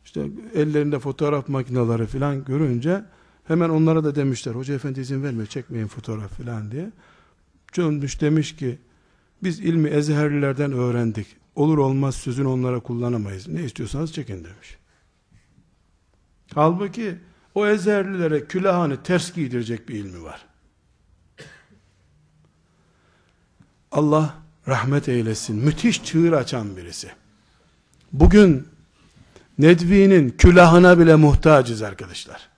İşte 0.05 0.27
ellerinde 0.55 0.99
fotoğraf 0.99 1.49
makineleri 1.49 2.07
falan 2.07 2.45
görünce 2.45 3.05
hemen 3.45 3.69
onlara 3.69 4.05
da 4.05 4.15
demişler. 4.15 4.55
Hoca 4.55 4.75
efendi 4.75 5.01
izin 5.01 5.23
vermiyor 5.23 5.47
çekmeyin 5.47 5.87
fotoğraf 5.87 6.31
falan 6.31 6.71
diye. 6.71 6.91
Dönmüş 7.77 8.21
demiş 8.21 8.57
ki 8.57 8.79
biz 9.43 9.61
ilmi 9.61 9.89
ezherlilerden 9.89 10.73
öğrendik. 10.73 11.27
Olur 11.61 11.79
olmaz 11.79 12.15
sözünü 12.15 12.49
onlara 12.49 12.81
kullanamayız. 12.81 13.49
Ne 13.49 13.65
istiyorsanız 13.65 14.13
çekin 14.13 14.45
demiş. 14.45 14.77
Halbuki 16.55 17.19
o 17.55 17.67
ezherlilere 17.67 18.47
külahını 18.47 19.03
ters 19.03 19.35
giydirecek 19.35 19.89
bir 19.89 19.95
ilmi 19.95 20.23
var. 20.23 20.47
Allah 23.93 24.35
rahmet 24.69 25.09
eylesin. 25.09 25.57
Müthiş 25.57 26.05
çığır 26.05 26.33
açan 26.33 26.77
birisi. 26.77 27.11
Bugün 28.13 28.69
Nedvi'nin 29.59 30.31
külahına 30.31 30.99
bile 30.99 31.15
muhtacız 31.15 31.83
arkadaşlar. 31.83 32.49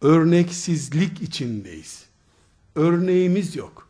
Örneksizlik 0.00 1.22
içindeyiz. 1.22 2.04
Örneğimiz 2.74 3.56
yok. 3.56 3.88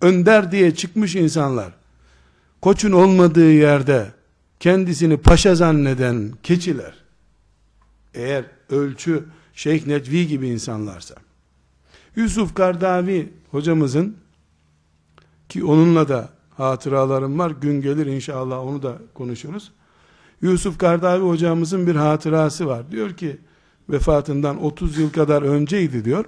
Önder 0.00 0.52
diye 0.52 0.74
çıkmış 0.74 1.16
insanlar, 1.16 1.79
koçun 2.60 2.92
olmadığı 2.92 3.52
yerde 3.52 4.12
kendisini 4.60 5.16
paşa 5.16 5.54
zanneden 5.54 6.32
keçiler, 6.42 6.94
eğer 8.14 8.44
ölçü 8.70 9.24
Şeyh 9.54 9.86
Nedvi 9.86 10.26
gibi 10.26 10.48
insanlarsa, 10.48 11.14
Yusuf 12.16 12.54
Kardavi 12.54 13.32
hocamızın 13.50 14.16
ki 15.48 15.64
onunla 15.64 16.08
da 16.08 16.28
hatıralarım 16.56 17.38
var. 17.38 17.50
Gün 17.50 17.82
gelir 17.82 18.06
inşallah 18.06 18.66
onu 18.66 18.82
da 18.82 18.98
konuşuruz. 19.14 19.72
Yusuf 20.42 20.78
Kardavi 20.78 21.24
hocamızın 21.24 21.86
bir 21.86 21.94
hatırası 21.94 22.66
var. 22.66 22.90
Diyor 22.90 23.16
ki 23.16 23.38
vefatından 23.90 24.62
30 24.64 24.98
yıl 24.98 25.10
kadar 25.10 25.42
önceydi 25.42 26.04
diyor. 26.04 26.24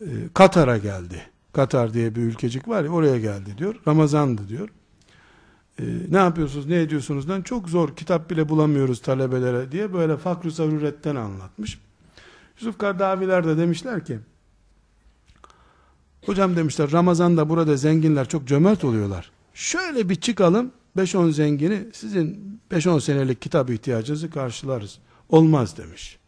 Ee, 0.00 0.06
Katar'a 0.34 0.78
geldi. 0.78 1.31
Katar 1.52 1.94
diye 1.94 2.14
bir 2.14 2.20
ülkecik 2.20 2.68
var 2.68 2.84
ya 2.84 2.90
oraya 2.90 3.18
geldi 3.18 3.58
diyor. 3.58 3.74
Ramazandı 3.88 4.48
diyor. 4.48 4.68
Ee, 5.80 5.84
ne 6.10 6.16
yapıyorsunuz 6.16 6.66
ne 6.66 6.80
ediyorsunuzdan 6.80 7.42
çok 7.42 7.68
zor 7.68 7.96
kitap 7.96 8.30
bile 8.30 8.48
bulamıyoruz 8.48 9.02
talebelere 9.02 9.72
diye 9.72 9.92
böyle 9.92 10.16
fakr-ı 10.16 10.50
zaruretten 10.50 11.16
anlatmış. 11.16 11.80
Yusuf 12.60 12.78
Kardaviler 12.78 13.46
de 13.46 13.56
demişler 13.56 14.04
ki 14.04 14.18
Hocam 16.26 16.56
demişler 16.56 16.92
Ramazan'da 16.92 17.48
burada 17.48 17.76
zenginler 17.76 18.28
çok 18.28 18.46
cömert 18.46 18.84
oluyorlar. 18.84 19.30
Şöyle 19.54 20.08
bir 20.08 20.14
çıkalım 20.14 20.72
5-10 20.96 21.32
zengini 21.32 21.86
sizin 21.92 22.60
5-10 22.70 23.00
senelik 23.00 23.42
kitap 23.42 23.70
ihtiyacınızı 23.70 24.30
karşılarız. 24.30 24.98
Olmaz 25.28 25.76
demiş. 25.78 26.18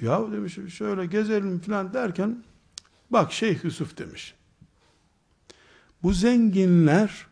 Ya 0.00 0.32
demiş 0.32 0.58
şöyle 0.68 1.06
gezelim 1.06 1.58
falan 1.58 1.94
derken 1.94 2.44
bak 3.10 3.32
Şeyh 3.32 3.64
Yusuf 3.64 3.98
demiş. 3.98 4.34
Bu 6.02 6.12
zenginler 6.12 7.26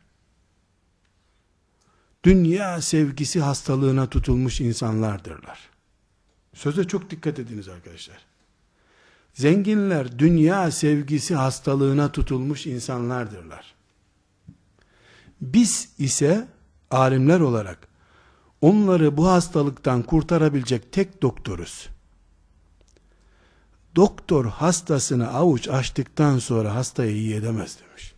dünya 2.24 2.80
sevgisi 2.80 3.40
hastalığına 3.40 4.10
tutulmuş 4.10 4.60
insanlardırlar. 4.60 5.70
Söze 6.54 6.84
çok 6.84 7.10
dikkat 7.10 7.38
ediniz 7.38 7.68
arkadaşlar. 7.68 8.18
Zenginler 9.34 10.18
dünya 10.18 10.70
sevgisi 10.70 11.34
hastalığına 11.34 12.12
tutulmuş 12.12 12.66
insanlardırlar. 12.66 13.74
Biz 15.40 15.88
ise 15.98 16.48
alimler 16.90 17.40
olarak 17.40 17.88
onları 18.60 19.16
bu 19.16 19.28
hastalıktan 19.28 20.02
kurtarabilecek 20.02 20.92
tek 20.92 21.22
doktoruz. 21.22 21.88
Doktor 23.96 24.44
hastasını 24.44 25.32
avuç 25.32 25.68
açtıktan 25.68 26.38
sonra 26.38 26.74
hastayı 26.74 27.16
iyi 27.16 27.34
edemez 27.34 27.78
demiş. 27.88 28.14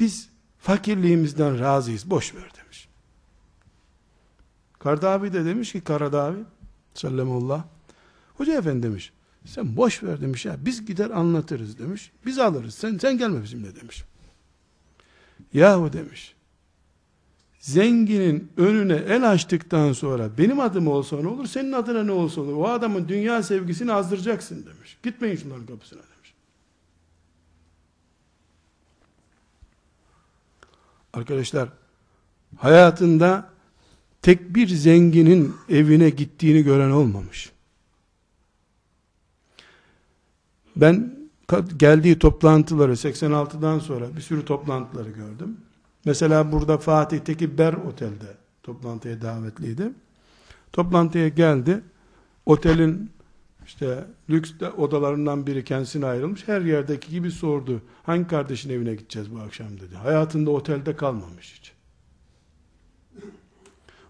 Biz 0.00 0.28
fakirliğimizden 0.58 1.60
razıyız, 1.60 2.10
boş 2.10 2.34
ver 2.34 2.50
demiş. 2.62 2.88
Kardavi 4.78 5.32
de 5.32 5.44
demiş 5.44 5.72
ki 5.72 5.80
Karadavi 5.80 6.44
sallamullah 6.94 7.64
Hoca 8.34 8.58
efendi 8.58 8.82
demiş 8.82 9.12
sen 9.46 9.76
boş 9.76 10.02
ver 10.02 10.20
demiş 10.20 10.46
ya 10.46 10.56
biz 10.64 10.86
gider 10.86 11.10
anlatırız 11.10 11.78
demiş. 11.78 12.12
Biz 12.26 12.38
alırız 12.38 12.74
sen 12.74 12.98
sen 12.98 13.18
gelme 13.18 13.42
bizimle 13.42 13.76
demiş. 13.76 14.04
Yahu 15.52 15.92
demiş. 15.92 16.34
Zenginin 17.62 18.52
önüne 18.56 18.94
el 18.94 19.30
açtıktan 19.30 19.92
sonra 19.92 20.38
benim 20.38 20.60
adım 20.60 20.88
olsa 20.88 21.20
ne 21.20 21.28
olur, 21.28 21.46
senin 21.46 21.72
adına 21.72 22.04
ne 22.04 22.12
olsa 22.12 22.40
olur. 22.40 22.56
O 22.56 22.68
adamın 22.68 23.08
dünya 23.08 23.42
sevgisini 23.42 23.92
azdıracaksın 23.92 24.66
demiş. 24.66 24.98
Gitmeyin 25.02 25.36
şunların 25.36 25.66
kapısına 25.66 25.98
demiş. 25.98 26.34
Arkadaşlar, 31.12 31.68
hayatında 32.56 33.50
tek 34.22 34.54
bir 34.54 34.68
zenginin 34.68 35.54
evine 35.68 36.10
gittiğini 36.10 36.62
gören 36.62 36.90
olmamış. 36.90 37.52
Ben 40.76 41.18
geldiği 41.76 42.18
toplantıları 42.18 42.92
86'dan 42.92 43.78
sonra 43.78 44.16
bir 44.16 44.20
sürü 44.20 44.44
toplantıları 44.44 45.10
gördüm. 45.10 45.56
Mesela 46.04 46.52
burada 46.52 46.78
Fatih'teki 46.78 47.58
Ber 47.58 47.72
Otel'de 47.72 48.36
toplantıya 48.62 49.22
davetliydi. 49.22 49.92
Toplantıya 50.72 51.28
geldi. 51.28 51.80
Otelin 52.46 53.10
işte 53.66 54.04
lüks 54.30 54.52
odalarından 54.76 55.46
biri 55.46 55.64
kendisine 55.64 56.06
ayrılmış. 56.06 56.48
Her 56.48 56.60
yerdeki 56.60 57.10
gibi 57.10 57.30
sordu. 57.30 57.82
Hangi 58.02 58.26
kardeşin 58.26 58.70
evine 58.70 58.94
gideceğiz 58.94 59.34
bu 59.34 59.38
akşam 59.40 59.80
dedi. 59.80 59.94
Hayatında 59.94 60.50
otelde 60.50 60.96
kalmamış 60.96 61.54
hiç. 61.58 61.72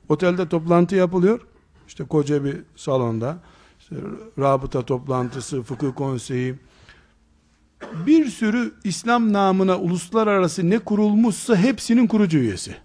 Otelde 0.09 0.49
toplantı 0.49 0.97
yapılıyor. 0.97 1.41
İşte 1.89 2.05
koca 2.05 2.45
bir 2.45 2.57
salonda. 2.77 3.39
İşte 3.81 3.97
rabıta 4.39 4.83
toplantısı, 4.83 5.63
fıkıh 5.63 5.95
konseyi, 5.95 6.55
bir 8.07 8.27
sürü 8.27 8.73
İslam 8.85 9.33
namına 9.33 9.79
uluslararası 9.79 10.71
ne 10.71 10.79
kurulmuşsa 10.79 11.57
hepsinin 11.57 12.07
kurucu 12.07 12.39
üyesi. 12.39 12.77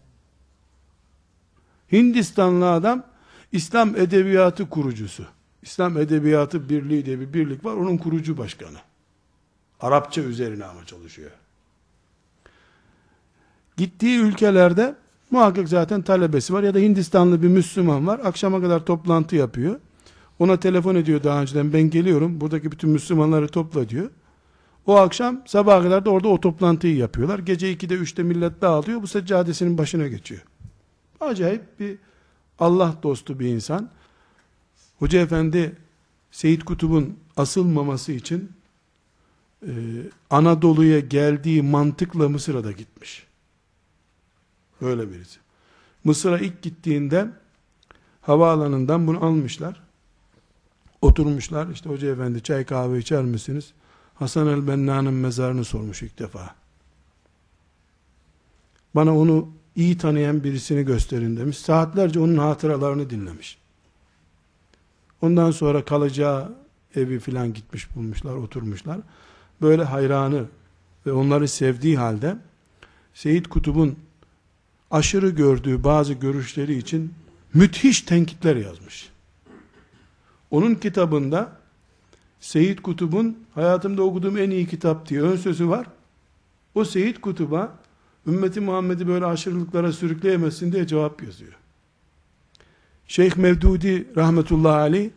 Hindistanlı 1.92 2.72
adam 2.72 3.04
İslam 3.52 3.96
Edebiyatı 3.96 4.70
kurucusu. 4.70 5.26
İslam 5.62 5.98
Edebiyatı 5.98 6.70
Birliği 6.70 7.06
diye 7.06 7.20
bir 7.20 7.34
birlik 7.34 7.66
var. 7.66 7.74
Onun 7.74 7.98
kurucu 7.98 8.38
başkanı. 8.38 8.78
Arapça 9.80 10.22
üzerine 10.22 10.66
ama 10.66 10.86
çalışıyor. 10.86 11.32
Gittiği 13.78 14.20
ülkelerde 14.20 14.96
muhakkak 15.32 15.70
zaten 15.70 16.02
talebesi 16.02 16.54
var 16.54 16.64
ya 16.64 16.74
da 16.74 16.80
Hindistanlı 16.80 17.42
bir 17.44 17.48
Müslüman 17.48 18.08
var. 18.08 18.20
Akşama 18.24 18.62
kadar 18.62 18.86
toplantı 18.86 19.36
yapıyor. 19.36 19.80
Ona 20.40 20.60
telefon 20.60 20.96
ediyor 20.96 21.24
daha 21.24 21.42
önceden 21.42 21.74
ben 21.74 21.82
geliyorum. 21.82 22.42
Buradaki 22.42 22.72
bütün 22.72 22.90
Müslümanları 22.90 23.48
topla 23.48 23.90
diyor. 23.90 24.10
O 24.88 24.96
akşam 24.96 25.42
sabaha 25.46 25.82
kadar 25.82 26.06
da 26.06 26.10
orada 26.10 26.28
o 26.28 26.40
toplantıyı 26.42 26.96
yapıyorlar. 26.96 27.40
Gece 27.40 27.74
2'de 27.74 27.94
3'te 27.94 28.24
millet 28.24 28.62
dağılıyor. 28.62 29.02
Bu 29.02 29.08
seccadesinin 29.08 29.78
başına 29.78 30.08
geçiyor. 30.08 30.42
Acayip 31.20 31.80
bir 31.80 31.98
Allah 32.60 32.96
dostu 33.04 33.40
bir 33.40 33.48
insan. 33.48 33.90
Hoca 35.00 35.20
efendi 35.20 35.76
Seyit 36.32 36.66
Kutub'un 36.66 37.20
asılmaması 37.38 38.12
için 38.12 38.52
e, 39.62 39.72
Anadolu'ya 40.30 41.00
geldiği 41.00 41.62
mantıkla 41.62 42.30
Mısır'a 42.30 42.64
da 42.64 42.72
gitmiş. 42.72 43.28
Böyle 44.82 45.12
birisi. 45.12 45.40
Mısır'a 46.04 46.40
ilk 46.40 46.62
gittiğinde 46.62 47.28
havaalanından 48.22 49.08
bunu 49.08 49.26
almışlar. 49.26 49.84
Oturmuşlar. 51.02 51.68
İşte 51.68 51.90
hoca 51.90 52.12
efendi 52.12 52.44
çay 52.44 52.66
kahve 52.66 53.00
içer 53.00 53.24
misiniz? 53.24 53.74
Hasan 54.20 54.48
el-Benna'nın 54.48 55.14
mezarını 55.14 55.66
sormuş 55.66 56.02
ilk 56.04 56.20
defa. 56.20 56.56
Bana 58.96 59.18
onu 59.18 59.50
iyi 59.76 59.98
tanıyan 59.98 60.44
birisini 60.44 60.86
gösterin 60.86 61.38
demiş. 61.38 61.58
Saatlerce 61.58 62.20
onun 62.20 62.38
hatıralarını 62.38 63.10
dinlemiş. 63.10 63.58
Ondan 65.22 65.52
sonra 65.52 65.86
kalacağı 65.86 66.56
evi 66.96 67.20
filan 67.20 67.54
gitmiş 67.54 67.96
bulmuşlar, 67.96 68.34
oturmuşlar. 68.34 69.00
Böyle 69.62 69.84
hayranı 69.84 70.46
ve 71.06 71.12
onları 71.12 71.48
sevdiği 71.48 71.98
halde 71.98 72.38
Seyit 73.14 73.48
Kutub'un 73.48 74.00
aşırı 74.92 75.30
gördüğü 75.30 75.84
bazı 75.84 76.14
görüşleri 76.14 76.78
için 76.78 77.14
müthiş 77.54 78.02
tenkitler 78.02 78.56
yazmış. 78.56 79.10
Onun 80.52 80.76
kitabında 80.76 81.52
Seyit 82.40 82.82
Kutub'un 82.82 83.38
hayatımda 83.56 84.04
okuduğum 84.04 84.38
en 84.38 84.50
iyi 84.50 84.68
kitap 84.68 85.10
diye 85.10 85.22
ön 85.22 85.36
sözü 85.36 85.70
var. 85.70 85.88
O 86.76 86.86
Seyit 86.86 87.22
Kutub'a 87.22 87.78
ümmeti 88.28 88.60
Muhammed'i 88.60 89.08
böyle 89.08 89.26
aşırılıklara 89.26 89.92
sürükleyemezsin 89.92 90.72
diye 90.72 90.88
cevap 90.88 91.24
yazıyor. 91.24 91.54
Şeyh 93.08 93.36
Mevdudi 93.36 94.08
rahmetullahi 94.16 94.76
aleyh 94.76 95.10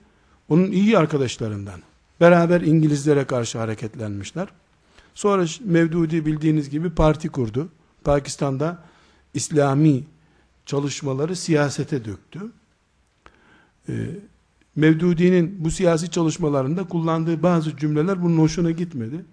onun 0.49 0.71
iyi 0.71 0.99
arkadaşlarından. 0.99 1.81
Beraber 2.21 2.61
İngilizlere 2.61 3.25
karşı 3.25 3.59
hareketlenmişler. 3.59 4.49
Sonra 5.15 5.47
Mevdudi 5.65 6.27
bildiğiniz 6.27 6.71
gibi 6.71 6.91
parti 6.91 7.29
kurdu. 7.29 7.69
Pakistan'da 8.05 8.85
İslami 9.35 10.05
çalışmaları 10.67 11.37
siyasete 11.37 12.05
döktü. 12.05 12.41
Ee, 13.89 13.93
Mevdudi'nin 14.77 15.65
bu 15.65 15.71
siyasi 15.71 16.11
çalışmalarında 16.11 16.85
kullandığı 16.85 17.43
bazı 17.43 17.77
cümleler 17.77 18.23
bunun 18.23 18.39
hoşuna 18.39 18.71
gitmedi. 18.71 19.25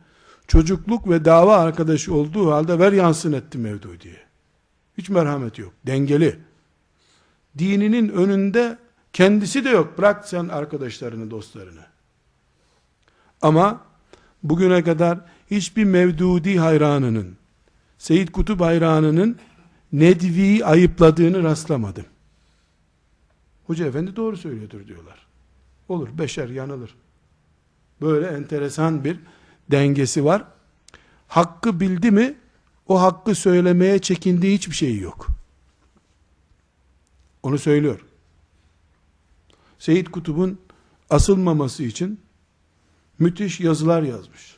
Çocukluk 0.48 1.10
ve 1.10 1.26
dava 1.26 1.58
arkadaşı 1.58 2.14
olduğu 2.14 2.52
halde 2.52 2.80
ver 2.80 2.92
yansın 2.92 3.34
etti 3.34 3.58
Mevdudi'ye. 3.58 4.28
Hiç 4.98 5.10
merhamet 5.10 5.60
yok. 5.60 5.74
Dengeli. 5.88 6.40
Dininin 7.58 8.10
önünde 8.10 8.78
kendisi 9.14 9.66
de 9.66 9.70
yok. 9.70 9.98
Bırak 9.98 10.28
sen 10.28 10.48
arkadaşlarını, 10.48 11.32
dostlarını. 11.32 11.86
Ama 13.42 13.82
bugüne 14.44 14.84
kadar 14.84 15.20
hiçbir 15.52 15.84
Mevdudi 15.84 16.58
hayranının, 16.58 17.38
Seyyid 17.98 18.28
Kutup 18.28 18.62
hayranının 18.62 19.38
Nedvi'yi 19.92 20.66
ayıpladığını 20.66 21.44
rastlamadım. 21.44 22.06
Hoca 23.68 23.86
efendi 23.86 24.16
doğru 24.16 24.38
söylüyordur 24.38 24.88
diyorlar. 24.88 25.27
Olur, 25.90 26.10
beşer 26.18 26.50
yanılır. 26.50 26.96
Böyle 28.02 28.28
enteresan 28.28 29.04
bir 29.04 29.20
dengesi 29.72 30.26
var. 30.26 30.44
Hakkı 31.28 31.80
bildi 31.80 32.12
mi, 32.12 32.38
o 32.88 33.02
hakkı 33.02 33.36
söylemeye 33.36 34.00
çekindiği 34.00 34.58
hiçbir 34.58 34.76
şey 34.76 34.98
yok. 34.98 35.28
Onu 37.44 37.58
söylüyor. 37.58 38.06
Seyyid 39.80 40.08
Kutub'un 40.08 40.60
asılmaması 41.10 41.84
için 41.84 42.20
müthiş 43.20 43.60
yazılar 43.60 44.04
yazmış. 44.04 44.58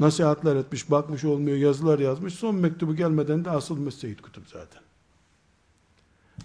Nasihatler 0.00 0.56
etmiş, 0.56 0.90
bakmış 0.90 1.24
olmuyor, 1.24 1.56
yazılar 1.56 1.98
yazmış. 1.98 2.34
Son 2.34 2.54
mektubu 2.54 2.96
gelmeden 2.96 3.44
de 3.44 3.50
asılmış 3.50 3.94
Seyyid 3.94 4.18
Kutup 4.18 4.48
zaten. 4.48 4.82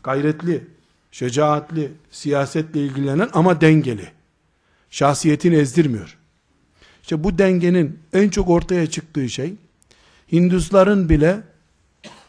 Gayretli, 0.04 0.68
şecaatli, 1.16 1.92
siyasetle 2.12 2.86
ilgilenen 2.86 3.30
ama 3.34 3.62
dengeli. 3.62 4.12
Şahsiyetini 4.90 5.56
ezdirmiyor. 5.56 6.18
İşte 7.02 7.24
bu 7.24 7.38
dengenin 7.38 8.00
en 8.14 8.30
çok 8.30 8.50
ortaya 8.50 8.90
çıktığı 8.90 9.30
şey 9.30 9.54
Hindusların 10.32 11.10
bile 11.10 11.44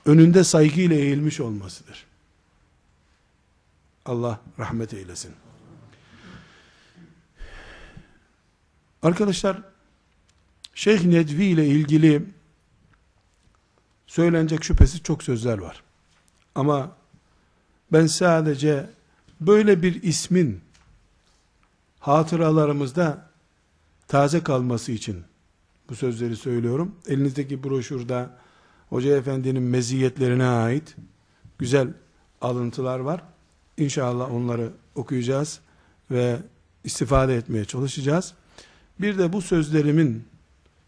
önünde 0.06 0.44
saygıyla 0.44 0.96
eğilmiş 0.96 1.40
olmasıdır. 1.40 2.06
Allah 4.04 4.40
rahmet 4.58 4.94
eylesin. 4.94 5.32
Arkadaşlar 9.02 9.62
Şeyh 10.74 11.04
Nedvi 11.04 11.44
ile 11.44 11.66
ilgili 11.66 12.22
söylenecek 14.06 14.64
şüphesiz 14.64 15.02
çok 15.02 15.22
sözler 15.22 15.58
var. 15.58 15.82
Ama 16.54 16.96
ben 17.92 18.06
sadece 18.06 18.90
böyle 19.40 19.82
bir 19.82 20.02
ismin 20.02 20.60
hatıralarımızda 22.00 23.30
taze 24.08 24.42
kalması 24.42 24.92
için 24.92 25.24
bu 25.88 25.94
sözleri 25.94 26.36
söylüyorum. 26.36 26.94
Elinizdeki 27.06 27.62
broşürde 27.62 28.26
Hoca 28.88 29.16
Efendi'nin 29.16 29.62
meziyetlerine 29.62 30.46
ait 30.46 30.96
güzel 31.58 31.88
alıntılar 32.40 32.98
var. 32.98 33.22
İnşallah 33.76 34.34
onları 34.34 34.72
okuyacağız 34.94 35.60
ve 36.10 36.36
istifade 36.84 37.36
etmeye 37.36 37.64
çalışacağız. 37.64 38.34
Bir 39.00 39.18
de 39.18 39.32
bu 39.32 39.42
sözlerimin 39.42 40.24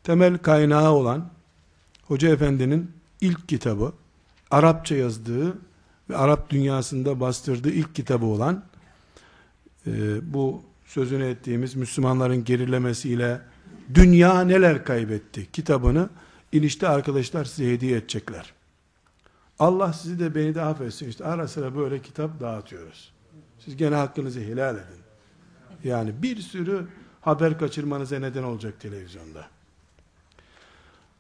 temel 0.05 0.39
kaynağı 0.39 0.91
olan 0.93 1.31
Hoca 2.03 2.29
Efendi'nin 2.29 2.91
ilk 3.21 3.49
kitabı, 3.49 3.93
Arapça 4.51 4.95
yazdığı 4.95 5.59
ve 6.11 6.17
Arap 6.17 6.51
dünyasında 6.51 7.21
bastırdığı 7.21 7.71
ilk 7.71 7.95
kitabı 7.95 8.27
olan 8.27 8.65
e, 9.87 9.93
bu 10.35 10.63
sözünü 10.87 11.25
ettiğimiz 11.25 11.75
Müslümanların 11.75 12.45
gerilemesiyle 12.45 13.41
dünya 13.95 14.41
neler 14.41 14.85
kaybetti 14.85 15.53
kitabını 15.53 16.09
inişte 16.53 16.89
arkadaşlar 16.89 17.45
size 17.45 17.73
hediye 17.73 17.97
edecekler. 17.99 18.53
Allah 19.59 19.93
sizi 19.93 20.19
de 20.19 20.35
beni 20.35 20.55
de 20.55 20.63
affetsin. 20.63 21.09
İşte 21.09 21.25
ara 21.25 21.49
sıra 21.49 21.77
böyle 21.77 22.03
kitap 22.03 22.41
dağıtıyoruz. 22.41 23.13
Siz 23.59 23.77
gene 23.77 23.95
hakkınızı 23.95 24.41
helal 24.41 24.75
edin. 24.75 25.03
Yani 25.85 26.23
bir 26.23 26.37
sürü 26.37 26.87
haber 27.21 27.59
kaçırmanıza 27.59 28.19
neden 28.19 28.43
olacak 28.43 28.81
televizyonda. 28.81 29.47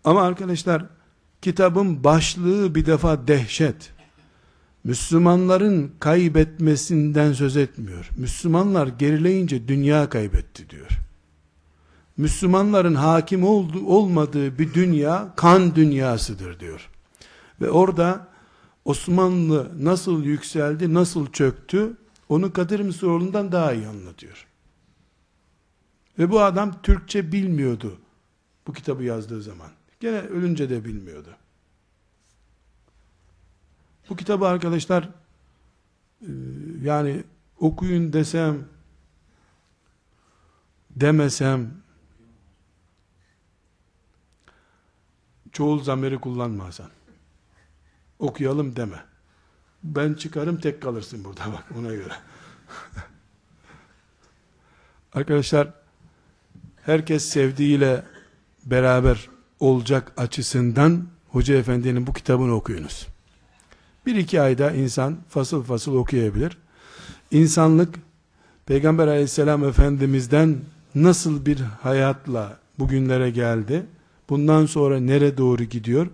Ama 0.04 0.22
arkadaşlar 0.22 0.84
kitabın 1.42 2.04
başlığı 2.04 2.74
bir 2.74 2.86
defa 2.86 3.28
dehşet. 3.28 3.92
Müslümanların 4.88 5.92
kaybetmesinden 6.00 7.32
söz 7.32 7.56
etmiyor. 7.56 8.10
Müslümanlar 8.16 8.86
gerileyince 8.86 9.68
dünya 9.68 10.08
kaybetti 10.08 10.70
diyor. 10.70 10.88
Müslümanların 12.16 12.94
hakim 12.94 13.44
oldu, 13.44 13.86
olmadığı 13.86 14.58
bir 14.58 14.74
dünya 14.74 15.32
kan 15.36 15.74
dünyasıdır 15.74 16.60
diyor. 16.60 16.90
Ve 17.60 17.70
orada 17.70 18.28
Osmanlı 18.84 19.70
nasıl 19.84 20.24
yükseldi, 20.24 20.94
nasıl 20.94 21.32
çöktü, 21.32 21.96
onu 22.28 22.52
Kadir 22.52 22.80
Mısıroğlu'ndan 22.80 23.52
daha 23.52 23.72
iyi 23.72 23.86
anlatıyor. 23.86 24.46
Ve 26.18 26.30
bu 26.30 26.40
adam 26.40 26.82
Türkçe 26.82 27.32
bilmiyordu 27.32 27.98
bu 28.66 28.72
kitabı 28.72 29.04
yazdığı 29.04 29.42
zaman. 29.42 29.70
Gene 30.00 30.20
ölünce 30.20 30.70
de 30.70 30.84
bilmiyordu. 30.84 31.30
Bu 34.08 34.16
kitabı 34.16 34.46
arkadaşlar 34.46 35.08
e, 36.22 36.30
yani 36.82 37.24
okuyun 37.60 38.12
desem 38.12 38.64
demesem 40.90 41.70
çoğul 45.52 45.82
zamiri 45.82 46.18
kullanma 46.18 46.64
Hasan. 46.64 46.90
Okuyalım 48.18 48.76
deme. 48.76 49.04
Ben 49.82 50.14
çıkarım 50.14 50.60
tek 50.60 50.82
kalırsın 50.82 51.24
burada 51.24 51.52
bak 51.52 51.64
ona 51.78 51.94
göre. 51.94 52.14
Arkadaşlar 55.12 55.74
herkes 56.82 57.24
sevdiğiyle 57.24 58.04
beraber 58.64 59.28
olacak 59.60 60.12
açısından 60.16 61.08
Hoca 61.28 61.54
Efendi'nin 61.54 62.06
bu 62.06 62.12
kitabını 62.12 62.54
okuyunuz. 62.54 63.06
Bir 64.08 64.16
iki 64.16 64.40
ayda 64.40 64.70
insan 64.70 65.16
fasıl 65.28 65.62
fasıl 65.62 65.94
okuyabilir. 65.94 66.58
İnsanlık 67.30 67.94
Peygamber 68.66 69.08
aleyhisselam 69.08 69.64
efendimizden 69.64 70.56
nasıl 70.94 71.46
bir 71.46 71.60
hayatla 71.60 72.58
bugünlere 72.78 73.30
geldi? 73.30 73.86
Bundan 74.28 74.66
sonra 74.66 75.00
nere 75.00 75.38
doğru 75.38 75.64
gidiyor? 75.64 76.06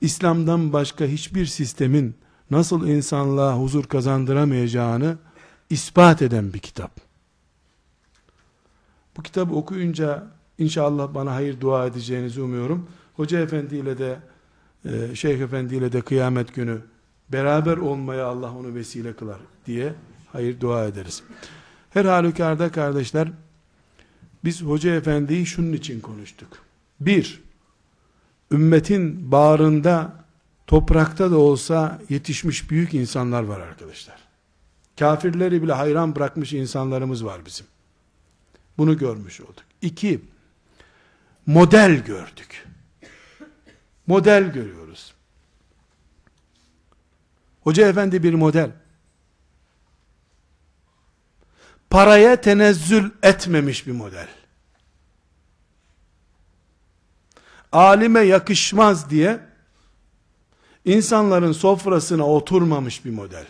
İslam'dan 0.00 0.72
başka 0.72 1.04
hiçbir 1.04 1.46
sistemin 1.46 2.14
nasıl 2.50 2.88
insanlığa 2.88 3.58
huzur 3.58 3.84
kazandıramayacağını 3.84 5.18
ispat 5.70 6.22
eden 6.22 6.52
bir 6.52 6.58
kitap. 6.58 6.90
Bu 9.16 9.22
kitabı 9.22 9.54
okuyunca 9.54 10.26
inşallah 10.58 11.14
bana 11.14 11.34
hayır 11.34 11.60
dua 11.60 11.86
edeceğinizi 11.86 12.40
umuyorum. 12.40 12.88
Hoca 13.14 13.40
Efendi 13.40 13.76
ile 13.76 13.98
de 13.98 14.18
e, 14.84 15.14
Şeyh 15.14 15.40
Efendi 15.40 15.76
ile 15.76 15.92
de 15.92 16.00
kıyamet 16.00 16.54
günü 16.54 16.80
beraber 17.32 17.76
olmaya 17.76 18.26
Allah 18.26 18.54
onu 18.54 18.74
vesile 18.74 19.12
kılar 19.12 19.38
diye 19.66 19.94
hayır 20.32 20.60
dua 20.60 20.84
ederiz. 20.84 21.22
Her 21.90 22.04
halükarda 22.04 22.72
kardeşler 22.72 23.28
biz 24.44 24.62
Hoca 24.62 24.94
Efendi'yi 24.94 25.46
şunun 25.46 25.72
için 25.72 26.00
konuştuk. 26.00 26.58
Bir, 27.00 27.42
ümmetin 28.52 29.32
bağrında 29.32 30.24
toprakta 30.66 31.30
da 31.30 31.38
olsa 31.38 32.02
yetişmiş 32.08 32.70
büyük 32.70 32.94
insanlar 32.94 33.42
var 33.42 33.60
arkadaşlar. 33.60 34.16
Kafirleri 34.98 35.62
bile 35.62 35.72
hayran 35.72 36.16
bırakmış 36.16 36.52
insanlarımız 36.52 37.24
var 37.24 37.46
bizim. 37.46 37.66
Bunu 38.78 38.98
görmüş 38.98 39.40
olduk. 39.40 39.64
İki, 39.82 40.20
model 41.46 42.04
gördük. 42.04 42.66
Model 44.06 44.52
görüyoruz. 44.52 45.09
Hoca 47.60 47.88
efendi 47.88 48.22
bir 48.22 48.34
model. 48.34 48.70
Paraya 51.90 52.40
tenezzül 52.40 53.10
etmemiş 53.22 53.86
bir 53.86 53.92
model. 53.92 54.28
Alime 57.72 58.20
yakışmaz 58.20 59.10
diye 59.10 59.40
insanların 60.84 61.52
sofrasına 61.52 62.26
oturmamış 62.26 63.04
bir 63.04 63.10
model. 63.10 63.46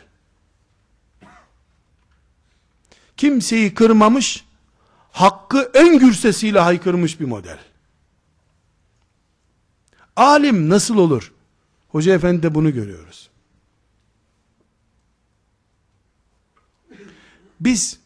Kimseyi 3.16 3.74
kırmamış, 3.74 4.44
hakkı 5.12 5.70
en 5.74 5.98
gürsesiyle 5.98 6.58
haykırmış 6.58 7.20
bir 7.20 7.24
model. 7.24 7.58
Alim 10.16 10.68
nasıl 10.68 10.96
olur? 10.98 11.32
Hoca 11.88 12.14
efendi 12.14 12.42
de 12.42 12.54
bunu 12.54 12.72
görüyoruz. 12.74 13.29
Biz 17.60 18.00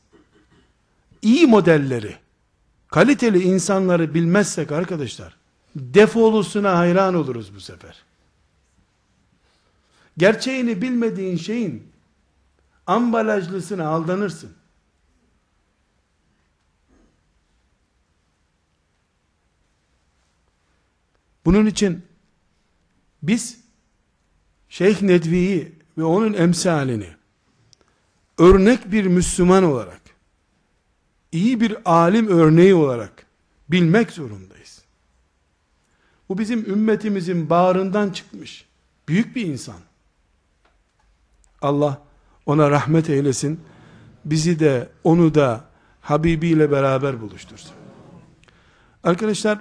iyi 1.22 1.46
modelleri, 1.46 2.16
kaliteli 2.88 3.42
insanları 3.42 4.14
bilmezsek 4.14 4.72
arkadaşlar, 4.72 5.36
defolusuna 5.76 6.78
hayran 6.78 7.14
oluruz 7.14 7.54
bu 7.54 7.60
sefer. 7.60 8.02
Gerçeğini 10.18 10.82
bilmediğin 10.82 11.36
şeyin 11.36 11.92
ambalajlısına 12.86 13.86
aldanırsın. 13.88 14.52
Bunun 21.44 21.66
için 21.66 22.04
biz 23.22 23.60
Şeyh 24.68 25.02
Nedvi'yi 25.02 25.72
ve 25.98 26.04
onun 26.04 26.32
emsalini 26.32 27.08
örnek 28.38 28.92
bir 28.92 29.04
Müslüman 29.04 29.64
olarak 29.64 30.00
iyi 31.32 31.60
bir 31.60 31.76
alim 31.84 32.28
örneği 32.28 32.74
olarak 32.74 33.26
bilmek 33.68 34.10
zorundayız. 34.10 34.82
Bu 36.28 36.38
bizim 36.38 36.70
ümmetimizin 36.70 37.50
bağrından 37.50 38.10
çıkmış 38.10 38.66
büyük 39.08 39.36
bir 39.36 39.46
insan. 39.46 39.76
Allah 41.62 42.02
ona 42.46 42.70
rahmet 42.70 43.10
eylesin. 43.10 43.60
Bizi 44.24 44.58
de 44.58 44.88
onu 45.04 45.34
da 45.34 45.64
Habibi 46.00 46.48
ile 46.48 46.70
beraber 46.70 47.20
buluştursun. 47.20 47.72
Arkadaşlar 49.04 49.58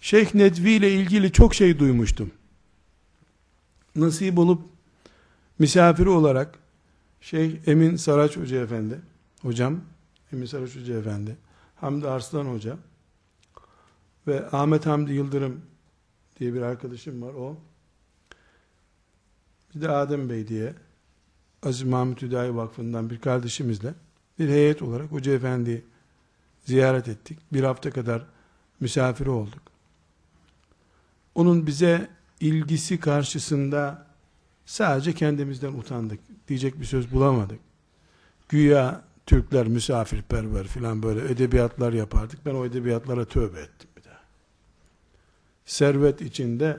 Şeyh 0.00 0.34
Nedvi 0.34 0.70
ile 0.70 0.92
ilgili 0.92 1.32
çok 1.32 1.54
şey 1.54 1.78
duymuştum. 1.78 2.30
Nasip 3.96 4.38
olup 4.38 4.62
misafiri 5.58 6.08
olarak 6.08 6.58
Şeyh 7.22 7.60
Emin 7.66 7.96
Saraç 7.96 8.36
Hoca 8.36 8.62
Efendi, 8.62 9.00
hocam 9.42 9.80
Emin 10.32 10.46
Saraç 10.46 10.76
Hoca 10.76 10.98
Efendi, 10.98 11.36
Hamdi 11.76 12.08
Arslan 12.08 12.44
Hoca, 12.46 12.76
Ve 14.26 14.50
Ahmet 14.50 14.86
Hamdi 14.86 15.12
Yıldırım 15.12 15.62
diye 16.40 16.54
bir 16.54 16.62
arkadaşım 16.62 17.22
var 17.22 17.34
o. 17.34 17.56
Bir 19.74 19.80
de 19.80 19.90
Adem 19.90 20.30
Bey 20.30 20.48
diye 20.48 20.74
Aziz 21.62 21.82
Mahmut 21.82 22.22
Hüdayi 22.22 22.56
Vakfı'ndan 22.56 23.10
bir 23.10 23.20
kardeşimizle 23.20 23.94
bir 24.38 24.48
heyet 24.48 24.82
olarak 24.82 25.12
Hoca 25.12 25.32
Efendi'yi 25.32 25.84
ziyaret 26.64 27.08
ettik. 27.08 27.38
Bir 27.52 27.64
hafta 27.64 27.90
kadar 27.90 28.26
misafiri 28.80 29.30
olduk. 29.30 29.62
Onun 31.34 31.66
bize 31.66 32.10
ilgisi 32.40 33.00
karşısında 33.00 34.06
sadece 34.66 35.12
kendimizden 35.12 35.72
utandık. 35.72 36.20
Diyecek 36.52 36.80
bir 36.80 36.84
söz 36.84 37.12
bulamadık. 37.12 37.58
Güya 38.48 39.02
Türkler 39.26 39.66
misafirperver 39.66 40.66
filan 40.66 41.02
böyle 41.02 41.32
edebiyatlar 41.32 41.92
yapardık. 41.92 42.46
Ben 42.46 42.54
o 42.54 42.64
edebiyatlara 42.64 43.24
tövbe 43.24 43.60
ettim 43.60 43.90
bir 43.96 44.04
daha. 44.04 44.20
Servet 45.66 46.20
içinde 46.20 46.78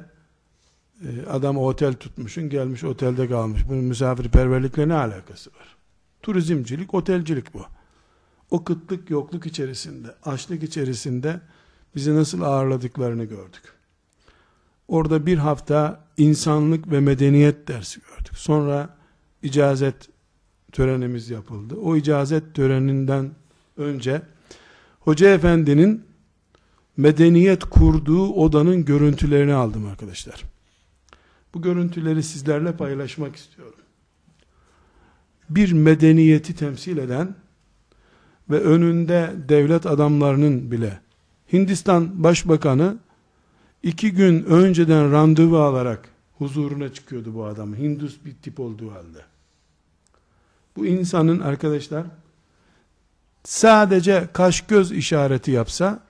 e, 1.02 1.26
adam 1.30 1.58
otel 1.58 1.94
tutmuşun 1.94 2.50
gelmiş 2.50 2.84
otelde 2.84 3.28
kalmış. 3.28 3.62
Bunun 3.70 3.84
misafirperverlikle 3.84 4.88
ne 4.88 4.94
alakası 4.94 5.50
var? 5.50 5.78
Turizmcilik, 6.22 6.94
otelcilik 6.94 7.54
bu. 7.54 7.66
O 8.52 8.64
kıtlık 8.64 9.10
yokluk 9.10 9.46
içerisinde, 9.46 10.16
açlık 10.24 10.64
içerisinde 10.64 11.42
bizi 11.96 12.16
nasıl 12.16 12.42
ağırladıklarını 12.42 13.24
gördük. 13.24 13.64
Orada 14.88 15.26
bir 15.26 15.38
hafta 15.38 16.06
insanlık 16.18 16.92
ve 16.92 17.00
medeniyet 17.00 17.68
dersi 17.68 18.00
gördük. 18.02 18.38
Sonra 18.38 19.03
icazet 19.44 20.10
törenimiz 20.72 21.30
yapıldı. 21.30 21.76
O 21.76 21.96
icazet 21.96 22.54
töreninden 22.54 23.32
önce 23.78 24.22
Hoca 25.00 25.30
Efendi'nin 25.30 26.04
medeniyet 26.98 27.64
kurduğu 27.64 28.34
odanın 28.34 28.86
görüntülerini 28.86 29.54
aldım 29.54 29.86
arkadaşlar. 29.86 30.44
Bu 31.54 31.62
görüntüleri 31.62 32.24
sizlerle 32.24 32.78
paylaşmak 32.78 33.36
istiyorum. 33.36 33.80
Bir 35.50 35.72
medeniyeti 35.72 36.56
temsil 36.56 36.98
eden 36.98 37.36
ve 38.50 38.60
önünde 38.60 39.34
devlet 39.50 39.86
adamlarının 39.86 40.72
bile 40.72 41.00
Hindistan 41.54 42.24
Başbakanı 42.24 42.98
iki 43.84 44.12
gün 44.12 44.44
önceden 44.44 45.12
randevu 45.12 45.58
alarak 45.58 46.10
huzuruna 46.38 46.94
çıkıyordu 46.94 47.36
bu 47.36 47.46
adam. 47.46 47.76
Hindus 47.76 48.26
bir 48.26 48.34
tip 48.34 48.60
olduğu 48.60 48.91
halde. 48.91 49.33
Bu 50.76 50.86
insanın 50.86 51.40
arkadaşlar 51.40 52.06
sadece 53.44 54.28
kaş 54.34 54.62
göz 54.62 54.92
işareti 54.92 55.52
yapsa 55.52 56.04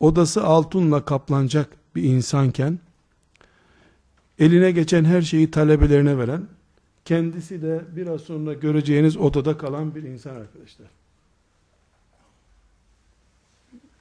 odası 0.00 0.44
altınla 0.44 1.04
kaplanacak 1.04 1.68
bir 1.94 2.02
insanken 2.02 2.78
eline 4.38 4.70
geçen 4.70 5.04
her 5.04 5.22
şeyi 5.22 5.50
talebelerine 5.50 6.18
veren 6.18 6.46
kendisi 7.04 7.62
de 7.62 7.84
biraz 7.96 8.20
sonra 8.20 8.52
göreceğiniz 8.52 9.16
odada 9.16 9.58
kalan 9.58 9.94
bir 9.94 10.02
insan 10.02 10.36
arkadaşlar. 10.36 10.86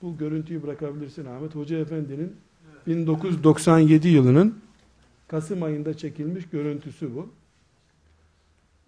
Bu 0.02 0.18
görüntüyü 0.18 0.64
bırakabilirsin 0.64 1.26
Ahmet 1.26 1.56
Hoca 1.56 1.78
Efendi'nin 1.78 2.36
1997 2.88 4.08
yılının 4.08 4.60
Kasım 5.28 5.64
ayında 5.64 5.98
çekilmiş 5.98 6.50
görüntüsü 6.50 7.16
bu. 7.16 7.30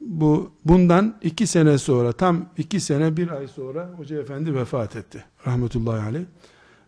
Bu 0.02 0.52
bundan 0.66 1.16
iki 1.22 1.48
sene 1.48 1.78
sonra 1.78 2.12
tam 2.12 2.50
iki 2.58 2.80
sene 2.80 3.18
bir 3.18 3.30
ay 3.30 3.48
sonra 3.48 3.90
Hoca 3.98 4.22
Efendi 4.22 4.56
vefat 4.56 4.96
etti. 4.96 5.26
Rahmetullahi 5.48 6.02
aleyh. 6.02 6.26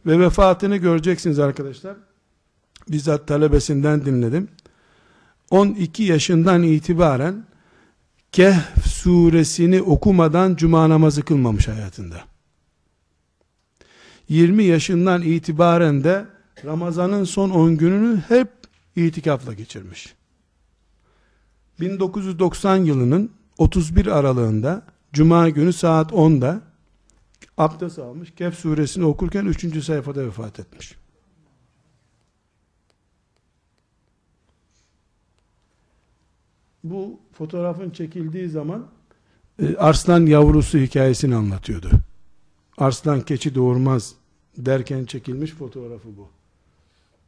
Ve 0.06 0.20
vefatını 0.20 0.78
göreceksiniz 0.78 1.40
arkadaşlar. 1.40 1.96
Bizzat 2.90 3.28
talebesinden 3.28 4.06
dinledim. 4.06 4.48
12 5.50 6.04
yaşından 6.04 6.64
itibaren 6.64 7.46
Kehf 8.32 8.88
suresini 8.88 9.82
okumadan 9.82 10.56
cuma 10.56 10.90
namazı 10.90 11.22
kılmamış 11.22 11.68
hayatında. 11.68 12.22
20 14.30 14.64
yaşından 14.64 15.22
itibaren 15.22 16.04
de 16.04 16.26
Ramazan'ın 16.66 17.24
son 17.24 17.50
10 17.50 17.78
gününü 17.78 18.24
hep 18.28 18.48
itikafla 18.96 19.54
geçirmiş. 19.54 20.16
1990 21.84 22.78
yılının 22.78 23.32
31 23.58 24.08
aralığında 24.08 24.86
Cuma 25.14 25.50
günü 25.50 25.74
saat 25.74 26.12
10'da 26.12 26.62
abdest 27.58 28.00
almış. 28.00 28.32
Kehf 28.36 28.56
suresini 28.56 29.06
okurken 29.06 29.46
3. 29.46 29.84
sayfada 29.84 30.26
vefat 30.26 30.60
etmiş. 30.60 30.96
Bu 36.84 37.20
fotoğrafın 37.34 37.90
çekildiği 37.90 38.50
zaman 38.50 38.88
e, 39.60 39.76
arslan 39.76 40.26
yavrusu 40.26 40.78
hikayesini 40.78 41.36
anlatıyordu. 41.36 41.90
Arslan 42.78 43.22
keçi 43.22 43.56
doğurmaz 43.56 44.16
derken 44.58 45.06
çekilmiş 45.06 45.52
fotoğrafı 45.52 46.18
bu. 46.18 46.30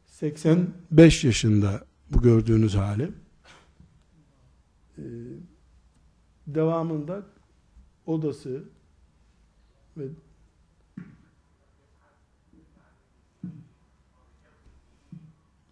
85 0.06 1.24
yaşında 1.24 1.84
bu 2.10 2.22
gördüğünüz 2.22 2.74
hali. 2.74 3.10
Ee, 4.98 5.02
devamında 6.46 7.22
odası 8.06 8.64
ve 9.96 10.04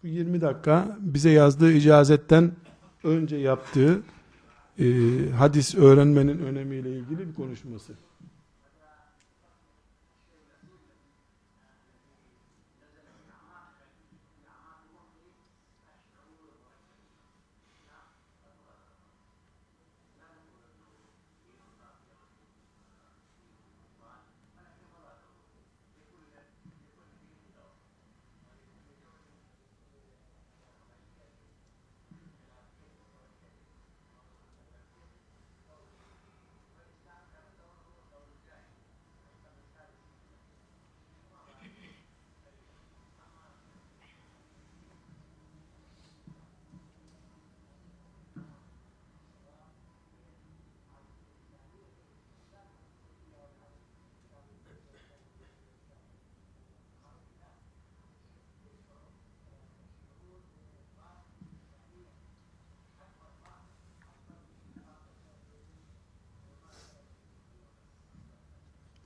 bu 0.03 0.07
20 0.07 0.41
dakika 0.41 0.97
bize 0.99 1.29
yazdığı 1.29 1.71
icazetten 1.71 2.51
önce 3.03 3.35
yaptığı 3.35 4.01
e, 4.79 4.85
hadis 5.29 5.75
öğrenmenin 5.75 6.39
önemiyle 6.39 6.97
ilgili 6.97 7.29
bir 7.29 7.33
konuşması. 7.33 7.93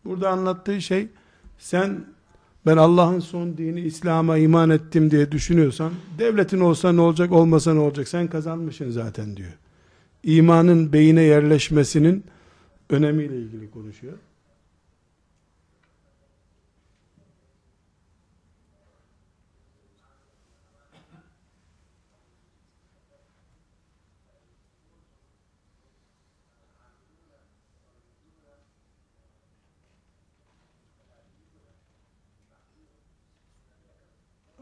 Burada 0.09 0.29
anlattığı 0.29 0.81
şey 0.81 1.07
sen 1.57 2.05
ben 2.65 2.77
Allah'ın 2.77 3.19
son 3.19 3.57
dini 3.57 3.81
İslam'a 3.81 4.37
iman 4.37 4.69
ettim 4.69 5.11
diye 5.11 5.31
düşünüyorsan 5.31 5.91
devletin 6.19 6.59
olsa 6.59 6.91
ne 6.91 7.01
olacak 7.01 7.31
olmasa 7.31 7.73
ne 7.73 7.79
olacak 7.79 8.07
sen 8.07 8.27
kazanmışsın 8.27 8.89
zaten 8.89 9.37
diyor. 9.37 9.57
İmanın 10.23 10.93
beyine 10.93 11.21
yerleşmesinin 11.21 12.23
önemiyle 12.89 13.37
ilgili 13.37 13.71
konuşuyor. 13.71 14.13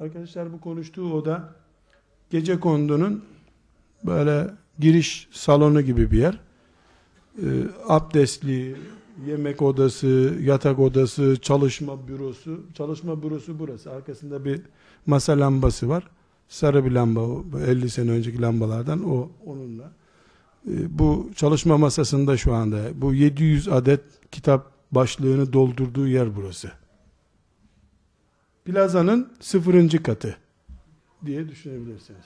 Arkadaşlar 0.07 0.53
bu 0.53 0.61
konuştuğu 0.61 1.13
oda 1.13 1.53
gece 2.29 2.59
kondunun 2.59 3.23
böyle 4.05 4.47
giriş 4.79 5.27
salonu 5.31 5.81
gibi 5.81 6.11
bir 6.11 6.17
yer. 6.17 6.39
E, 7.37 7.47
abdestli, 7.87 8.75
yemek 9.27 9.61
odası, 9.61 10.37
yatak 10.41 10.79
odası, 10.79 11.37
çalışma 11.41 12.07
bürosu. 12.07 12.63
Çalışma 12.73 13.23
bürosu 13.23 13.59
burası. 13.59 13.91
Arkasında 13.91 14.45
bir 14.45 14.61
masa 15.05 15.39
lambası 15.39 15.89
var. 15.89 16.03
Sarı 16.47 16.85
bir 16.85 16.91
lamba 16.91 17.19
o. 17.19 17.45
50 17.67 17.89
sene 17.89 18.11
önceki 18.11 18.41
lambalardan 18.41 19.09
o 19.09 19.29
onunla. 19.45 19.91
E, 20.67 20.99
bu 20.99 21.29
çalışma 21.35 21.77
masasında 21.77 22.37
şu 22.37 22.53
anda 22.53 22.81
bu 22.95 23.13
700 23.13 23.67
adet 23.67 24.01
kitap 24.31 24.71
başlığını 24.91 25.53
doldurduğu 25.53 26.07
yer 26.07 26.35
burası. 26.35 26.71
Plazanın 28.68 29.34
sıfırıncı 29.39 30.03
katı 30.03 30.38
diye 31.26 31.49
düşünebilirsiniz. 31.49 32.26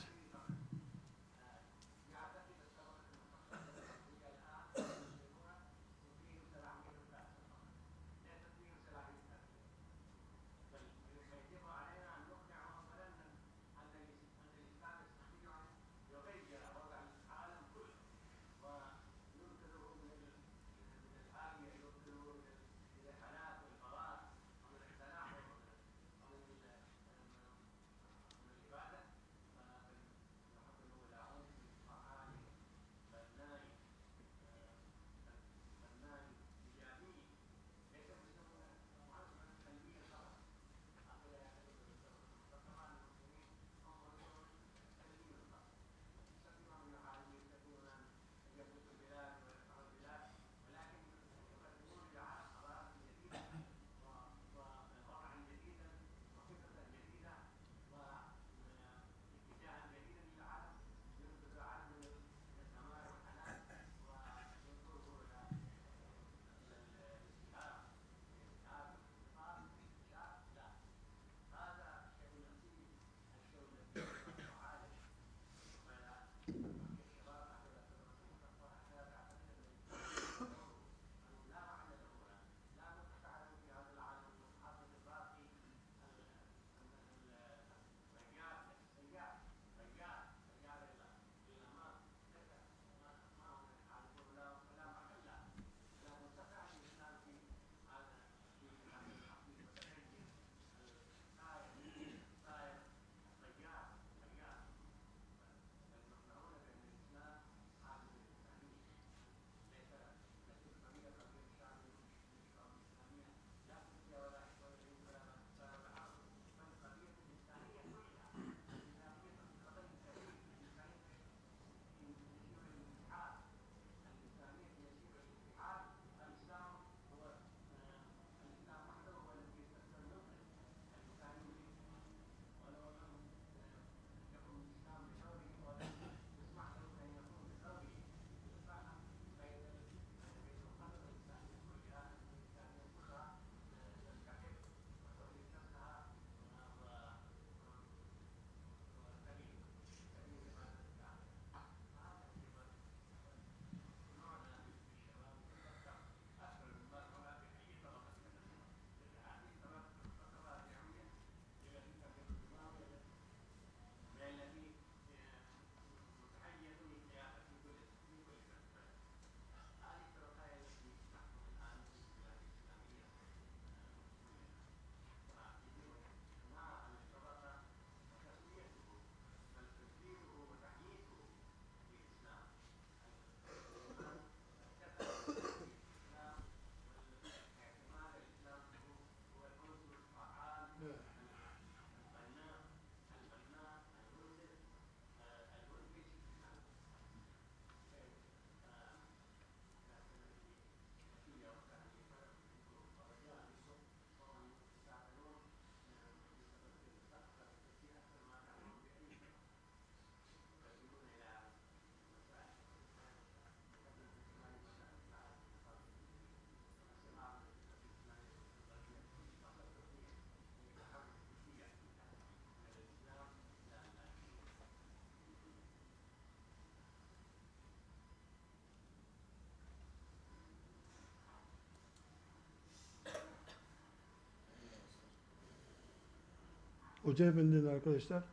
Hoca 237.12 237.25
Efendi'nin 237.25 237.66
arkadaşlar 237.66 238.24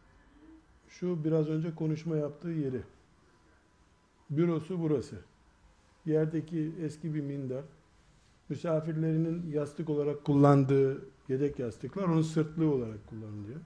şu 0.89 1.25
biraz 1.25 1.49
önce 1.49 1.75
konuşma 1.75 2.17
yaptığı 2.17 2.49
yeri. 2.49 2.83
Bürosu 4.31 4.81
burası. 4.81 5.17
Yerdeki 6.07 6.73
eski 6.81 7.15
bir 7.15 7.21
minder. 7.21 7.65
Misafirlerinin 8.49 9.51
yastık 9.51 9.91
olarak 9.91 10.25
kullandığı 10.25 11.05
yedek 11.29 11.59
yastıklar 11.59 12.05
onun 12.05 12.23
sırtlığı 12.23 12.75
olarak 12.75 13.07
kullanılıyor. 13.07 13.61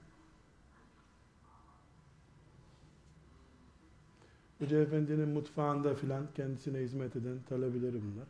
Hoca 4.59 4.81
Efendi'nin 4.81 5.29
mutfağında 5.29 5.95
filan 5.95 6.27
kendisine 6.35 6.79
hizmet 6.79 7.15
eden 7.15 7.37
talebeleri 7.49 8.01
bunlar. 8.01 8.27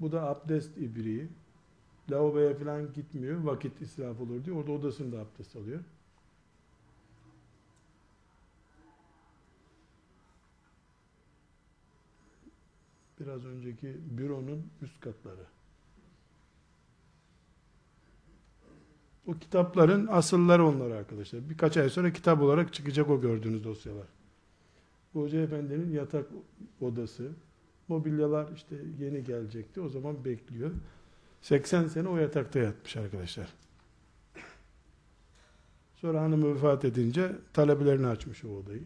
Bu 0.00 0.12
da 0.12 0.28
abdest 0.28 0.78
ibriği 0.78 1.28
lavaboya 2.10 2.54
falan 2.54 2.92
gitmiyor. 2.92 3.44
Vakit 3.44 3.82
israf 3.82 4.20
olur 4.20 4.44
diyor. 4.44 4.56
Orada 4.56 4.72
odasında 4.72 5.18
abdest 5.20 5.56
alıyor. 5.56 5.80
Biraz 13.20 13.44
önceki 13.44 13.96
büronun 14.10 14.66
üst 14.82 15.00
katları. 15.00 15.46
O 19.26 19.34
kitapların 19.34 20.06
asılları 20.06 20.66
onlar 20.66 20.90
arkadaşlar. 20.90 21.50
Birkaç 21.50 21.76
ay 21.76 21.88
sonra 21.90 22.12
kitap 22.12 22.42
olarak 22.42 22.74
çıkacak 22.74 23.10
o 23.10 23.20
gördüğünüz 23.20 23.64
dosyalar. 23.64 24.06
Bu 25.14 25.22
Hoca 25.22 25.40
Efendi'nin 25.40 25.92
yatak 25.92 26.26
odası. 26.80 27.30
Mobilyalar 27.88 28.52
işte 28.56 28.76
yeni 28.98 29.24
gelecekti. 29.24 29.80
O 29.80 29.88
zaman 29.88 30.24
bekliyor. 30.24 30.70
80 31.42 31.88
sene 31.88 32.08
o 32.08 32.16
yatakta 32.16 32.58
yatmış 32.58 32.96
arkadaşlar. 32.96 33.48
Sonra 35.94 36.22
hanımı 36.22 36.54
vefat 36.54 36.84
edince 36.84 37.32
talebelerini 37.52 38.06
açmış 38.06 38.44
o 38.44 38.48
odayı. 38.48 38.82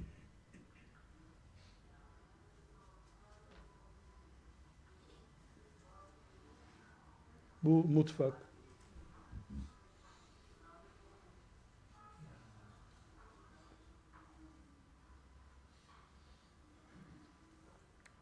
Bu 7.62 7.84
mutfak. 7.84 8.32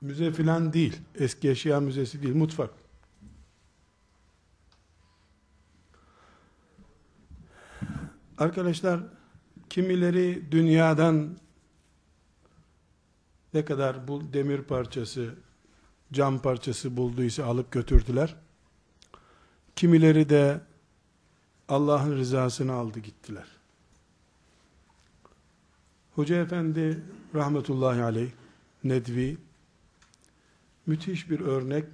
Müze 0.01 0.33
filan 0.33 0.73
değil. 0.73 1.01
Eski 1.15 1.51
eşya 1.51 1.81
müzesi 1.81 2.23
değil. 2.23 2.35
Mutfak. 2.35 2.88
Arkadaşlar 8.39 9.01
kimileri 9.71 10.53
dünyadan 10.53 11.39
ne 13.55 13.65
kadar 13.65 14.09
bu 14.09 14.33
demir 14.33 14.63
parçası, 14.63 15.35
cam 16.13 16.43
parçası 16.43 16.97
bulduysa 16.97 17.45
alıp 17.45 17.73
götürdüler. 17.73 18.37
Kimileri 19.77 20.29
de 20.29 20.61
Allah'ın 21.69 22.17
rızasını 22.17 22.73
aldı 22.73 22.99
gittiler. 22.99 23.47
Hoca 26.15 26.37
Efendi 26.37 27.03
rahmetullahi 27.35 28.03
aleyh 28.03 28.31
Nedvi 28.85 29.39
müthiş 30.87 31.31
bir 31.31 31.41
örnek. 31.41 31.85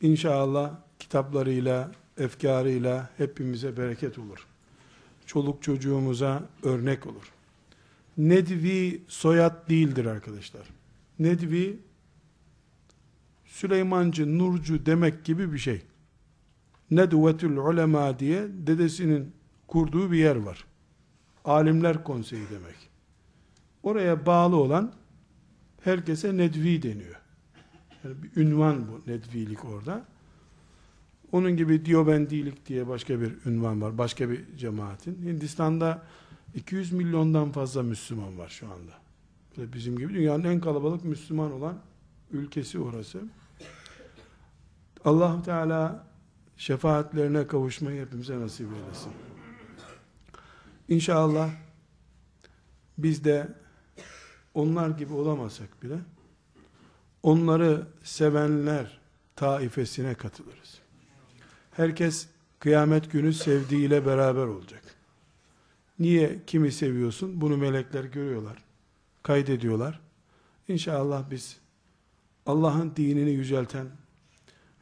İnşallah 0.00 0.76
kitaplarıyla, 0.98 1.92
efkarıyla 2.18 3.10
hepimize 3.16 3.76
bereket 3.76 4.18
olur. 4.18 4.46
Çoluk 5.26 5.62
çocuğumuza 5.62 6.42
örnek 6.62 7.06
olur. 7.06 7.32
Nedvi 8.18 9.02
soyad 9.08 9.68
değildir 9.68 10.04
arkadaşlar. 10.04 10.66
Nedvi 11.18 11.78
Süleymancı, 13.44 14.38
Nurcu 14.38 14.86
demek 14.86 15.24
gibi 15.24 15.52
bir 15.52 15.58
şey. 15.58 15.82
Nedvetül 16.90 17.56
ulema 17.56 18.18
diye 18.18 18.48
dedesinin 18.48 19.32
kurduğu 19.66 20.12
bir 20.12 20.18
yer 20.18 20.36
var. 20.36 20.64
Alimler 21.44 22.04
konseyi 22.04 22.42
demek. 22.50 22.76
Oraya 23.82 24.26
bağlı 24.26 24.56
olan 24.56 24.92
herkese 25.80 26.36
nedvi 26.36 26.82
deniyor. 26.82 27.20
Yani 28.04 28.14
bir 28.22 28.40
ünvan 28.40 28.88
bu 28.88 29.10
nedvilik 29.10 29.64
orada. 29.64 30.04
Onun 31.32 31.56
gibi 31.56 31.84
Diyobendilik 31.84 32.66
diye 32.66 32.88
başka 32.88 33.20
bir 33.20 33.34
ünvan 33.46 33.82
var. 33.82 33.98
Başka 33.98 34.30
bir 34.30 34.56
cemaatin. 34.56 35.22
Hindistan'da 35.22 36.02
200 36.54 36.92
milyondan 36.92 37.52
fazla 37.52 37.82
Müslüman 37.82 38.38
var 38.38 38.48
şu 38.48 38.66
anda. 38.66 38.92
Bizim 39.74 39.98
gibi 39.98 40.14
dünyanın 40.14 40.44
en 40.44 40.60
kalabalık 40.60 41.04
Müslüman 41.04 41.52
olan 41.52 41.78
ülkesi 42.30 42.78
orası. 42.78 43.22
allah 45.04 45.42
Teala 45.42 46.06
şefaatlerine 46.56 47.46
kavuşmayı 47.46 48.02
hepimize 48.06 48.40
nasip 48.40 48.66
eylesin. 48.72 49.12
İnşallah 50.88 51.50
biz 52.98 53.24
de 53.24 53.48
onlar 54.54 54.88
gibi 54.88 55.12
olamasak 55.12 55.82
bile 55.82 55.98
onları 57.22 57.86
sevenler 58.02 58.98
taifesine 59.36 60.14
katılırız. 60.14 60.85
Herkes 61.76 62.26
kıyamet 62.58 63.12
günü 63.12 63.32
sevdiğiyle 63.32 64.06
beraber 64.06 64.46
olacak. 64.46 64.82
Niye 65.98 66.40
kimi 66.46 66.72
seviyorsun? 66.72 67.40
Bunu 67.40 67.56
melekler 67.56 68.04
görüyorlar. 68.04 68.64
Kaydediyorlar. 69.22 70.00
İnşallah 70.68 71.30
biz 71.30 71.56
Allah'ın 72.46 72.92
dinini 72.96 73.30
yücelten 73.30 73.86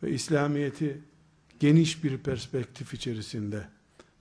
ve 0.03 0.11
İslamiyeti 0.11 1.01
geniş 1.61 2.05
bir 2.05 2.19
perspektif 2.19 2.95
içerisinde 2.95 3.69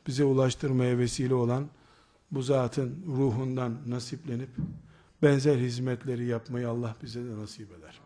bize 0.08 0.24
ulaştırmaya 0.24 0.98
vesile 0.98 1.34
olan 1.34 1.68
bu 2.32 2.42
zatın 2.42 3.04
ruhundan 3.08 3.78
nasiplenip 3.88 4.50
benzer 5.24 5.58
hizmetleri 5.58 6.26
yapmayı 6.26 6.70
Allah 6.70 6.96
bize 7.04 7.26
de 7.26 7.38
nasip 7.38 7.72
eder. 7.72 8.03